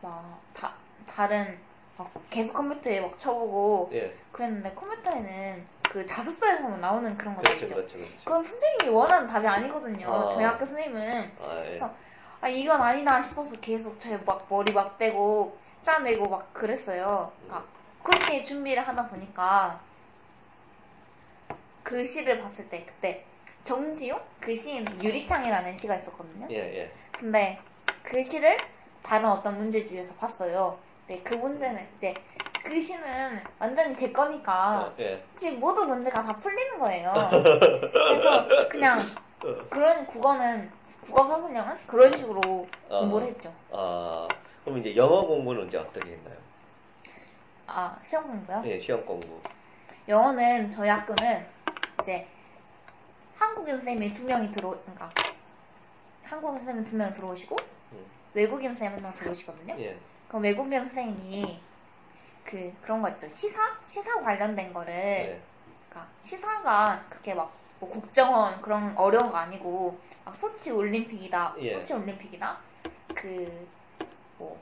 막 0.00 0.40
다, 0.52 0.72
다른 1.06 1.58
막 1.96 2.10
계속 2.28 2.52
컴퓨터에 2.54 3.00
막 3.00 3.18
쳐보고 3.20 3.90
예. 3.92 4.12
그랬는데 4.32 4.74
컴퓨터에는 4.74 5.64
그 5.92 6.06
자습서에서만 6.06 6.80
나오는 6.80 7.18
그런 7.18 7.34
거 7.34 7.42
그렇죠, 7.42 7.64
있죠. 7.66 7.74
그렇죠, 7.74 7.98
그렇죠. 7.98 8.16
그건 8.24 8.42
선생님이 8.42 8.88
원하는 8.96 9.26
답이 9.26 9.46
아니거든요. 9.46 10.08
아. 10.08 10.30
저희 10.30 10.42
학교 10.42 10.64
선생님은 10.64 11.32
아, 11.38 11.60
예. 11.60 11.66
그래서 11.66 11.94
아 12.40 12.48
이건 12.48 12.80
아니다 12.80 13.22
싶어서 13.22 13.54
계속 13.60 14.00
저희 14.00 14.16
막 14.24 14.46
머리 14.48 14.72
막대고 14.72 15.54
짜내고 15.82 16.30
막 16.30 16.54
그랬어요. 16.54 17.30
그러니까 17.44 17.68
그렇게 18.02 18.42
준비를 18.42 18.88
하다 18.88 19.08
보니까 19.08 19.80
그 21.82 22.06
시를 22.06 22.40
봤을 22.40 22.66
때 22.70 22.86
그때 22.86 23.26
정지용 23.64 24.18
그 24.40 24.56
시인 24.56 24.86
유리창이라는 25.02 25.76
시가 25.76 25.96
있었거든요. 25.96 26.48
예, 26.50 26.56
예. 26.56 26.92
근데 27.12 27.60
그 28.02 28.22
시를 28.22 28.56
다른 29.02 29.28
어떤 29.28 29.58
문제집에서 29.58 30.14
봤어요. 30.14 30.78
네, 31.06 31.20
그 31.22 31.34
문제는 31.34 31.86
이제 31.98 32.14
그 32.62 32.80
시는 32.80 33.42
완전히 33.58 33.94
제 33.94 34.12
거니까 34.12 34.92
예. 34.98 35.22
지금 35.36 35.58
모든 35.58 35.88
문제가 35.88 36.22
다 36.22 36.36
풀리는 36.36 36.78
거예요. 36.78 37.12
그래서 37.92 38.68
그냥 38.68 39.00
그런 39.68 40.06
국어는 40.06 40.70
국어 41.04 41.26
서술형은 41.26 41.76
그런 41.86 42.12
식으로 42.16 42.40
어. 42.88 43.00
공부를 43.00 43.26
했죠. 43.28 43.52
아, 43.72 44.28
그럼 44.64 44.78
이제 44.78 44.94
영어 44.94 45.26
공부는 45.26 45.66
이제 45.66 45.76
어떻게 45.76 46.12
했나요? 46.12 46.36
아 47.66 47.98
시험 48.04 48.26
공부요? 48.26 48.62
예, 48.66 48.78
시험 48.78 49.04
공부. 49.04 49.40
영어는 50.08 50.70
저희 50.70 50.88
학교는 50.88 51.44
이제 52.00 52.26
한국인 53.36 53.76
선생님이 53.76 54.14
두 54.14 54.24
명이 54.24 54.50
들어, 54.52 54.70
그러니까 54.70 55.10
한국인 56.22 56.58
선생님 56.58 56.84
두 56.84 56.96
명이 56.96 57.12
들어오시고 57.12 57.56
음. 57.92 58.06
외국인 58.34 58.70
선생님 58.70 58.98
한명 58.98 59.14
들어오시거든요. 59.14 59.74
예. 59.80 59.96
그럼 60.28 60.44
외국인 60.44 60.78
선생님이 60.84 61.60
그 62.44 62.72
그런 62.82 63.02
거 63.02 63.08
있죠. 63.10 63.28
시사 63.28 63.60
시사 63.86 64.20
관련된 64.22 64.72
거를 64.72 64.92
예. 64.92 65.40
그러니까 65.88 66.10
시사가 66.22 67.04
그렇게 67.08 67.34
막 67.34 67.62
뭐 67.82 67.90
국정원 67.90 68.60
그런 68.62 68.96
어려운 68.96 69.28
거 69.32 69.38
아니고 69.38 69.98
막 70.24 70.36
소치 70.36 70.70
올림픽이다, 70.70 71.56
예. 71.58 71.72
소치 71.72 71.92
올림픽이다. 71.92 72.56
그 73.12 73.66
뭐 74.38 74.60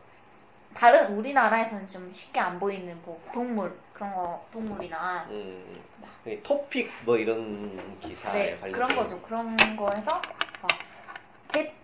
다른 0.74 1.16
우리나라에서는 1.16 1.86
좀 1.88 2.10
쉽게 2.12 2.38
안 2.40 2.58
보이는 2.58 2.98
뭐 3.04 3.20
동물 3.32 3.78
그런 3.92 4.14
거 4.14 4.46
동물이나 4.50 5.26
음, 5.28 5.82
이 6.26 6.38
토픽 6.42 6.90
뭐 7.04 7.16
이런 7.18 7.98
기사에 8.00 8.52
네 8.52 8.58
관련 8.58 8.72
그런 8.74 8.96
거죠. 8.96 9.20
그런 9.22 9.56
거에서 9.76 10.12
막 10.62 10.70
제, 11.48 11.74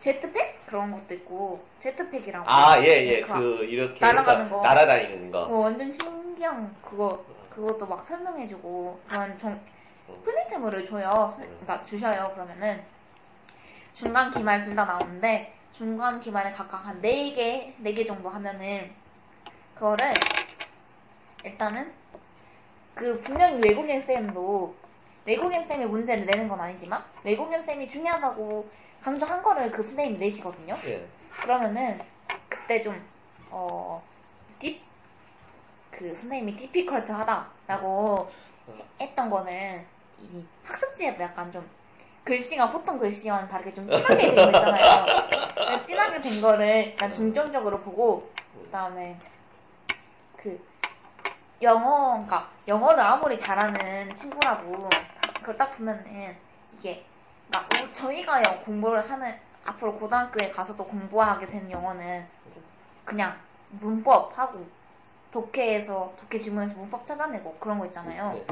제트팩 0.00 0.66
그런 0.66 0.90
것도 0.92 1.14
있고 1.14 1.64
제트팩이라고 1.80 2.44
아, 2.48 2.78
예, 2.80 2.86
예. 3.06 3.20
네, 3.20 3.20
그, 3.22 3.64
이렇게 3.64 4.00
날아가는 4.04 4.50
거. 4.50 4.62
날아다니는 4.62 5.30
거. 5.30 5.46
그거 5.46 5.58
완전 5.60 5.90
신기한 5.90 6.74
그거 6.82 7.24
그것도 7.50 7.86
막 7.86 8.04
설명해주고 8.04 9.00
그런 9.08 9.38
정 9.38 9.58
플리템을 10.24 10.84
줘요. 10.84 11.32
그러니까 11.36 11.84
주셔요. 11.84 12.30
그러면은 12.34 12.82
중간 13.92 14.30
기말 14.30 14.60
둘 14.60 14.74
다 14.74 14.84
나오는데 14.84 15.54
중간 15.72 16.20
기말에 16.20 16.52
각각 16.52 16.86
한 16.86 17.00
4개, 17.00 17.74
4개 17.82 18.06
정도 18.06 18.28
하면은 18.28 18.90
그거를 19.74 20.10
일단은 21.44 21.92
그 22.94 23.20
분명히 23.20 23.60
외국인 23.62 24.00
쌤도 24.00 24.74
외국인 25.24 25.64
쌤이 25.64 25.86
문제를 25.86 26.26
내는 26.26 26.48
건 26.48 26.60
아니지만 26.60 27.02
외국인 27.24 27.64
쌤이 27.64 27.88
중요하다고 27.88 28.68
강조한 29.04 29.42
거를 29.42 29.70
그 29.70 29.82
선생님이 29.82 30.18
내시거든요. 30.18 30.78
예. 30.86 31.06
그러면은 31.42 32.00
그때 32.48 32.80
좀 32.80 32.98
어, 33.50 34.02
딥, 34.58 34.80
그 35.90 36.08
선생님이 36.16 36.56
디피컬트 36.56 37.12
하다라고 37.12 38.30
했던 38.98 39.28
거는 39.28 39.84
이 40.20 40.42
학습지에도 40.64 41.22
약간 41.22 41.52
좀 41.52 41.68
글씨가 42.24 42.70
보통 42.72 42.98
글씨와는 42.98 43.46
다르게 43.46 43.74
좀 43.74 43.90
진하게 43.90 44.16
된 44.16 44.34
거 44.34 44.42
있잖아요. 44.46 45.82
진하게 45.82 46.20
된 46.22 46.40
거를 46.40 46.92
약간 46.94 47.12
중점적으로 47.12 47.80
보고 47.80 48.32
그다음에 48.64 49.18
그 50.34 50.58
영어, 51.60 52.12
그러니까 52.12 52.50
영어를 52.66 53.00
아무리 53.00 53.38
잘하는 53.38 54.14
친구라도 54.16 54.88
그걸 55.40 55.58
딱 55.58 55.76
보면은 55.76 56.34
이게 56.78 57.04
그러니까 57.50 57.84
우- 57.84 57.92
저희가 57.92 58.42
영- 58.44 58.62
공부를 58.64 59.08
하는 59.10 59.38
앞으로 59.64 59.94
고등학교에 59.98 60.50
가서도 60.50 60.84
공부하게 60.86 61.46
되는 61.46 61.70
영어는 61.70 62.26
그냥 63.04 63.36
문법하고 63.80 64.66
독해에서 65.30 66.12
독해 66.20 66.40
지문에서 66.40 66.74
문법 66.74 67.06
찾아내고 67.06 67.56
그런 67.58 67.78
거 67.78 67.86
있잖아요. 67.86 68.32
네. 68.34 68.46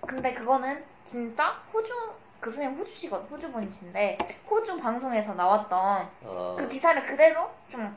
근데 0.00 0.34
그거는 0.34 0.84
진짜 1.04 1.50
호주 1.72 1.92
그 2.40 2.50
선생님 2.50 2.78
호주시거든 2.78 3.28
호주 3.28 3.50
분이신데 3.52 4.18
호주 4.48 4.78
방송에서 4.78 5.34
나왔던 5.34 6.08
어, 6.22 6.56
그 6.58 6.68
기사를 6.68 7.02
그대로 7.02 7.50
좀 7.68 7.96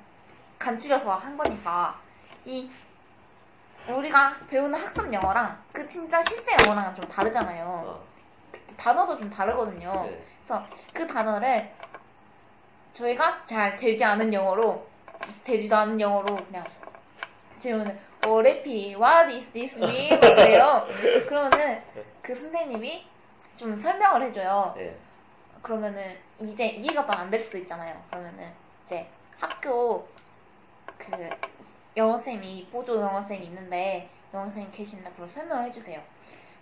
간추려서 0.60 1.16
한 1.16 1.38
거니까 1.38 2.00
이 2.46 2.70
우리가 3.88 4.34
배우는 4.50 4.80
학습 4.80 5.12
영어랑 5.12 5.58
그 5.72 5.86
진짜 5.88 6.22
실제 6.24 6.56
영어랑은 6.64 6.96
좀 6.96 7.06
다르잖아요. 7.08 7.66
어, 7.66 8.04
단어도 8.78 9.18
좀 9.18 9.30
다르거든요. 9.30 10.06
네. 10.06 10.24
그래서 10.44 10.66
그 10.94 11.08
단어를 11.08 11.72
저희가 12.94 13.46
잘 13.46 13.76
되지 13.78 14.04
않은 14.04 14.34
영어로 14.34 14.86
되지도 15.44 15.76
않은 15.76 16.00
영어로 16.00 16.36
그냥 16.36 16.66
질문을 17.58 17.98
어 18.26 18.42
레피 18.42 18.96
what 18.96 19.32
is 19.32 19.50
this 19.52 19.78
mean? 19.78 20.10
그래요. 20.20 20.88
그러면은 21.28 21.82
그 22.22 22.36
선생님이 22.36 23.06
좀 23.56 23.78
설명을 23.78 24.24
해줘요. 24.24 24.74
예. 24.78 24.96
그러면은 25.62 26.18
이제 26.40 26.68
이해가 26.68 27.06
또안될 27.06 27.40
수도 27.40 27.58
있잖아요. 27.60 28.02
그러면은 28.10 28.52
이제 28.86 29.08
학교 29.40 30.08
그 30.98 31.30
영어 31.96 32.18
쌤이 32.18 32.68
보조 32.72 33.00
영어 33.00 33.24
쌤이 33.24 33.46
있는데 33.46 34.10
영어 34.34 34.50
쌤이 34.50 34.72
계신데 34.72 35.12
그걸 35.12 35.30
설명을 35.30 35.66
해주세요. 35.66 36.02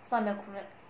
그다음에 0.04 0.34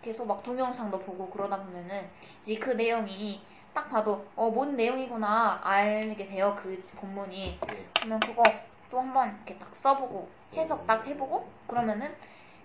계속 0.02 0.26
막 0.26 0.42
동영상도 0.42 0.98
보고 1.00 1.28
그러다 1.30 1.58
보면은 1.62 2.08
이제 2.42 2.56
그 2.58 2.70
내용이 2.70 3.42
딱 3.74 3.88
봐도 3.88 4.26
어 4.36 4.50
뭔 4.50 4.76
내용이구나 4.76 5.60
알게 5.62 6.26
돼요. 6.26 6.56
그 6.60 6.82
본문이 6.96 7.58
예. 7.72 7.86
그러면 7.98 8.18
그거 8.20 8.42
또 8.90 8.98
한번 9.00 9.34
이렇게 9.36 9.56
딱 9.58 9.74
써보고 9.76 10.28
해석 10.54 10.86
딱 10.86 11.06
해보고 11.06 11.48
그러면은 11.66 12.14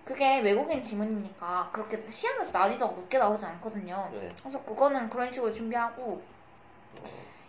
그게 0.04 0.40
외국인 0.40 0.82
지문이니까 0.82 1.70
그렇게 1.72 2.00
시험에서 2.10 2.56
난이도가 2.58 2.94
높게 2.94 3.18
나오지 3.18 3.44
않거든요. 3.44 4.08
네. 4.12 4.28
그래서 4.40 4.62
그거는 4.64 5.08
그런 5.10 5.30
식으로 5.30 5.52
준비하고 5.52 6.22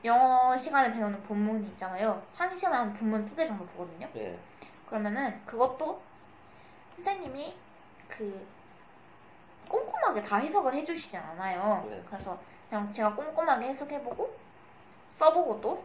영어 0.05 0.55
시간에 0.55 0.91
배우는 0.93 1.23
본문이 1.23 1.67
있잖아요. 1.69 2.21
한 2.35 2.55
시간에 2.55 2.75
한 2.77 2.93
본문 2.93 3.25
두 3.25 3.35
개 3.35 3.47
정도 3.47 3.65
보거든요. 3.65 4.07
예. 4.15 4.37
그러면은 4.87 5.39
그것도 5.45 6.01
선생님이 6.95 7.55
그 8.07 8.45
꼼꼼하게 9.67 10.21
다 10.23 10.37
해석을 10.37 10.73
해주시진 10.73 11.19
않아요. 11.19 11.85
네. 11.89 12.03
그래서 12.07 12.37
그냥 12.69 12.91
제가 12.93 13.15
꼼꼼하게 13.15 13.69
해석해보고 13.69 14.35
써보고 15.09 15.61
또 15.61 15.83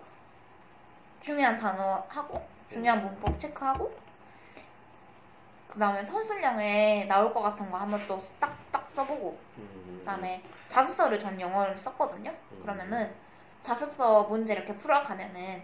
중요한 1.21 1.57
단어 1.57 2.05
하고 2.09 2.45
중요한 2.71 3.03
문법 3.03 3.39
체크하고 3.39 3.95
그 5.69 5.79
다음에 5.79 6.05
서술량에 6.05 7.07
나올 7.07 7.33
것 7.33 7.41
같은 7.41 7.71
거 7.71 7.79
한번 7.79 8.01
또 8.07 8.21
딱딱 8.39 8.91
써보고 8.91 9.39
음. 9.57 9.97
그다음에 10.01 10.43
자습서를 10.69 11.19
전 11.19 11.41
영어를 11.41 11.79
썼거든요. 11.79 12.31
음. 12.31 12.59
그러면은 12.61 13.15
자습서 13.63 14.25
문제 14.25 14.53
이렇게 14.55 14.75
풀어가면은 14.77 15.63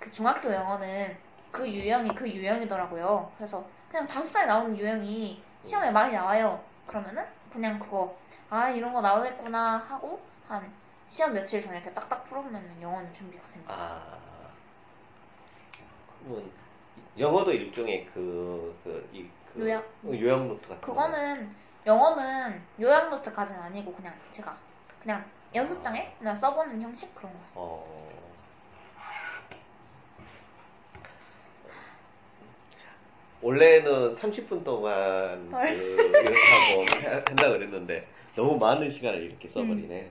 그 0.00 0.10
중학교 0.10 0.52
영어는 0.52 1.16
그 1.52 1.68
유형이 1.70 2.14
그 2.14 2.28
유형이더라고요. 2.28 3.30
그래서 3.36 3.64
그냥 3.88 4.06
자습서에 4.06 4.46
나오는 4.46 4.76
유형이 4.76 5.42
시험에 5.64 5.90
많이 5.90 6.14
나와요. 6.14 6.60
그러면은 6.86 7.24
그냥 7.52 7.78
그거 7.78 8.16
아 8.50 8.68
이런 8.68 8.92
거 8.92 9.00
나오겠구나 9.00 9.78
하고 9.78 10.20
한 10.48 10.70
시험 11.08 11.32
며칠 11.32 11.62
전에 11.62 11.76
이렇게 11.76 11.92
딱딱 11.92 12.24
풀어보면은 12.24 12.80
영어는 12.80 13.12
준비가 13.14 13.42
됩니다. 13.52 13.74
아. 13.74 14.18
그러면 16.24 16.50
영어도 17.18 17.52
일종의 17.52 18.06
그, 18.14 18.78
그, 18.82 19.08
이, 19.12 19.28
그 19.52 19.60
요약? 19.60 19.82
어, 20.04 20.12
요약 20.12 20.46
노트 20.46 20.68
같은 20.68 20.80
거. 20.80 20.86
그거는 20.86 21.54
영어는 21.84 22.62
요약 22.80 23.10
노트까지는 23.10 23.60
아니고 23.60 23.92
그냥 23.92 24.14
제가 24.30 24.56
그냥 25.00 25.24
연습장에 25.54 26.14
그냥 26.18 26.36
써보는 26.36 26.80
형식 26.80 27.14
그런 27.14 27.32
거예요. 27.32 27.46
어. 27.54 28.11
원래는 33.42 34.14
30분 34.14 34.64
동안 34.64 35.50
그 35.50 35.56
헐. 35.56 35.68
이렇게 35.74 36.38
하고 36.52 36.82
해- 37.00 37.08
한다 37.26 37.48
그랬는데 37.50 38.06
너무 38.36 38.56
많은 38.56 38.88
시간을 38.88 39.20
이렇게 39.22 39.48
써버리네. 39.48 40.10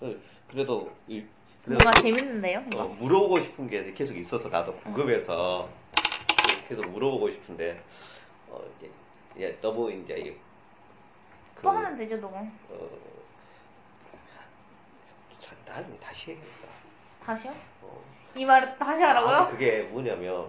그- 0.00 0.20
그래도 0.50 0.90
이- 1.06 1.22
뭔가 1.66 1.90
재밌는데요? 1.92 2.64
어? 2.74 2.84
물어보고 2.98 3.40
싶은 3.40 3.68
게 3.68 3.92
계속 3.92 4.16
있어서 4.16 4.48
나도 4.48 4.74
궁금해서 4.76 5.68
계속 6.66 6.88
물어보고 6.88 7.30
싶은데 7.30 7.80
어, 8.48 8.60
이제, 8.78 8.90
이제 9.36 9.58
너무 9.60 9.92
이제 9.92 10.14
이- 10.18 10.30
그, 11.54 11.62
또 11.62 11.70
하면 11.70 11.96
되죠, 11.96 12.16
너무. 12.20 12.36
어, 12.70 12.88
자, 15.38 15.54
나중에 15.66 15.96
다시 15.98 16.30
해야겠다. 16.32 16.68
다시요? 17.22 17.54
어. 17.82 18.02
이 18.34 18.44
말을 18.44 18.76
다시 18.78 19.02
하라고요? 19.02 19.34
아, 19.34 19.48
그게 19.50 19.82
뭐냐면 19.82 20.48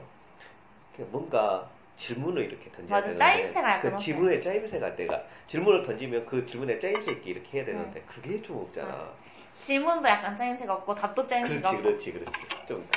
그 0.95 1.01
뭔가 1.11 1.69
질문을 1.95 2.43
이렇게 2.43 2.71
던져야 2.71 2.97
맞아, 2.97 3.07
되는데 3.07 3.23
짜임새가 3.23 3.71
약간 3.71 3.91
그. 3.91 3.97
질문에 3.97 4.39
짜임새가 4.39 4.95
내가 4.95 5.23
질문을 5.47 5.83
던지면 5.83 6.25
그 6.25 6.45
질문에 6.45 6.79
짜임새 6.79 7.11
있게 7.13 7.31
이렇게 7.31 7.57
해야 7.57 7.65
되는데 7.65 7.99
네. 7.99 8.05
그게 8.07 8.41
좀 8.41 8.57
없잖아. 8.57 9.11
질문도 9.59 10.07
약간 10.07 10.35
짜임새가 10.35 10.73
없고 10.73 10.95
답도 10.95 11.25
짜임새가 11.25 11.69
그렇지, 11.69 11.75
없고 11.75 11.83
그렇지, 11.83 12.11
그렇지. 12.11 12.31
좀 12.67 12.87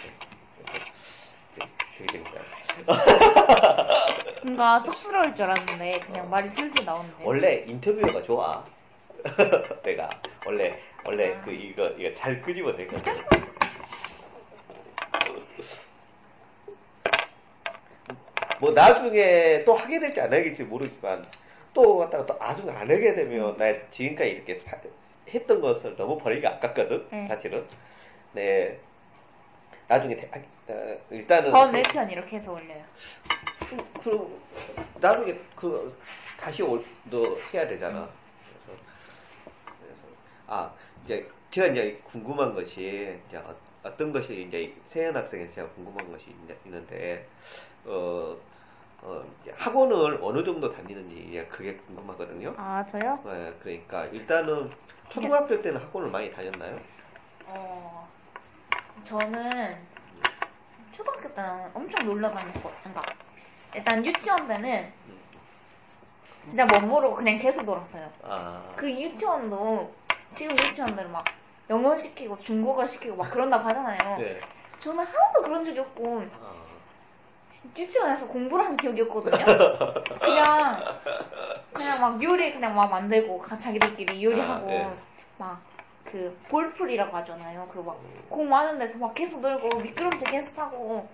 되게 1.97 2.07
재밌다. 2.12 2.40
뭔가 4.42 4.80
쑥스러울 4.80 5.32
줄 5.34 5.44
알았는데 5.44 6.01
그냥 6.01 6.28
말이 6.28 6.51
슬슬 6.51 6.84
나오는데 6.84 7.24
원래 7.24 7.64
인터뷰가 7.66 8.22
좋아. 8.22 8.64
내가 9.82 10.11
원래 10.44 10.78
원래 11.05 11.34
아. 11.34 11.40
그 11.42 11.51
이거 11.53 11.86
이거 11.99 12.12
잘 12.14 12.40
끄집어 12.42 12.72
내거든. 12.72 13.12
뭐 18.61 18.71
나중에 18.73 19.65
또 19.65 19.75
하게 19.75 19.99
될지 19.99 20.21
안 20.21 20.33
하게 20.33 20.45
될지 20.45 20.63
모르지만 20.65 21.27
또 21.75 21.99
갖다가 21.99 22.25
또 22.27 22.35
나중에 22.39 22.71
안 22.71 22.91
하게 22.91 23.15
되면 23.15 23.57
나 23.57 23.67
지금까지 23.91 24.31
이렇게 24.31 24.57
사- 24.59 24.79
했던 25.29 25.61
것을 25.61 25.97
너무 25.97 26.17
버리기 26.19 26.47
아깝거든 26.47 27.09
네. 27.11 27.27
사실은. 27.27 27.67
네. 28.33 28.79
나중에 29.89 30.17
대- 30.17 30.31
어, 30.69 30.99
일단은 31.11 31.53
번 31.53 31.71
내편 31.71 32.11
이렇게 32.11 32.37
해서 32.37 32.53
올려요 32.53 32.83
그- 33.69 34.01
그럼 34.03 34.41
나중에 35.01 35.39
그 35.55 35.97
다시 36.39 36.63
올, 36.63 36.85
너 37.05 37.37
해야 37.53 37.67
되잖아. 37.67 38.09
그래서, 38.65 38.81
그래서 39.79 40.01
아 40.47 40.73
이제 41.05 41.27
제가 41.51 41.69
이제 41.69 42.01
궁금한 42.05 42.55
것이 42.55 43.17
이제 43.29 43.37
어- 43.87 43.89
어떤 43.89 44.12
것이 44.12 44.43
이제 44.43 44.74
세연 44.84 45.16
학생에 45.16 45.49
제가 45.51 45.68
궁금한 45.70 46.11
것이 46.11 46.30
있- 46.30 46.66
있는데 46.66 47.26
어, 47.84 48.37
어, 49.03 49.24
학원을 49.55 50.18
어느 50.22 50.43
정도 50.43 50.72
다니는지 50.72 51.47
그게 51.49 51.76
궁금하거든요. 51.76 52.55
아 52.57 52.84
저요? 52.84 53.20
네, 53.24 53.55
그러니까 53.61 54.07
일단은 54.07 54.70
초등학교 55.09 55.61
때는 55.62 55.80
학원을 55.80 56.11
많이 56.11 56.30
다녔나요? 56.30 56.78
어 57.47 58.09
저는 59.05 59.76
초등학교 60.91 61.32
때는 61.32 61.70
엄청 61.74 62.05
놀러 62.07 62.30
다녔고 62.32 62.72
그러니까 62.82 63.03
일단 63.74 64.05
유치원 64.05 64.49
때는 64.49 64.93
진짜 66.43 66.64
못 66.64 66.80
모르고 66.80 67.14
그냥 67.16 67.39
계속 67.39 67.64
놀았어요 67.64 68.11
아, 68.22 68.72
그 68.76 68.91
유치원도 68.91 69.95
지금 70.32 70.53
유치원들은 70.57 71.12
막 71.12 71.24
영어 71.71 71.97
시키고 71.97 72.37
중국어 72.37 72.87
시키고 72.87 73.17
막 73.17 73.31
그런다고 73.31 73.64
하잖아요 73.69 74.19
네. 74.19 74.39
저는 74.79 75.05
하나도 75.05 75.43
그런 75.43 75.64
적이 75.64 75.81
없고 75.81 76.25
아, 76.41 76.55
유치원에서 77.77 78.29
공부를 78.29 78.64
한 78.64 78.77
기억이 78.77 79.01
없거든요. 79.03 79.45
그냥 80.21 80.81
그냥 81.73 82.01
막 82.01 82.23
요리 82.23 82.53
그냥 82.53 82.75
막 82.75 82.89
만들고 82.91 83.39
가- 83.41 83.59
자기들끼리 83.59 84.23
요리하고 84.23 84.69
아, 84.71 84.73
예. 84.73 84.93
막그 85.39 86.39
볼풀이라고 86.49 87.17
하잖아요. 87.17 87.67
그 87.69 87.81
막 87.83 87.97
공 88.29 88.49
많은 88.49 88.79
데서 88.79 88.99
막 88.99 89.14
계속 89.14 89.41
놀고 89.41 89.79
미끄럼틀 89.81 90.31
계속 90.31 90.55
타고 90.55 91.09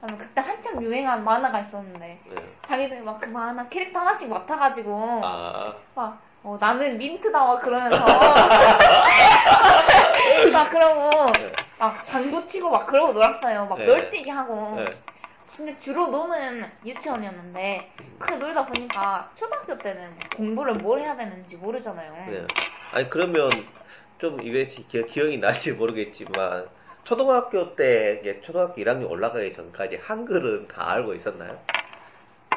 그다음에 0.00 0.18
그때 0.24 0.40
한참 0.40 0.82
유행한 0.82 1.22
만화가 1.24 1.60
있었는데 1.60 2.20
네. 2.24 2.34
자기들이 2.64 3.00
막 3.02 3.20
그 3.20 3.28
만화 3.28 3.68
캐릭터 3.68 4.00
하나씩 4.00 4.28
맡아가지고 4.28 5.20
아, 5.22 5.74
막 5.94 6.20
어, 6.44 6.58
나는 6.60 6.98
민트다 6.98 7.42
막 7.42 7.56
그러면서 7.62 8.04
막 10.52 10.70
그러고 10.70 11.10
네. 11.38 11.52
막 11.78 12.04
장구 12.04 12.46
치고 12.46 12.68
막 12.70 12.86
그러고 12.86 13.14
놀았어요. 13.14 13.64
막 13.66 13.78
네. 13.78 13.86
널뛰기 13.86 14.28
하고 14.28 14.74
네. 14.76 14.84
근데 15.56 15.74
주로 15.80 16.08
노는 16.08 16.70
유치원이었는데 16.84 17.92
그게 18.18 18.36
놀다 18.36 18.66
보니까 18.66 19.30
초등학교 19.34 19.78
때는 19.78 20.10
공부를 20.36 20.74
뭘 20.74 21.00
해야 21.00 21.16
되는지 21.16 21.56
모르잖아요. 21.56 22.12
네. 22.30 22.46
아니 22.92 23.08
그러면 23.08 23.48
좀 24.18 24.42
이게 24.42 24.66
기- 24.66 25.06
기억이 25.06 25.38
날지 25.38 25.72
모르겠지만 25.72 26.66
초등학교 27.04 27.74
때 27.74 28.20
초등학교 28.42 28.74
1학년 28.82 29.08
올라가기 29.10 29.54
전까지 29.54 30.00
한글은 30.02 30.68
다 30.68 30.90
알고 30.92 31.14
있었나요? 31.14 31.58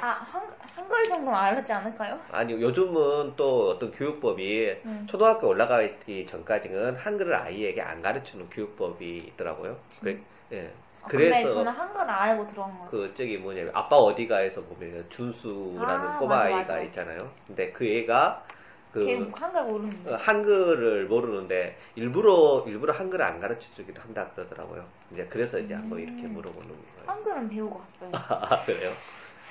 아 0.01 0.09
한, 0.09 0.43
한글 0.75 1.03
정도는 1.05 1.37
알았지 1.37 1.73
않을까요? 1.73 2.19
아니 2.31 2.53
요즘은 2.53 3.35
또 3.35 3.71
어떤 3.71 3.91
교육법이 3.91 4.81
음. 4.85 5.07
초등학교 5.09 5.47
올라가기 5.47 6.25
전까지는 6.25 6.95
한글을 6.97 7.35
아이에게 7.35 7.81
안 7.81 8.01
가르치는 8.01 8.49
교육법이 8.49 9.17
있더라고요. 9.17 9.77
그, 10.01 10.23
예. 10.51 10.71
아, 11.01 11.07
그래서 11.07 11.49
저는 11.49 11.71
한글을 11.71 12.09
알고 12.09 12.47
들어온 12.47 12.71
거예요. 12.73 12.89
그 12.89 13.13
저기 13.15 13.37
뭐냐면 13.37 13.71
아빠 13.73 13.95
어디가에서 13.97 14.61
보면 14.61 15.05
준수라는 15.09 15.85
아, 15.87 16.19
꼬마 16.19 16.43
맞아, 16.43 16.55
맞아. 16.55 16.81
있잖아요. 16.81 17.17
근데 17.47 17.71
그 17.71 17.85
애가 17.85 18.45
걔그 18.93 19.31
한글 19.35 19.63
모르는데. 19.63 20.13
어, 20.13 20.15
한글을 20.17 21.05
모르는데 21.05 21.77
일부러 21.95 22.63
일부러 22.67 22.93
한글을 22.93 23.25
안 23.25 23.39
가르쳐 23.39 23.71
주기도 23.71 24.01
한다 24.01 24.29
그러더라고요. 24.33 24.85
이제 25.11 25.25
그래서 25.29 25.59
이제 25.59 25.73
한번 25.73 25.99
이렇게 25.99 26.23
음. 26.23 26.33
물어보는 26.33 26.67
거예요. 26.67 27.03
한글은 27.05 27.49
배우고 27.49 27.79
왔어요. 27.79 28.11
아 28.13 28.61
그래요? 28.65 28.91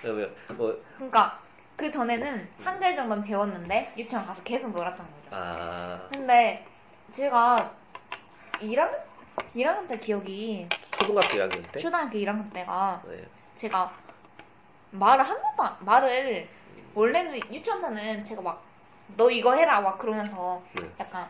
그러면 0.07 0.35
뭐 0.57 0.81
그러니까 0.95 1.43
그 1.77 1.91
전에는 1.91 2.49
한글 2.63 2.97
정도는 2.97 3.25
배웠는데 3.25 3.95
유치원 3.97 4.25
가서 4.25 4.43
계속 4.43 4.71
놀았던 4.71 5.07
거죠. 5.07 5.29
아, 5.33 6.09
근데 6.11 6.67
제가 7.13 7.75
1학년 8.61 9.01
1학년 9.55 9.89
때 9.89 9.99
기억이 9.99 10.69
초등학교 10.99 11.29
1학년 11.29 11.73
때? 11.73 11.81
초등학교 11.81 12.19
1학년 12.19 12.53
때가 12.53 13.03
네. 13.09 13.29
제가 13.57 13.93
말을 14.91 15.25
한 15.25 15.37
번도 15.43 15.63
안, 15.63 15.85
말을 15.85 16.49
원래는 16.95 17.53
유치원 17.53 17.83
때는 17.83 18.23
제가 18.23 18.41
막 18.43 18.67
너 19.09 19.31
이거 19.31 19.55
해라 19.55 19.81
막 19.81 19.99
그러면서 19.99 20.63
네. 20.73 20.83
약간 20.99 21.29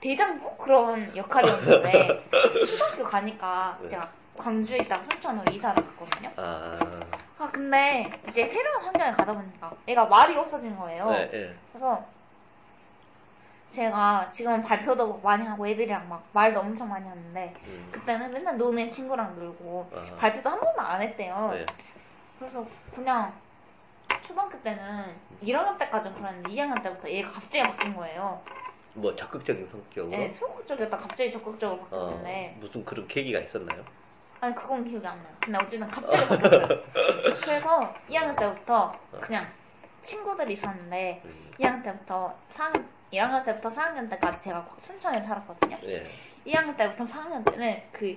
대장부 0.00 0.56
그런 0.56 1.14
역할이었는데 1.14 2.30
초등학교 2.66 3.04
가니까 3.04 3.78
네. 3.82 3.88
제가 3.88 4.10
광주에 4.38 4.78
있다가 4.78 5.02
순천으로 5.02 5.52
이사를 5.52 5.74
갔거든요. 5.84 6.30
아, 6.36 6.78
아 7.38 7.50
근데 7.50 8.10
이제 8.28 8.46
새로운 8.46 8.84
환경에 8.84 9.12
가다 9.12 9.34
보니까 9.34 9.72
애가 9.86 10.06
말이 10.06 10.36
없어진 10.36 10.76
거예요. 10.76 11.10
네, 11.10 11.30
네. 11.30 11.54
그래서 11.72 12.04
제가 13.70 14.30
지금은 14.30 14.62
발표도 14.62 15.18
많이 15.18 15.46
하고 15.46 15.66
애들이랑 15.66 16.08
막 16.08 16.26
말도 16.32 16.60
엄청 16.60 16.88
많이 16.88 17.06
하는데 17.06 17.54
음. 17.66 17.88
그때는 17.92 18.32
맨날 18.32 18.56
노는 18.56 18.90
친구랑 18.90 19.38
놀고 19.38 19.90
아. 19.94 20.16
발표도 20.16 20.48
한 20.48 20.60
번도 20.60 20.80
안 20.80 21.02
했대요. 21.02 21.50
네. 21.52 21.66
그래서 22.38 22.66
그냥 22.94 23.32
초등학교 24.22 24.60
때는 24.62 25.14
1학년 25.42 25.78
때까지는 25.78 26.16
그랬는데 26.16 26.50
2학년 26.50 26.82
때부터 26.82 27.10
얘가 27.10 27.30
갑자기 27.30 27.62
바뀐 27.62 27.94
거예요. 27.94 28.40
뭐 28.94 29.14
적극적인 29.14 29.66
성격으로. 29.66 30.10
네, 30.10 30.30
소극적이었다 30.30 30.96
갑자기 30.96 31.30
적극적으로 31.30 31.80
어, 31.82 31.82
바뀌었는데 31.82 32.56
무슨 32.58 32.84
그런 32.84 33.06
계기가 33.06 33.40
있었나요? 33.40 33.84
아니 34.40 34.54
그건 34.54 34.84
기억이 34.84 35.06
안 35.06 35.16
나요. 35.22 35.34
근데 35.40 35.58
어쨌든 35.58 35.88
갑자기 35.88 36.26
바뀌었어요. 36.28 36.68
그래서 37.42 37.94
2학년 38.08 38.36
때부터 38.36 38.92
그냥 39.20 39.46
친구들이 40.02 40.52
있었는데 40.52 41.22
음. 41.24 41.50
2학년 41.58 41.82
때부터 41.82 42.34
4학년 42.50 42.84
1학년 43.12 43.44
때부터 43.44 43.68
4학년 43.68 44.08
때까지 44.10 44.44
제가 44.44 44.66
순천에 44.80 45.22
살았거든요. 45.22 45.78
예. 45.84 46.06
2학년 46.46 46.76
때부터 46.76 47.04
4학년 47.04 47.44
때는 47.50 47.82
그 47.92 48.16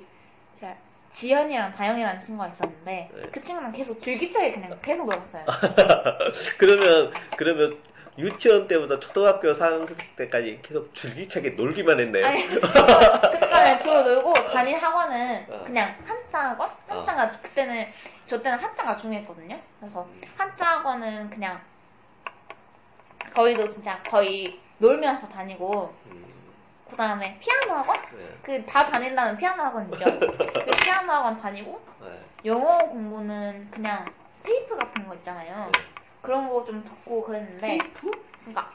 제가 0.55 0.75
지연이랑 1.11 1.73
다영이라는 1.73 2.21
친구가 2.21 2.49
있었는데 2.49 3.09
네. 3.13 3.21
그 3.31 3.41
친구랑 3.41 3.71
계속 3.71 4.01
줄기차게 4.01 4.53
그냥 4.53 4.77
계속 4.81 5.05
놀았어요. 5.05 5.45
그러면 6.57 7.11
그러면 7.35 7.77
유치원 8.17 8.67
때부터 8.67 8.99
초등학교 8.99 9.53
4학년 9.53 9.95
때까지 10.15 10.59
계속 10.61 10.93
줄기차게 10.93 11.51
놀기만 11.51 11.99
했네요. 11.99 12.25
아니 12.25 12.45
그때까지 12.47 13.83
주로 13.83 14.03
놀고 14.03 14.33
다닌 14.33 14.77
학원은 14.77 15.45
어. 15.49 15.63
그냥 15.65 15.95
한자 16.05 16.49
학원? 16.49 16.69
한자가 16.87 17.31
그때는 17.31 17.87
저 18.25 18.41
때는 18.41 18.57
한자가 18.57 18.95
중요했거든요. 18.95 19.59
그래서 19.79 20.07
한자 20.37 20.77
학원은 20.77 21.29
그냥 21.29 21.59
거의도 23.33 23.67
진짜 23.69 24.01
거의 24.03 24.59
놀면서 24.77 25.27
다니고 25.29 25.93
음, 26.07 26.25
그 26.89 26.97
다음에 26.97 27.39
피아노 27.39 27.73
학원? 27.73 27.97
네. 28.17 28.37
그다 28.41 28.87
다닌다는 28.87 29.37
피아노 29.37 29.63
학원이죠. 29.63 30.03
그 30.19 30.71
피아노 30.83 31.13
학원 31.13 31.37
다니고 31.37 31.81
네. 32.01 32.19
영어 32.45 32.77
공부는 32.77 33.69
그냥 33.71 34.03
테이프 34.43 34.75
같은 34.75 35.07
거 35.07 35.15
있잖아요. 35.15 35.69
네. 35.73 36.00
그런 36.21 36.47
거 36.49 36.63
좀 36.65 36.83
듣고 36.83 37.23
그랬는데 37.23 37.77
그러니까 38.41 38.71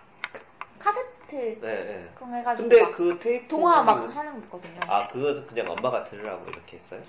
카세트 0.78 1.58
네, 1.60 1.84
네. 1.84 2.10
그런 2.14 2.30
거 2.30 2.36
해가지고 2.36 2.68
근데 2.68 2.82
막 2.82 2.92
그 2.92 3.18
테이프 3.20 3.48
동화 3.48 3.82
막 3.82 4.14
하는 4.14 4.32
거 4.32 4.38
있거든요. 4.40 4.80
아 4.88 5.06
그거 5.08 5.46
그냥 5.46 5.70
엄마가 5.70 6.04
들으라고 6.04 6.44
이렇게 6.50 6.76
했어요? 6.78 7.00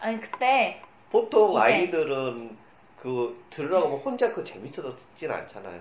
아니 0.00 0.20
그때 0.20 0.82
보통 1.10 1.52
이제- 1.52 1.60
아이들은 1.60 2.56
그 2.98 3.44
들으라고 3.50 3.86
하면 3.86 3.98
혼자 4.00 4.32
그 4.32 4.42
재밌어서 4.44 4.94
듣진 4.96 5.30
않잖아요. 5.30 5.80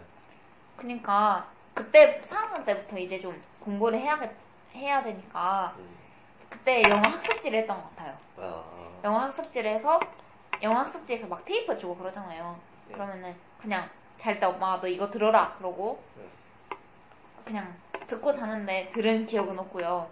그러니까 0.77 1.47
그때 1.73 2.19
4학년 2.21 2.65
때부터 2.65 2.97
이제 2.97 3.19
좀 3.19 3.39
공부를 3.59 3.97
해야겠 3.99 4.29
해야 4.75 5.03
되니까 5.03 5.73
음. 5.77 5.97
그때 6.49 6.81
영어 6.89 7.01
학습지를 7.09 7.59
했던 7.59 7.77
것 7.81 7.95
같아요. 7.95 8.17
아, 8.37 8.63
영어 9.03 9.19
학습지를 9.19 9.71
해서 9.71 9.99
영어 10.61 10.79
학습지에서 10.79 11.27
막 11.27 11.43
테이프 11.45 11.75
주고 11.77 11.95
그러잖아요. 11.95 12.57
네. 12.87 12.93
그러면은 12.93 13.35
그냥 13.59 13.89
잘 14.21 14.39
때 14.39 14.45
엄마가 14.45 14.81
너 14.81 14.87
이거 14.87 15.09
들어라 15.09 15.55
그러고 15.57 16.03
네. 16.15 16.23
그냥 17.43 17.75
듣고 18.05 18.31
자는데 18.31 18.91
들은 18.93 19.25
기억은 19.25 19.57
없고요. 19.57 20.07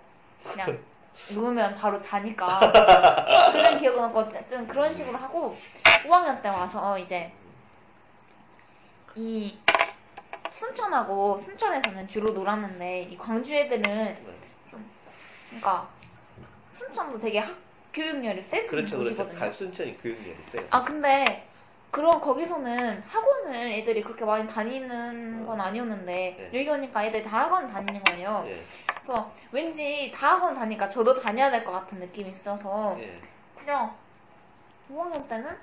그냥 0.52 0.80
누우면 1.32 1.76
바로 1.76 2.02
자니까 2.02 2.60
들은 3.54 3.78
기억은 3.78 4.06
없고 4.06 4.20
어쨌든 4.22 4.68
그런 4.68 4.92
식으로 4.96 5.16
하고 5.16 5.56
5학년 5.84 6.42
때 6.42 6.50
와서 6.50 6.98
이제 6.98 7.32
이 9.14 9.56
순천하고 10.52 11.38
순천에서는 11.38 12.08
주로 12.08 12.34
놀았는데 12.34 13.02
이 13.02 13.16
광주 13.16 13.54
애들은 13.54 13.82
네. 13.84 14.26
그러니까 15.50 15.88
순천도 16.72 17.20
되게 17.20 17.38
학 17.38 17.56
교육열이 17.94 18.42
센 18.42 18.66
그렇죠, 18.66 18.98
그렇죠. 18.98 19.10
곳이거든요. 19.12 19.40
갈 19.40 19.54
순천이 19.54 20.02
교육열이 20.02 20.36
있어요. 20.48 20.66
아 20.72 20.84
근데 20.84 21.49
그런 21.92 22.22
거기서는 22.22 23.02
학원을 23.02 23.56
애들이 23.72 24.04
그렇게 24.04 24.24
많이 24.24 24.48
다니는 24.48 25.46
건 25.46 25.60
아니었는데 25.60 26.36
네. 26.38 26.60
여기 26.60 26.70
오니까 26.70 27.04
애들이 27.06 27.24
다 27.24 27.42
학원 27.42 27.68
다니는 27.68 28.04
거예요. 28.04 28.44
예, 28.48 28.64
그래서 28.88 29.32
왠지 29.52 30.12
다 30.16 30.34
학원 30.36 30.54
다니까 30.54 30.88
저도 30.88 31.16
다녀야 31.16 31.50
될 31.50 31.64
것 31.64 31.72
같은 31.72 32.00
느낌이 32.00 32.30
있어서 32.30 32.96
예. 33.00 33.20
그냥 33.58 33.96
5학년 34.92 35.28
때는 35.28 35.58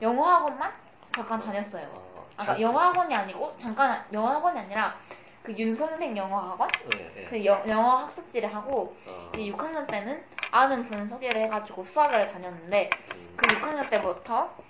영어 0.00 0.22
학원만 0.24 0.72
잠깐 1.14 1.40
다녔어요. 1.40 1.88
어, 1.92 2.26
아까 2.36 2.54
자- 2.54 2.60
영어 2.60 2.78
학원이 2.78 3.14
아니고 3.14 3.56
잠깐 3.56 4.04
영어 4.12 4.28
학원이 4.28 4.58
아니라 4.58 4.96
그 5.42 5.52
윤 5.58 5.74
선생 5.74 6.16
영어 6.16 6.38
학원 6.38 6.68
예, 6.94 7.22
예. 7.22 7.24
그 7.24 7.44
여- 7.44 7.62
영어 7.66 7.96
학습지를 7.96 8.54
하고 8.54 8.96
어, 9.08 9.30
이제 9.34 9.50
6학년 9.52 9.88
때는 9.88 10.24
아는 10.52 10.84
분 10.84 11.08
소개를 11.08 11.42
해가지고 11.42 11.84
수학을 11.84 12.28
다녔는데 12.28 12.90
음, 13.16 13.34
그 13.36 13.46
6학년 13.56 13.90
때부터 13.90 14.44
음, 14.56 14.64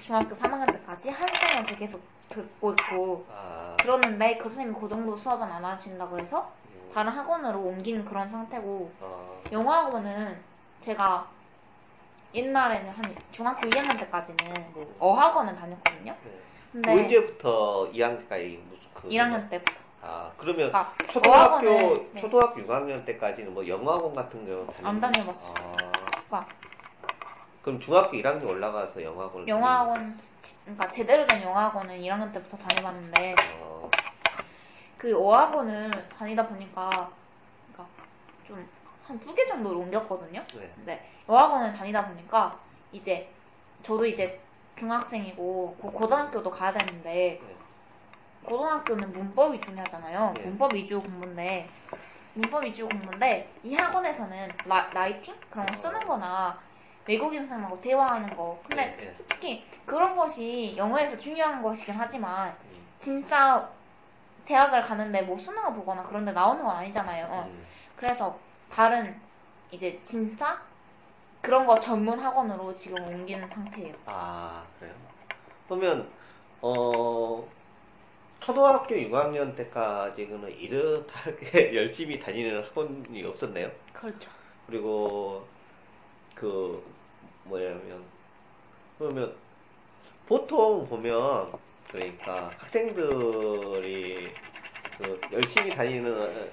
중학교 0.00 0.34
3학년 0.34 0.66
때까지 0.72 1.10
한 1.10 1.28
쌤한테 1.34 1.76
계속 1.76 2.00
듣고 2.28 2.72
있고 2.72 3.26
아, 3.30 3.76
그러는데 3.80 4.36
그 4.36 4.44
선생님이 4.44 4.78
그 4.80 4.88
정도 4.88 5.16
수업은 5.16 5.42
안 5.42 5.64
하신다고 5.64 6.18
해서 6.18 6.52
음, 6.66 6.90
다른 6.92 7.12
학원으로 7.12 7.60
옮기는 7.60 8.04
그런 8.04 8.30
상태고 8.30 8.92
어, 9.00 9.42
영어 9.52 9.72
학원은 9.72 10.38
제가 10.80 11.28
옛날에는 12.32 12.90
한 12.90 13.16
중학교 13.32 13.68
2학년 13.68 13.98
때까지는 13.98 14.72
뭐 14.72 14.94
어학원을 14.98 15.56
다녔거든요. 15.56 16.16
네. 16.24 16.40
근데 16.72 16.92
언제부터 16.92 17.90
2학년까지 17.92 18.58
무슨 18.68 18.80
그 18.94 19.08
1학년 19.08 19.50
때부터 19.50 19.72
아 20.02 20.30
그러면 20.36 20.68
그러니까 20.70 20.94
초등학교 21.10 21.68
어학원은, 21.68 22.12
네. 22.12 22.20
초등학교 22.20 22.60
6학년 22.62 23.04
때까지는 23.04 23.52
뭐 23.52 23.66
영어학원 23.66 24.14
같은 24.14 24.46
거 24.46 24.72
다녔 24.72 24.88
안 24.88 25.00
다녀봤어. 25.00 25.54
아, 25.58 25.72
그러니까 26.28 26.46
그럼 27.62 27.78
중학교 27.78 28.16
1학년 28.16 28.48
올라가서 28.48 29.02
영어학원을 29.02 29.48
영어 29.48 29.66
학원 29.68 30.18
그러니까 30.64 30.90
제대로 30.90 31.26
된 31.26 31.42
영어 31.42 31.58
학원은 31.58 32.00
1학년 32.00 32.32
때부터 32.32 32.56
다녀봤는데 32.56 33.34
어, 33.60 33.90
그 34.96 35.16
어학원을 35.18 36.08
다니다 36.08 36.46
보니까 36.46 37.10
그러니까 37.72 37.86
좀 38.46 38.66
한 39.06 39.18
두 39.18 39.34
개 39.34 39.44
정도를 39.46 39.76
옮겼거든요. 39.78 40.40
네. 40.54 40.72
근데 40.76 41.10
어학원을 41.26 41.72
다니다 41.72 42.06
보니까 42.06 42.56
이제 42.92 43.28
저도 43.82 44.06
이제 44.06 44.40
중학생이고 44.76 45.76
고- 45.80 45.90
고등학교도 45.92 46.48
가야 46.48 46.72
되는데 46.72 47.40
네. 47.42 47.56
고등학교는 48.44 49.12
문법이 49.12 49.60
중요하잖아요. 49.60 50.32
네. 50.36 50.42
문법 50.44 50.74
위주 50.74 51.02
공부인데 51.02 51.68
문법 52.34 52.62
위주 52.64 52.88
공부인데 52.88 53.52
이 53.64 53.74
학원에서는 53.74 54.48
라, 54.66 54.88
라이팅 54.94 55.34
그런 55.50 55.66
거 55.66 55.76
쓰는 55.76 56.04
거나 56.04 56.56
외국인 57.06 57.40
선생님하고 57.40 57.80
대화하는 57.80 58.36
거 58.36 58.60
근데 58.66 58.86
네, 58.86 58.96
네. 58.96 59.14
솔직히 59.16 59.64
그런 59.84 60.16
것이 60.16 60.74
영어에서 60.76 61.18
중요한 61.18 61.62
것이긴 61.62 61.94
하지만 61.94 62.50
음, 62.50 62.86
진짜 63.00 63.68
대학을 64.44 64.82
가는데 64.82 65.22
뭐 65.22 65.36
수능을 65.36 65.74
보거나 65.74 66.02
그런 66.02 66.24
데 66.24 66.32
나오는 66.32 66.62
건 66.62 66.76
아니잖아요. 66.76 67.26
어. 67.26 67.44
음. 67.48 67.64
그래서 67.96 68.38
다른 68.70 69.20
이제 69.70 70.00
진짜 70.02 70.60
그런 71.40 71.66
거 71.66 71.78
전문 71.78 72.18
학원으로 72.18 72.74
지금 72.74 73.02
옮기는 73.02 73.48
상태예요. 73.48 73.94
아 74.06 74.64
그래요? 74.78 74.94
그러면 75.68 76.08
어 76.60 77.46
초등학교 78.40 78.94
6학년 78.94 79.54
때까지는 79.54 80.50
이렇게 80.58 81.74
열심히 81.76 82.18
다니는 82.18 82.64
학원이 82.64 83.24
없었네요. 83.24 83.70
그렇죠. 83.92 84.30
그리고 84.66 85.46
그 86.34 86.82
뭐냐면 87.44 88.04
그러면 88.98 89.34
보통 90.26 90.86
보면 90.86 91.52
그러니까 91.90 92.50
학생들이 92.58 94.30
그 94.98 95.20
열심히 95.32 95.74
다니는 95.74 96.50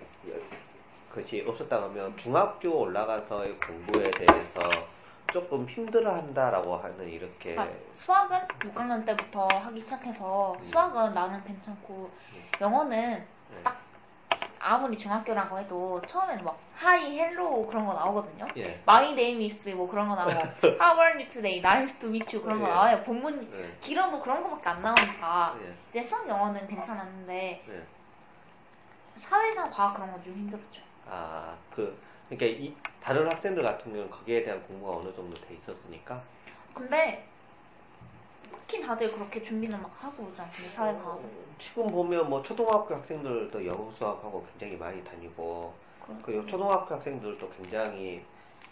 것이 1.14 1.44
없었다 1.48 1.84
하면 1.84 2.16
중학교 2.18 2.80
올라가서의 2.80 3.58
공부에 3.60 4.10
대해서 4.12 4.60
조금 5.32 5.68
힘들어한다라고 5.68 6.78
하는 6.78 7.10
이렇게 7.10 7.58
아, 7.60 7.68
수학은 7.96 8.40
6학년 8.60 9.06
때부터 9.06 9.48
하기 9.48 9.80
시작해서 9.82 10.54
음. 10.54 10.68
수학은 10.68 11.14
나는 11.14 11.44
괜찮고 11.44 12.10
음. 12.34 12.44
영어는 12.62 13.28
네. 13.50 13.64
딱 13.64 13.87
아무리 14.68 14.98
중학교라고 14.98 15.60
해도 15.60 16.02
처음에는 16.06 16.44
막 16.44 16.60
Hi 16.76 17.18
Hello 17.18 17.66
그런 17.68 17.86
거 17.86 17.94
나오거든요. 17.94 18.46
예. 18.58 18.82
My 18.86 19.12
name 19.14 19.46
is 19.46 19.70
뭐 19.70 19.88
그런 19.90 20.10
거 20.10 20.16
나오고 20.16 20.32
How 20.82 21.00
are 21.00 21.14
you 21.16 21.28
today? 21.28 21.60
Nice 21.60 21.98
to 22.00 22.10
meet 22.10 22.36
you 22.36 22.44
그런 22.44 22.60
거 22.62 22.68
예. 22.68 22.72
나와요. 22.74 23.04
본문 23.04 23.50
네. 23.50 23.78
길어도 23.80 24.20
그런 24.22 24.44
거밖에 24.44 24.70
안 24.70 24.82
나오니까 24.82 25.58
예. 25.64 25.74
이제 25.90 26.02
수학 26.02 26.28
영어는 26.28 26.68
괜찮았는데 26.68 27.64
네. 27.66 27.84
사회나 29.16 29.70
과학 29.70 29.94
그런 29.96 30.12
건 30.12 30.22
좀 30.24 30.34
힘들었죠. 30.34 30.82
아, 31.10 31.56
그, 31.74 31.98
그러니까 32.30 32.46
이 32.62 32.76
다른 33.02 33.28
학생들 33.28 33.64
같은 33.64 33.86
경우는 33.92 34.10
거기에 34.12 34.44
대한 34.44 34.62
공부가 34.68 34.98
어느 34.98 35.16
정도 35.16 35.34
돼 35.36 35.56
있었으니까. 35.56 36.22
근데 36.74 37.26
특히 38.52 38.82
다들 38.82 39.12
그렇게 39.12 39.42
준비는 39.42 39.82
막 39.82 39.92
하고 40.04 40.24
오잖아. 40.24 40.50
근데 40.52 40.70
사회과학은. 40.70 41.24
어, 41.24 41.30
지금 41.60 41.88
보면 41.88 42.30
뭐 42.30 42.42
초등학교 42.42 42.96
학생들도 42.96 43.66
영어 43.66 43.92
수학하고 43.92 44.46
굉장히 44.52 44.76
많이 44.78 45.04
다니고 45.04 45.74
그리고 46.24 46.46
초등학교 46.46 46.96
학생들도 46.96 47.50
굉장히 47.50 48.24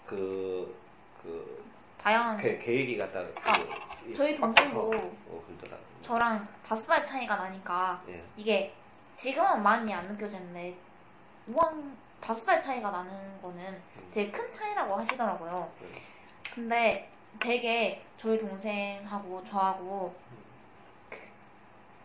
그, 0.05 0.75
그, 1.21 1.65
다양한 2.01 2.37
계- 2.37 2.57
계획이 2.59 2.97
갖다 2.97 3.23
그, 3.23 4.13
저희 4.13 4.35
동생도 4.35 4.91
어, 5.27 5.43
그러더라. 5.47 5.77
저랑 6.01 6.47
다섯 6.63 6.83
살 6.83 7.05
차이가 7.05 7.35
나니까 7.35 8.01
예. 8.09 8.23
이게 8.37 8.73
지금은 9.15 9.63
많이 9.63 9.91
안 9.93 10.07
느껴지는데 10.07 10.77
우왕 11.47 11.97
다섯 12.21 12.39
살 12.45 12.61
차이가 12.61 12.91
나는 12.91 13.41
거는 13.41 13.81
되게 14.13 14.31
큰 14.31 14.51
차이라고 14.51 14.95
하시더라고요. 14.95 15.71
음. 15.81 15.91
근데 16.53 17.09
되게 17.39 18.05
저희 18.17 18.37
동생하고 18.37 19.43
저하고 19.43 20.15
그 21.09 21.19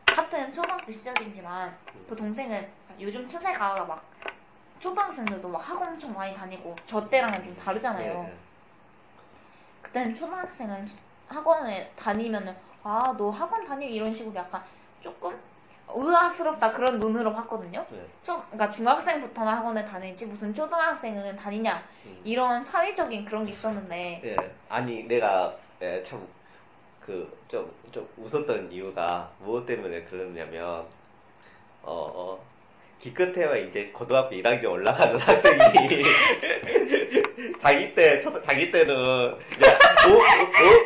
같은 0.06 0.52
초등학교 0.52 0.92
시절이지만 0.92 1.76
그 2.08 2.16
동생은 2.16 2.70
요즘 3.00 3.26
추세가 3.26 3.84
막 3.84 4.04
초등학생들도 4.78 5.48
막 5.48 5.58
학원 5.58 5.90
엄청 5.90 6.12
많이 6.12 6.34
다니고 6.34 6.74
저 6.86 7.08
때랑은 7.08 7.44
좀 7.44 7.56
다르잖아요. 7.56 8.12
예, 8.26 8.32
예. 8.32 8.36
그때는 9.82 10.14
초등학생은 10.14 10.88
학원에 11.28 11.92
다니면은 11.96 12.56
아 12.82 13.14
너 13.16 13.30
학원 13.30 13.64
다니 13.66 13.94
이런 13.94 14.12
식으로 14.12 14.34
약간 14.34 14.62
조금 15.00 15.38
의아스럽다 15.94 16.72
그런 16.72 16.98
눈으로 16.98 17.32
봤거든요. 17.32 17.84
예. 17.92 18.06
초, 18.22 18.34
그러니까 18.50 18.70
중학생부터는 18.70 19.52
학원에 19.52 19.84
다니지 19.84 20.26
무슨 20.26 20.52
초등학생은 20.54 21.36
다니냐 21.36 21.82
음. 22.06 22.20
이런 22.24 22.62
사회적인 22.64 23.24
그런 23.24 23.44
게 23.44 23.52
있었는데 23.52 24.22
예. 24.24 24.36
아니 24.68 25.04
내가 25.04 25.54
예, 25.82 26.02
참 26.02 26.20
그 27.04 27.28
좀 27.48 27.68
좀 27.90 28.08
웃었던 28.18 28.70
이유가 28.70 29.28
무엇 29.40 29.66
때문에 29.66 30.04
그러냐면 30.04 30.86
어, 31.82 31.92
어 32.14 32.40
기껏해야 33.00 33.56
이제 33.56 33.90
고등학교 33.92 34.36
1학년 34.36 34.66
올라가는 34.72 35.16
학생이 35.18 36.02
자기 37.58 37.94
때 37.94 38.20
초- 38.20 38.40
자기 38.42 38.70
때는 38.70 39.34
이제 39.56 39.78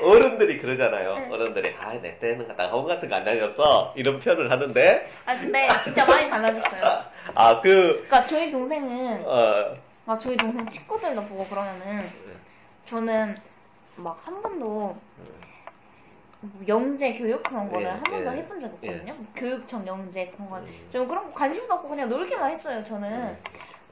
어, 0.03 0.15
른들이 0.15 0.59
그러잖아요. 0.59 1.19
네. 1.19 1.29
어른들이 1.31 1.75
아 1.81 1.95
내 2.01 2.19
때는 2.19 2.57
나 2.57 2.65
학원 2.67 2.87
같은 2.87 3.09
거 3.09 3.17
안 3.17 3.25
다녔어 3.25 3.93
이런 3.97 4.19
표현을 4.21 4.51
하는데 4.51 5.11
아 5.27 5.37
근데 5.39 5.69
진짜 5.83 6.05
많이 6.05 6.29
달라졌어요. 6.29 6.83
아 7.35 7.61
그 7.61 8.05
그러니까 8.09 8.27
저희 8.27 8.51
동생은 8.51 9.23
어, 9.27 9.77
아 10.07 10.19
저희 10.19 10.37
동생 10.37 10.69
친구들도 10.69 11.25
보고 11.27 11.45
그러면은 11.47 12.09
저는 12.89 13.37
막 13.97 14.19
한 14.25 14.41
번도 14.43 14.65
뭐 14.67 15.01
영재 16.67 17.15
교육 17.17 17.43
그런 17.43 17.71
거를 17.71 17.87
예, 17.87 17.91
한 17.91 18.03
번도 18.03 18.33
예. 18.33 18.37
해본 18.37 18.61
적이 18.61 18.75
없거든요. 18.75 19.17
교육청 19.35 19.87
영재 19.87 20.31
그런 20.31 20.51
거. 20.51 20.59
음. 20.59 20.89
저 20.91 21.07
그런 21.07 21.25
거 21.27 21.33
관심도 21.33 21.75
없고 21.75 21.89
그냥 21.89 22.09
놀기만 22.09 22.51
했어요. 22.51 22.83
저는. 22.85 23.13
음. 23.13 23.39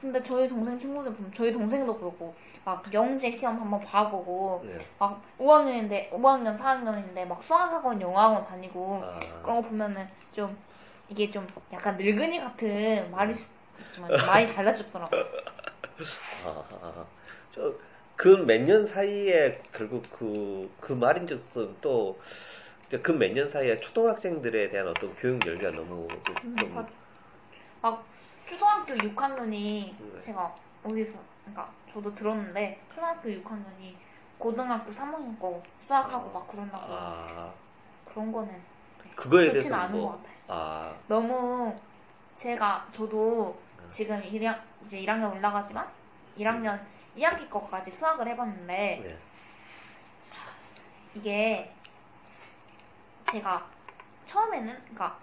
근데 0.03 0.21
저희 0.21 0.49
동생 0.49 0.77
친구들 0.77 1.13
보면 1.13 1.31
저희 1.33 1.53
동생도 1.53 1.97
그렇고 1.97 2.35
막 2.65 2.83
영재 2.93 3.31
시험 3.31 3.57
한번 3.57 3.79
봐보고 3.79 4.61
네. 4.65 4.77
막 4.99 5.21
5학년인데 5.39 6.11
5학년 6.11 6.57
4학년인데 6.57 7.25
막 7.25 7.41
수학학원 7.41 8.01
영어학원 8.01 8.43
다니고 8.43 9.01
아, 9.01 9.19
그런 9.41 9.55
거 9.55 9.61
보면은 9.61 10.05
좀 10.33 10.57
이게 11.07 11.31
좀 11.31 11.47
약간 11.71 11.95
늙은이 11.95 12.37
같은 12.41 13.09
말이 13.11 13.33
많이 14.27 14.53
달라졌더라고요. 14.53 15.23
아, 16.45 17.05
저 17.55 17.73
그 18.23 18.37
몇 18.37 18.61
년 18.63 18.85
사이에 18.85 19.61
결국 19.73 20.01
그, 20.09 20.71
그 20.79 20.93
말인즉슨 20.93 21.75
또 21.81 22.17
그 23.01 23.11
몇 23.11 23.33
년 23.33 23.49
사이에 23.49 23.75
초등학생들에 23.81 24.69
대한 24.69 24.87
어떤 24.87 25.13
교육 25.15 25.45
열기가 25.45 25.71
너무 25.71 26.07
좀, 26.23 26.33
음, 26.45 26.55
좀 26.55 26.73
맞아. 26.73 26.87
막 27.81 28.05
초등학교 28.47 28.93
6학년이 28.95 29.95
네. 29.99 30.19
제가 30.19 30.55
어디서 30.85 31.19
그러니까 31.41 31.69
저도 31.91 32.15
들었는데 32.15 32.79
초등학교 32.95 33.29
6학년이 33.29 33.93
고등학교 34.37 34.89
3학년 34.93 35.37
거 35.37 35.61
수학하고 35.79 36.31
막 36.31 36.47
그런다고 36.47 36.85
아, 36.87 37.51
그런 38.05 38.31
거는 38.31 38.53
그거에 39.15 39.51
대해서 39.51 39.75
않은 39.75 39.91
것 39.91 39.97
뭐, 39.97 40.11
같아요. 40.11 40.33
아, 40.47 40.95
너무 41.09 41.75
제가 42.37 42.87
저도 42.93 43.59
네. 43.77 43.83
지금 43.91 44.21
1학, 44.21 44.61
이제 44.85 45.01
1학년 45.01 45.35
올라가지만 45.35 45.85
1학년 46.37 46.79
2학기 47.17 47.49
거까지 47.49 47.91
수학을 47.91 48.27
해봤는데 48.29 49.01
네. 49.03 49.17
이게 51.15 51.73
제가 53.31 53.67
처음에는 54.25 54.73
그러니까 54.73 55.17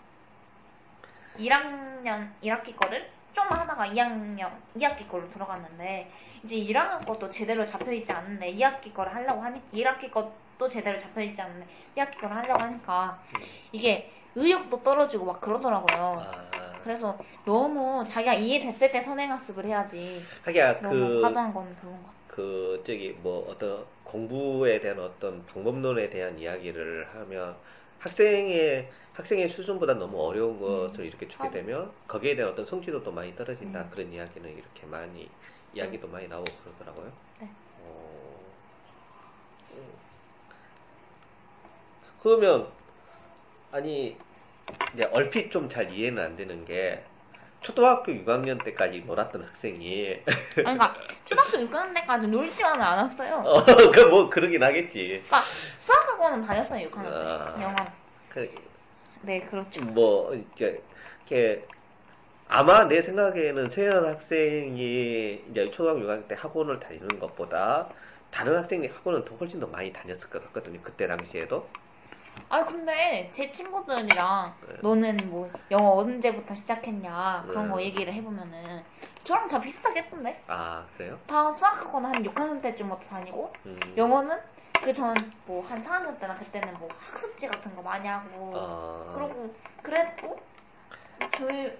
1학년 1.38 2.30
1학기 2.42 2.76
거를 2.76 3.10
좀 3.32 3.44
하다가 3.46 3.86
2학년 3.88 4.50
2학기 4.76 5.08
거로 5.08 5.28
들어갔는데 5.30 6.12
이제 6.42 6.56
1학년 6.56 7.04
것도 7.06 7.30
제대로 7.30 7.64
잡혀 7.64 7.92
있지 7.92 8.12
않는데 8.12 8.54
2학기 8.54 8.92
거를 8.92 9.14
하려고 9.14 9.42
하니 9.42 9.60
1학기 9.72 10.10
것도 10.10 10.68
제대로 10.68 10.98
잡혀 10.98 11.22
있지 11.22 11.40
않는데 11.40 11.66
2학기 11.96 12.20
거를 12.20 12.36
하려고 12.36 12.60
하니까 12.62 13.22
이게 13.72 14.12
의욕도 14.34 14.82
떨어지고 14.82 15.26
막 15.26 15.40
그러더라고요. 15.40 16.20
아, 16.20 16.59
그래서 16.82 17.18
너무 17.44 18.06
자기가 18.08 18.34
이해됐을 18.34 18.92
때 18.92 19.00
선행학습을 19.02 19.64
해야지 19.64 20.20
하기야 20.44 20.80
그, 20.80 21.20
과도한 21.22 21.52
건 21.52 21.76
그런 21.80 22.02
것. 22.02 22.10
그, 22.28 22.82
저기, 22.86 23.10
뭐, 23.12 23.46
어떤 23.48 23.84
공부에 24.04 24.80
대한 24.80 24.98
어떤 25.00 25.44
방법론에 25.46 26.08
대한 26.10 26.38
이야기를 26.38 27.08
하면 27.14 27.56
학생의, 27.98 28.90
학생의 29.12 29.48
수준보다 29.48 29.94
너무 29.94 30.20
어려운 30.22 30.58
것을 30.58 31.04
이렇게 31.04 31.28
주게. 31.28 31.50
되면 31.50 31.92
거기에 32.06 32.36
대한 32.36 32.52
어떤 32.52 32.64
성취도도 32.64 33.12
많이 33.12 33.34
떨어진다. 33.36 33.82
음. 33.82 33.90
그런 33.90 34.12
이야기는 34.12 34.50
이렇게 34.50 34.86
많이, 34.86 35.28
이야기도 35.74 36.08
많이 36.08 36.28
나오고 36.28 36.50
그러더라고요. 36.64 37.12
네. 37.40 37.48
어, 37.82 38.40
음. 39.72 39.92
그러면, 42.22 42.68
아니, 43.72 44.16
이제 44.94 45.04
얼핏 45.12 45.50
좀 45.50 45.68
잘 45.68 45.90
이해는 45.92 46.22
안 46.22 46.36
되는 46.36 46.64
게, 46.64 47.04
초등학교 47.60 48.12
6학년 48.12 48.62
때까지 48.64 49.00
놀았던 49.02 49.42
학생이, 49.44 50.22
아니, 50.64 50.78
그러니까 50.78 50.94
초등학교 51.26 51.58
6학년 51.58 51.94
때까지 51.94 52.26
놀지만은 52.28 52.82
않았어요. 52.82 53.36
어, 53.36 53.64
그 53.94 54.00
뭐, 54.08 54.30
그러긴 54.30 54.62
하겠지. 54.62 55.22
그러니까 55.28 55.42
수학학원은 55.78 56.42
다녔어요 56.42 56.88
6학년 56.88 57.20
때 57.20 57.26
아. 57.26 57.54
영어. 57.60 57.76
그, 58.30 58.50
네 59.22 59.40
그렇죠. 59.50 59.80
뭐, 59.82 60.34
이렇게, 60.34 60.82
이렇게, 61.28 61.66
아마 62.48 62.84
내 62.88 63.02
생각에는 63.02 63.68
세연 63.68 64.06
학생이 64.06 65.44
이제 65.50 65.70
초등학교 65.70 66.00
6학년 66.00 66.28
때 66.28 66.34
학원을 66.38 66.80
다니는 66.80 67.18
것보다 67.20 67.88
다른 68.30 68.56
학생이 68.56 68.88
학원은 68.88 69.24
더 69.24 69.34
훨씬 69.36 69.60
더 69.60 69.66
많이 69.66 69.92
다녔을 69.92 70.30
것 70.30 70.42
같거든요. 70.46 70.80
그때 70.82 71.06
당시에도. 71.06 71.68
아 72.48 72.64
근데 72.64 73.30
제 73.32 73.50
친구들이랑 73.50 74.54
네. 74.68 74.74
너는 74.82 75.16
뭐 75.30 75.50
영어 75.70 75.90
언제부터 75.96 76.54
시작했냐 76.54 77.44
그런 77.48 77.64
네. 77.66 77.70
거 77.70 77.82
얘기를 77.82 78.12
해보면은 78.12 78.82
저랑 79.24 79.48
다 79.48 79.60
비슷하게 79.60 80.02
했던데 80.02 80.42
아, 80.48 80.86
그래요? 80.96 81.18
다 81.26 81.52
수학학원 81.52 82.06
한 82.06 82.12
6학년 82.24 82.60
때쯤부터 82.62 83.06
다니고 83.08 83.52
음. 83.66 83.78
영어는 83.96 84.38
그 84.82 84.92
전 84.94 85.14
뭐 85.46 85.60
한 85.62 85.82
4학년 85.82 86.18
때나 86.18 86.34
그때는 86.34 86.72
뭐 86.78 86.88
학습지 86.98 87.46
같은 87.46 87.74
거 87.76 87.82
많이 87.82 88.08
하고 88.08 88.52
아, 88.56 89.12
그러고 89.14 89.54
그랬고 89.82 90.40
저희 91.36 91.70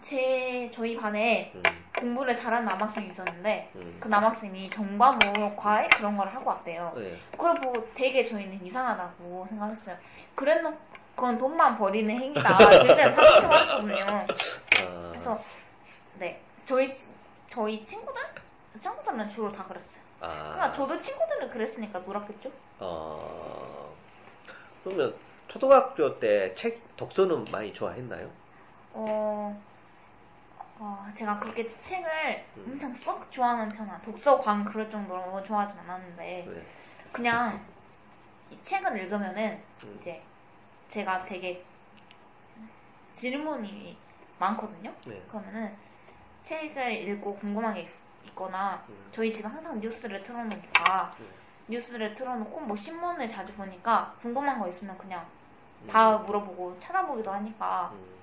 제 0.00 0.70
저희 0.72 0.96
반에 0.96 1.52
음, 1.54 1.62
공부를 1.98 2.34
잘하는 2.34 2.64
남학생이 2.64 3.10
있었는데 3.10 3.70
음. 3.76 3.96
그 4.00 4.08
남학생이 4.08 4.68
정과목 4.70 5.56
과외 5.56 5.86
그런 5.88 6.16
걸 6.16 6.28
하고 6.28 6.50
왔대요. 6.50 6.92
네. 6.96 7.16
그걸 7.32 7.54
보고 7.60 7.92
되게 7.94 8.24
저희는 8.24 8.64
이상하다고 8.64 9.46
생각했어요. 9.48 9.96
그랬는 10.34 10.76
그건 11.14 11.38
돈만 11.38 11.76
버리는 11.78 12.12
행위다. 12.18 12.56
그렇게 12.56 12.94
말했거든요. 13.46 14.04
아, 14.04 15.08
그래서 15.10 15.40
네 16.18 16.40
저희 16.64 16.92
치- 16.92 17.08
저희 17.46 17.84
친구들 17.84 18.20
친구들은 18.80 19.28
주로 19.28 19.52
다 19.52 19.64
그랬어요. 19.64 20.02
아, 20.20 20.28
그러니까 20.52 20.72
저도 20.72 20.98
친구들은 20.98 21.50
그랬으니까 21.50 21.98
놀았겠죠. 22.00 22.50
어, 22.80 23.94
그러면 24.82 25.14
초등학교 25.48 26.18
때 26.18 26.54
책 26.54 26.80
독서는 26.96 27.44
많이 27.52 27.72
좋아했나요? 27.72 28.30
어, 28.94 29.60
어, 30.78 31.06
제가 31.14 31.38
그렇게 31.38 31.80
책을 31.80 32.44
음. 32.56 32.64
엄청 32.72 32.94
쏙 32.94 33.30
좋아하는 33.30 33.68
편은 33.68 34.02
독서광 34.02 34.64
그럴 34.64 34.90
정도로 34.90 35.42
좋아하진 35.42 35.78
않았는데 35.78 36.46
네. 36.48 36.66
그냥 37.12 37.64
이 38.50 38.58
책을 38.62 38.98
읽으면은 38.98 39.62
음. 39.84 39.96
이제 39.96 40.22
제가 40.88 41.24
되게 41.24 41.64
질문이 43.12 43.98
많거든요. 44.38 44.92
네. 45.06 45.22
그러면은 45.28 45.76
책을 46.42 47.08
읽고 47.08 47.34
궁금한 47.36 47.74
게 47.74 47.82
있, 47.82 47.90
거나 48.34 48.84
음. 48.88 49.08
저희 49.12 49.32
집은 49.32 49.50
항상 49.50 49.80
뉴스를 49.80 50.22
틀어놓으니까 50.22 51.16
음. 51.20 51.28
뉴스를 51.68 52.14
틀어놓고 52.14 52.60
뭐 52.60 52.76
신문을 52.76 53.28
자주 53.28 53.52
보니까 53.54 54.14
궁금한 54.20 54.58
거 54.58 54.68
있으면 54.68 54.96
그냥 54.98 55.26
다 55.88 56.16
음. 56.16 56.22
물어보고 56.22 56.78
찾아보기도 56.78 57.30
하니까 57.32 57.90
음. 57.94 58.21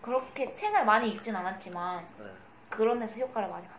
그렇게 0.00 0.52
책을 0.54 0.84
많이 0.84 1.10
읽진 1.12 1.34
않았지만 1.36 2.06
네. 2.18 2.24
그런 2.68 2.98
데서 3.00 3.18
효과를 3.20 3.48
많이 3.48 3.66
받았어요. 3.66 3.78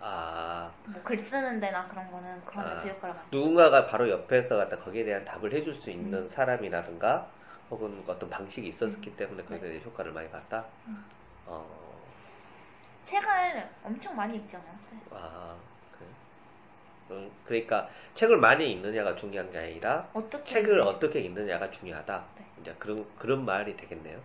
아 0.00 0.74
뭐 0.86 1.02
글 1.02 1.18
쓰는 1.18 1.60
데나 1.60 1.88
그런 1.88 2.10
거는 2.10 2.44
그런 2.44 2.66
데서 2.66 2.88
아. 2.88 2.92
효과를 2.92 3.14
많이 3.14 3.28
누군가가 3.30 3.86
바로 3.86 4.08
옆에서 4.10 4.56
갖다 4.56 4.78
거기에 4.78 5.04
대한 5.04 5.24
답을 5.24 5.52
해줄 5.52 5.74
수 5.74 5.90
있는 5.90 6.24
음. 6.24 6.28
사람이라든가 6.28 7.32
혹은 7.70 8.04
어떤 8.06 8.28
방식이 8.30 8.68
있었기 8.68 9.16
때문에 9.16 9.42
거기에 9.44 9.60
대해 9.70 9.82
효과를 9.84 10.12
많이 10.12 10.28
봤다. 10.30 10.66
음. 10.86 11.04
어, 11.46 11.66
책을 13.04 13.70
엄청 13.84 14.16
많이 14.16 14.36
읽지 14.36 14.56
않았어요. 14.56 15.00
아, 15.10 15.56
그래. 15.92 16.08
음, 17.10 17.30
그러니까 17.44 17.88
책을 18.14 18.36
많이 18.38 18.70
읽느냐가 18.72 19.14
중요한 19.16 19.50
게 19.50 19.58
아니라 19.58 20.08
어떻게 20.12 20.44
책을 20.44 20.78
읽는지. 20.78 20.88
어떻게 20.88 21.20
읽느냐가 21.20 21.70
중요하다. 21.70 22.24
네. 22.36 22.46
이제 22.60 22.74
그런 22.78 23.06
그런 23.16 23.44
말이 23.44 23.76
되겠네요. 23.76 24.20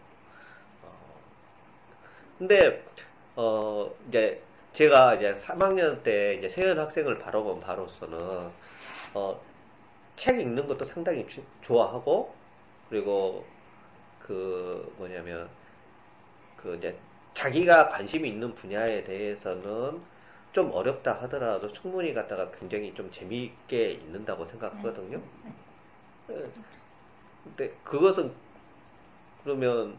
어, 2.40 2.48
근데 2.48 2.84
어 3.36 3.94
이제 4.08 4.42
제가 4.74 5.16
이제 5.16 5.34
3학년 5.36 6.04
때 6.04 6.36
이제 6.36 6.50
세연 6.50 6.80
학생을 6.80 7.20
바라본 7.20 7.60
바로서는 7.62 8.52
어, 9.14 9.42
책 10.16 10.40
읽는 10.40 10.68
것도 10.68 10.86
상당히 10.86 11.28
주- 11.28 11.44
좋아하고 11.62 12.36
그리고 12.90 13.46
그 14.20 14.94
뭐냐면 14.98 15.50
그 16.58 16.76
이제 16.76 16.98
자기가 17.34 17.88
관심이 17.90 18.30
있는 18.30 18.54
분야에 18.56 19.04
대해서는 19.04 20.02
좀 20.52 20.72
어렵다 20.72 21.14
하더라도 21.24 21.72
충분히 21.72 22.14
갖다가 22.14 22.52
굉장히 22.52 22.94
좀 22.94 23.12
재미있게 23.12 23.92
읽는다고 23.94 24.46
생각하거든요. 24.46 25.22
예. 26.30 26.52
근데 27.44 27.72
그것은 27.84 28.34
그러면 29.44 29.98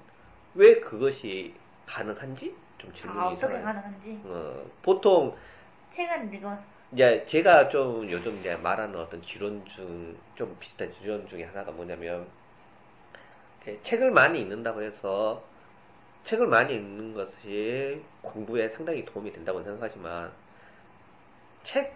왜 0.54 0.80
그것이 0.80 1.54
가능한지 1.90 2.54
좀 2.78 2.92
질문이 2.94 3.20
아 3.20 3.26
어떻게 3.26 3.46
있어요. 3.54 3.64
가능한지 3.64 4.20
어, 4.24 4.64
보통 4.82 5.36
책을 5.90 6.32
읽어 6.32 6.56
이제 6.92 7.24
제가 7.26 7.68
좀 7.68 8.08
요즘 8.10 8.38
이제 8.38 8.54
말하는 8.56 8.98
어떤 8.98 9.20
지론 9.22 9.64
중 9.66 10.16
좀 10.34 10.56
비슷한 10.58 10.90
지론 10.92 11.26
중에 11.26 11.44
하나가 11.44 11.70
뭐냐면 11.72 12.26
책을 13.82 14.10
많이 14.10 14.40
읽는다고 14.40 14.82
해서 14.82 15.42
책을 16.24 16.46
많이 16.46 16.74
읽는 16.74 17.12
것이 17.14 18.02
공부에 18.22 18.68
상당히 18.70 19.04
도움이 19.04 19.32
된다고 19.32 19.62
생각하지만 19.62 20.32
책 21.62 21.94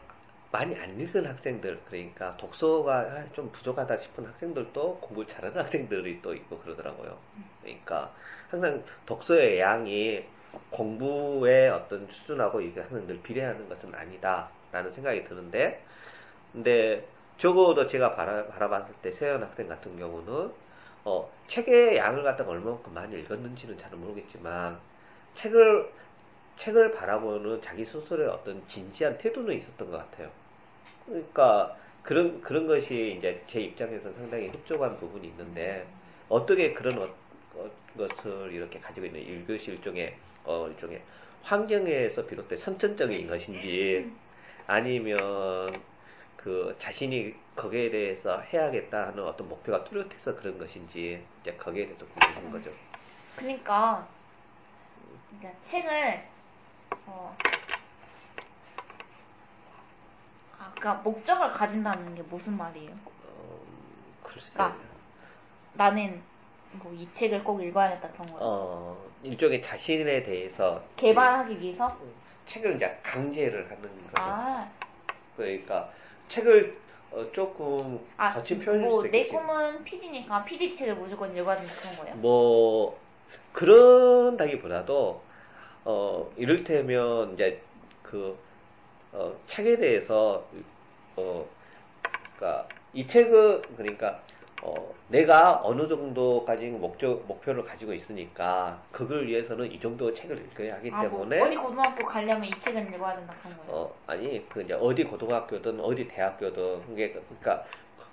많이 0.55 0.77
안 0.77 1.01
읽은 1.01 1.27
학생들 1.27 1.81
그러니까 1.85 2.37
독서가 2.37 2.99
아, 2.99 3.33
좀 3.33 3.51
부족하다 3.51 3.97
싶은 3.97 4.25
학생들도 4.25 4.99
공부를 5.01 5.27
잘하는 5.27 5.61
학생들이 5.61 6.23
또 6.23 6.33
있고 6.33 6.61
그러더라고요. 6.61 7.19
그러니까 7.61 8.15
항상 8.49 8.85
독서의 9.05 9.59
양이 9.59 10.25
공부의 10.71 11.71
어떤 11.71 12.07
수준하고 12.09 12.61
이게 12.61 12.81
항상 12.81 13.05
늘 13.05 13.21
비례하는 13.21 13.69
것은 13.69 13.93
아니다라는 13.93 14.93
생각이 14.93 15.25
드는데 15.25 15.85
근데 16.53 17.05
적어도 17.37 17.89
제가 17.89 18.15
바라, 18.15 18.47
바라봤을 18.47 18.95
때 19.03 19.11
세연 19.11 19.43
학생 19.43 19.67
같은 19.67 19.99
경우는 19.99 20.53
어, 21.03 21.33
책의 21.49 21.97
양을 21.97 22.23
갖다가 22.23 22.53
얼마만큼 22.53 22.95
많이 22.95 23.19
읽었는지는 23.19 23.77
잘 23.77 23.91
모르겠지만 23.97 24.79
책을 25.35 25.93
책을 26.55 26.93
바라보는 26.93 27.61
자기 27.61 27.85
스스로의 27.85 28.29
어떤 28.29 28.63
진지한 28.69 29.19
태도는 29.19 29.57
있었던 29.57 29.91
것 29.91 29.97
같아요. 29.99 30.44
그러니까 31.07 31.77
그런 32.03 32.41
그런 32.41 32.67
것이 32.67 33.17
이제 33.19 33.43
제 33.47 33.61
입장에서 33.61 34.13
상당히 34.13 34.49
흡족한 34.49 34.97
부분이 34.97 35.29
있는데 35.29 35.87
어떻게 36.29 36.73
그런 36.73 36.99
어- 36.99 37.15
어- 37.55 37.71
것을 37.97 38.53
이렇게 38.53 38.81
가지고 38.81 39.07
있는 39.07 39.21
이것이 39.21 39.71
일종의 39.73 40.17
어, 40.45 40.69
일종의 40.69 41.01
환경에서 41.43 42.27
비롯된 42.27 42.59
선천적인 42.59 43.27
것인지 43.29 44.11
아니면 44.67 45.19
그 46.37 46.75
자신이 46.79 47.35
거기에 47.57 47.91
대해서 47.91 48.41
해야겠다 48.41 49.09
하는 49.09 49.25
어떤 49.25 49.49
목표가 49.49 49.85
뚜렷해서 49.85 50.35
그런 50.37 50.59
것인지 50.59 51.25
이제 51.41 51.53
거기에 51.55 51.87
대해서 51.87 52.05
궁금한 52.07 52.51
거죠. 52.51 52.71
그러니까 53.37 54.07
그러니까 55.39 55.61
책을 55.65 56.25
어 57.07 57.37
아, 60.59 60.64
그러니까 60.75 60.95
목적을 61.03 61.51
가진다는 61.53 62.15
게 62.15 62.23
무슨 62.23 62.57
말이에요? 62.57 62.91
어, 63.07 63.59
글쎄. 64.23 64.53
그러니까 64.55 64.79
나는 65.75 66.23
뭐 66.73 66.93
이 66.93 67.09
책을 67.13 67.45
꼭 67.45 67.63
읽어야겠다 67.63 68.09
그런 68.11 68.27
거예요. 68.33 68.39
어, 68.43 69.11
일종의 69.23 69.63
자신에 69.63 70.23
대해서 70.23 70.83
개발하기 70.97 71.61
위해서? 71.61 71.97
책을 72.47 72.77
이제 72.77 72.99
강제를 73.03 73.65
하는 73.71 73.81
거죠. 73.83 74.13
아, 74.17 74.69
그러니까 75.37 75.89
책을 76.29 76.77
어, 77.13 77.25
조금 77.33 78.01
아, 78.17 78.33
거친 78.33 78.59
표현일 78.59 78.89
뭐 78.89 79.03
수도 79.03 79.11
내 79.13 79.19
있겠지. 79.21 79.33
꿈은 79.37 79.85
PD니까 79.85 80.45
PD 80.45 80.75
책을 80.75 80.97
무조건 80.97 81.35
읽어야 81.37 81.57
된다 81.57 81.73
그런 81.81 81.97
거예요? 82.05 82.17
뭐 82.17 82.99
그런다기보다도 83.53 85.23
어 85.85 86.33
이를테면 86.37 87.35
이제 87.35 87.63
그 88.03 88.37
어, 89.15 89.33
책에 89.47 89.77
대해서 89.77 90.45
어 91.17 91.47
그러니까 92.37 92.69
이 92.93 93.07
책은 93.07 93.63
그러니까 93.77 94.21
어 94.61 94.93
내가 95.09 95.61
어느 95.63 95.87
정도까지 95.87 96.67
목적 96.71 97.25
목표를 97.27 97.63
가지고 97.63 97.93
있으니까 97.93 98.83
그걸 98.91 99.27
위해서는 99.27 99.71
이 99.71 99.79
정도 99.79 100.13
책을 100.13 100.37
읽어야 100.39 100.75
하기 100.77 100.91
아, 100.91 101.03
뭐 101.05 101.11
때문에 101.11 101.41
어디 101.43 101.57
고등학교 101.57 102.05
가려면 102.05 102.45
이 102.45 102.61
책은 102.61 102.93
읽어야 102.93 103.15
된다 103.17 103.35
그런 103.41 103.57
거예요? 103.59 103.73
어, 103.73 103.95
아니, 104.07 104.49
그 104.49 104.63
이제 104.63 104.75
어디 104.75 105.05
고등학교든 105.05 105.79
어디 105.81 106.09
대학교든 106.09 106.87
그게 106.87 107.13
그러니까 107.13 107.65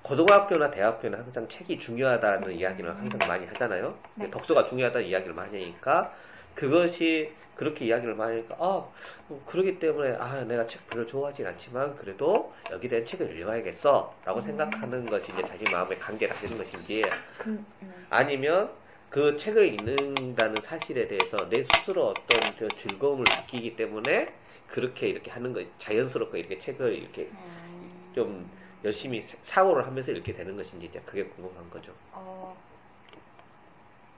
고등학교나 0.03 0.69
대학교는 0.69 1.17
항상 1.19 1.47
책이 1.47 1.79
중요하다는 1.79 2.51
이야기를 2.53 2.89
항상 2.95 3.27
많이 3.27 3.45
하잖아요. 3.47 3.97
네. 4.15 4.29
독서가 4.29 4.65
중요하다는 4.65 5.07
이야기를 5.07 5.33
많이 5.33 5.59
하니까 5.59 6.13
그것이 6.53 7.37
그렇게 7.53 7.85
이야기를 7.85 8.15
많이 8.15 8.37
하니까 8.37 8.55
아뭐 8.59 9.45
그러기 9.45 9.79
때문에 9.79 10.15
아 10.15 10.43
내가 10.45 10.65
책 10.67 10.87
별로 10.87 11.05
좋아하진 11.05 11.45
않지만 11.47 11.95
그래도 11.95 12.53
여기에 12.69 12.89
대한 12.89 13.05
책을 13.05 13.37
읽어야겠어라고 13.37 14.37
음. 14.37 14.41
생각하는 14.41 15.09
것이 15.09 15.31
이제 15.33 15.43
자기 15.45 15.67
마음에 15.67 15.97
관계가 15.97 16.35
되는 16.35 16.57
것인지 16.57 17.21
그, 17.37 17.63
음. 17.81 18.07
아니면 18.09 18.77
그 19.09 19.35
책을 19.35 19.65
읽는다는 19.73 20.61
사실에 20.61 21.07
대해서 21.07 21.49
내 21.49 21.61
스스로 21.63 22.07
어떤 22.07 22.55
그 22.55 22.75
즐거움을 22.75 23.27
느끼기 23.35 23.75
때문에 23.75 24.39
그렇게 24.67 25.09
이렇게 25.09 25.31
하는 25.31 25.53
거 25.53 25.65
자연스럽게 25.77 26.39
이렇게 26.39 26.57
책을 26.57 26.93
이렇게 26.95 27.31
음. 27.33 28.11
좀 28.13 28.51
열심히 28.83 29.21
사- 29.21 29.37
사고를 29.41 29.85
하면서 29.87 30.11
이렇게 30.11 30.33
되는 30.33 30.55
것인지 30.55 30.87
이제 30.87 31.01
그게 31.03 31.27
궁금한 31.29 31.69
거죠. 31.69 31.97
어, 32.11 32.55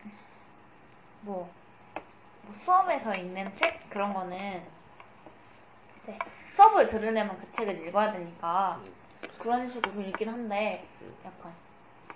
뭐, 0.02 0.14
뭐 1.20 1.63
수업에서 2.60 3.14
읽는 3.16 3.56
책 3.56 3.80
그런 3.90 4.14
거는 4.14 4.62
이제 6.04 6.18
수업을 6.52 6.88
들으려면 6.88 7.38
그 7.40 7.52
책을 7.52 7.88
읽어야 7.88 8.12
되니까 8.12 8.80
음. 8.86 8.94
그런 9.40 9.70
식으로 9.70 10.02
읽긴 10.02 10.30
한데 10.30 10.88
음. 11.02 11.14
약간 11.26 11.52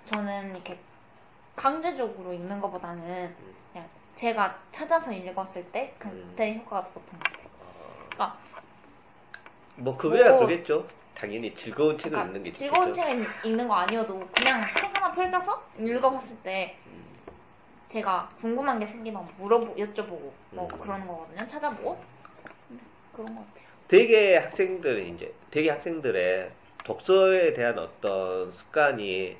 저는 0.04 0.50
이렇게 0.54 0.78
강제적으로 1.56 2.32
읽는 2.32 2.60
것보다는 2.60 3.34
그냥 3.72 3.88
제가 4.16 4.58
찾아서 4.72 5.12
읽었을 5.12 5.70
때 5.72 5.94
그때 5.98 6.56
효과가 6.56 6.82
더 6.88 7.00
높은 7.00 7.18
것 7.18 7.24
같아요. 7.32 7.48
어, 8.18 8.38
뭐 9.76 9.96
그거야 9.96 10.26
아. 10.26 10.28
뭐- 10.30 10.38
그러겠죠. 10.46 10.86
당연히 11.14 11.52
즐거운 11.54 11.98
책을 11.98 12.12
그러니까 12.12 12.28
읽는 12.38 12.44
게 12.44 12.52
즐거운. 12.56 12.92
책을 12.92 13.26
읽는 13.44 13.66
거 13.66 13.74
아니어도 13.74 14.20
그냥 14.36 14.64
책 14.78 14.94
하나 14.96 15.12
펼쳐서 15.12 15.64
읽어봤을 15.76 16.36
때 16.44 16.78
음. 16.86 17.07
제가 17.88 18.28
궁금한 18.40 18.78
게 18.78 18.86
생기면 18.86 19.26
물어보, 19.38 19.74
여쭤보고 19.76 20.30
뭐 20.50 20.68
음. 20.72 20.78
그러는 20.78 21.06
거거든요. 21.06 21.46
찾아보고 21.46 21.98
음, 22.70 22.80
그런 23.12 23.34
것 23.34 23.46
같아요. 23.46 23.68
되게 23.88 24.36
학생들은 24.36 25.14
이제 25.14 25.34
되게 25.50 25.70
학생들의 25.70 26.52
독서에 26.84 27.54
대한 27.54 27.78
어떤 27.78 28.52
습관이 28.52 29.36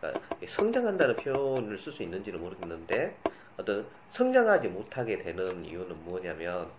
그러니까 0.00 0.20
성장한다는 0.46 1.16
표현을 1.16 1.78
쓸 1.78 1.92
수 1.92 2.02
있는지는 2.02 2.40
모르겠는데 2.40 3.16
어떤 3.56 3.86
성장하지 4.10 4.68
못하게 4.68 5.18
되는 5.18 5.64
이유는 5.64 6.04
뭐냐면 6.04 6.70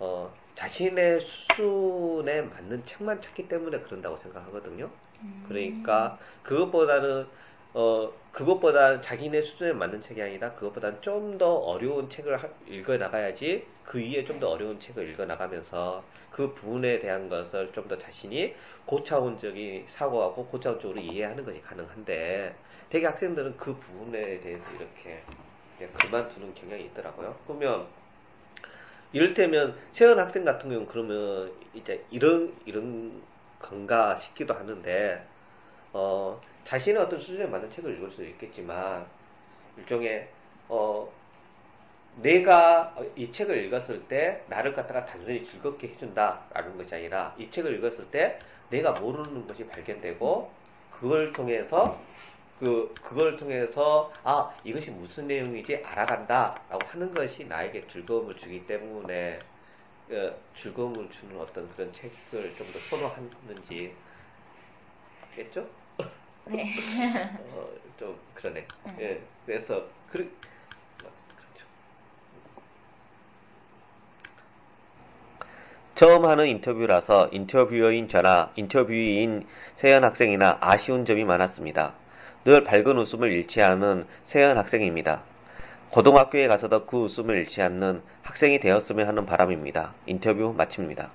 어, 0.00 0.32
자신의 0.54 1.20
수준에 1.20 2.42
맞는 2.42 2.84
책만 2.84 3.20
찾기 3.20 3.48
때문에 3.48 3.80
그런다고 3.80 4.16
생각하거든요. 4.16 4.90
음. 5.22 5.44
그러니까 5.48 6.18
그것보다는 6.42 7.26
어, 7.72 8.12
그것보다 8.32 9.00
자기네 9.00 9.42
수준에 9.42 9.72
맞는 9.72 10.00
책이 10.00 10.20
아니라 10.22 10.54
그것보다 10.54 11.00
좀 11.00 11.38
더 11.38 11.54
어려운 11.54 12.08
책을 12.10 12.36
하- 12.42 12.48
읽어 12.66 12.96
나가야지 12.96 13.72
그 13.82 13.98
위에 13.98 14.24
좀 14.24 14.40
더 14.40 14.48
어려운 14.50 14.78
책을 14.80 15.08
읽어 15.10 15.24
나가면서 15.26 16.08
그 16.30 16.52
부분에 16.54 16.98
대한 17.00 17.28
것을 17.28 17.72
좀 17.72 17.88
더 17.88 17.96
자신이 17.98 18.54
고차원적인 18.86 19.86
사고하고 19.88 20.46
고차원적으로 20.48 21.00
이해하는 21.00 21.44
것이 21.44 21.60
가능한데 21.62 22.60
대개 22.88 23.06
학생들은 23.06 23.56
그 23.56 23.78
부분에 23.78 24.40
대해서 24.40 24.70
이렇게 24.72 25.24
그만두는 25.94 26.54
경향이 26.54 26.84
있더라고요. 26.86 27.40
그러면 27.46 27.88
이를테면 29.12 29.76
세연 29.92 30.18
학생 30.18 30.44
같은 30.44 30.68
경우는 30.68 30.86
그러면 30.86 31.56
이제 31.72 32.06
이런 32.10 32.56
이런 32.64 33.26
건가 33.58 34.16
싶기도 34.16 34.54
하는데 34.54 35.28
어, 35.92 36.40
자신의 36.70 37.02
어떤 37.02 37.18
수준에 37.18 37.46
맞는 37.46 37.68
책을 37.68 37.96
읽을 37.96 38.08
수도 38.12 38.22
있겠지만 38.24 39.04
일종의 39.76 40.28
어, 40.68 41.12
내가 42.22 42.94
이 43.16 43.32
책을 43.32 43.64
읽었을 43.64 44.06
때 44.06 44.44
나를 44.46 44.72
갖다가 44.72 45.04
단순히 45.04 45.42
즐겁게 45.42 45.88
해준다라는 45.88 46.76
것이 46.76 46.94
아니라 46.94 47.34
이 47.38 47.50
책을 47.50 47.76
읽었을 47.78 48.08
때 48.12 48.38
내가 48.68 48.92
모르는 48.92 49.48
것이 49.48 49.66
발견되고 49.66 50.48
그걸 50.92 51.32
통해서 51.32 52.00
그 52.60 52.94
그걸 53.02 53.36
통해서 53.36 54.12
아 54.22 54.54
이것이 54.62 54.92
무슨 54.92 55.26
내용인지 55.26 55.82
알아간다라고 55.84 56.86
하는 56.86 57.10
것이 57.12 57.46
나에게 57.46 57.80
즐거움을 57.88 58.34
주기 58.34 58.64
때문에 58.68 59.40
어, 60.10 60.32
즐거움을 60.54 61.10
주는 61.10 61.40
어떤 61.40 61.68
그런 61.74 61.92
책을 61.92 62.54
좀 62.56 62.72
더 62.72 62.78
선호하는지 62.78 63.92
겠죠? 65.34 65.79
네. 66.46 66.74
어, 67.52 67.68
좀 67.98 68.18
그러네. 68.34 68.66
음. 68.86 68.96
예, 69.00 69.20
그래서 69.46 69.84
그 70.10 70.18
그렇죠. 71.36 71.66
처음 75.94 76.24
하는 76.24 76.48
인터뷰라서 76.48 77.28
인터뷰어인 77.32 78.08
저나 78.08 78.52
인터뷰인 78.56 79.46
세연 79.76 80.04
학생이나 80.04 80.58
아쉬운 80.60 81.04
점이 81.04 81.24
많았습니다. 81.24 81.94
늘 82.44 82.64
밝은 82.64 82.96
웃음을 82.96 83.30
잃지 83.30 83.62
않은 83.62 84.06
세연 84.26 84.56
학생입니다. 84.56 85.22
고등학교에 85.90 86.46
가서도 86.48 86.86
그 86.86 87.02
웃음을 87.02 87.36
잃지 87.36 87.60
않는 87.62 88.02
학생이 88.22 88.60
되었으면 88.60 89.08
하는 89.08 89.26
바람입니다. 89.26 89.94
인터뷰 90.06 90.54
마칩니다. 90.56 91.10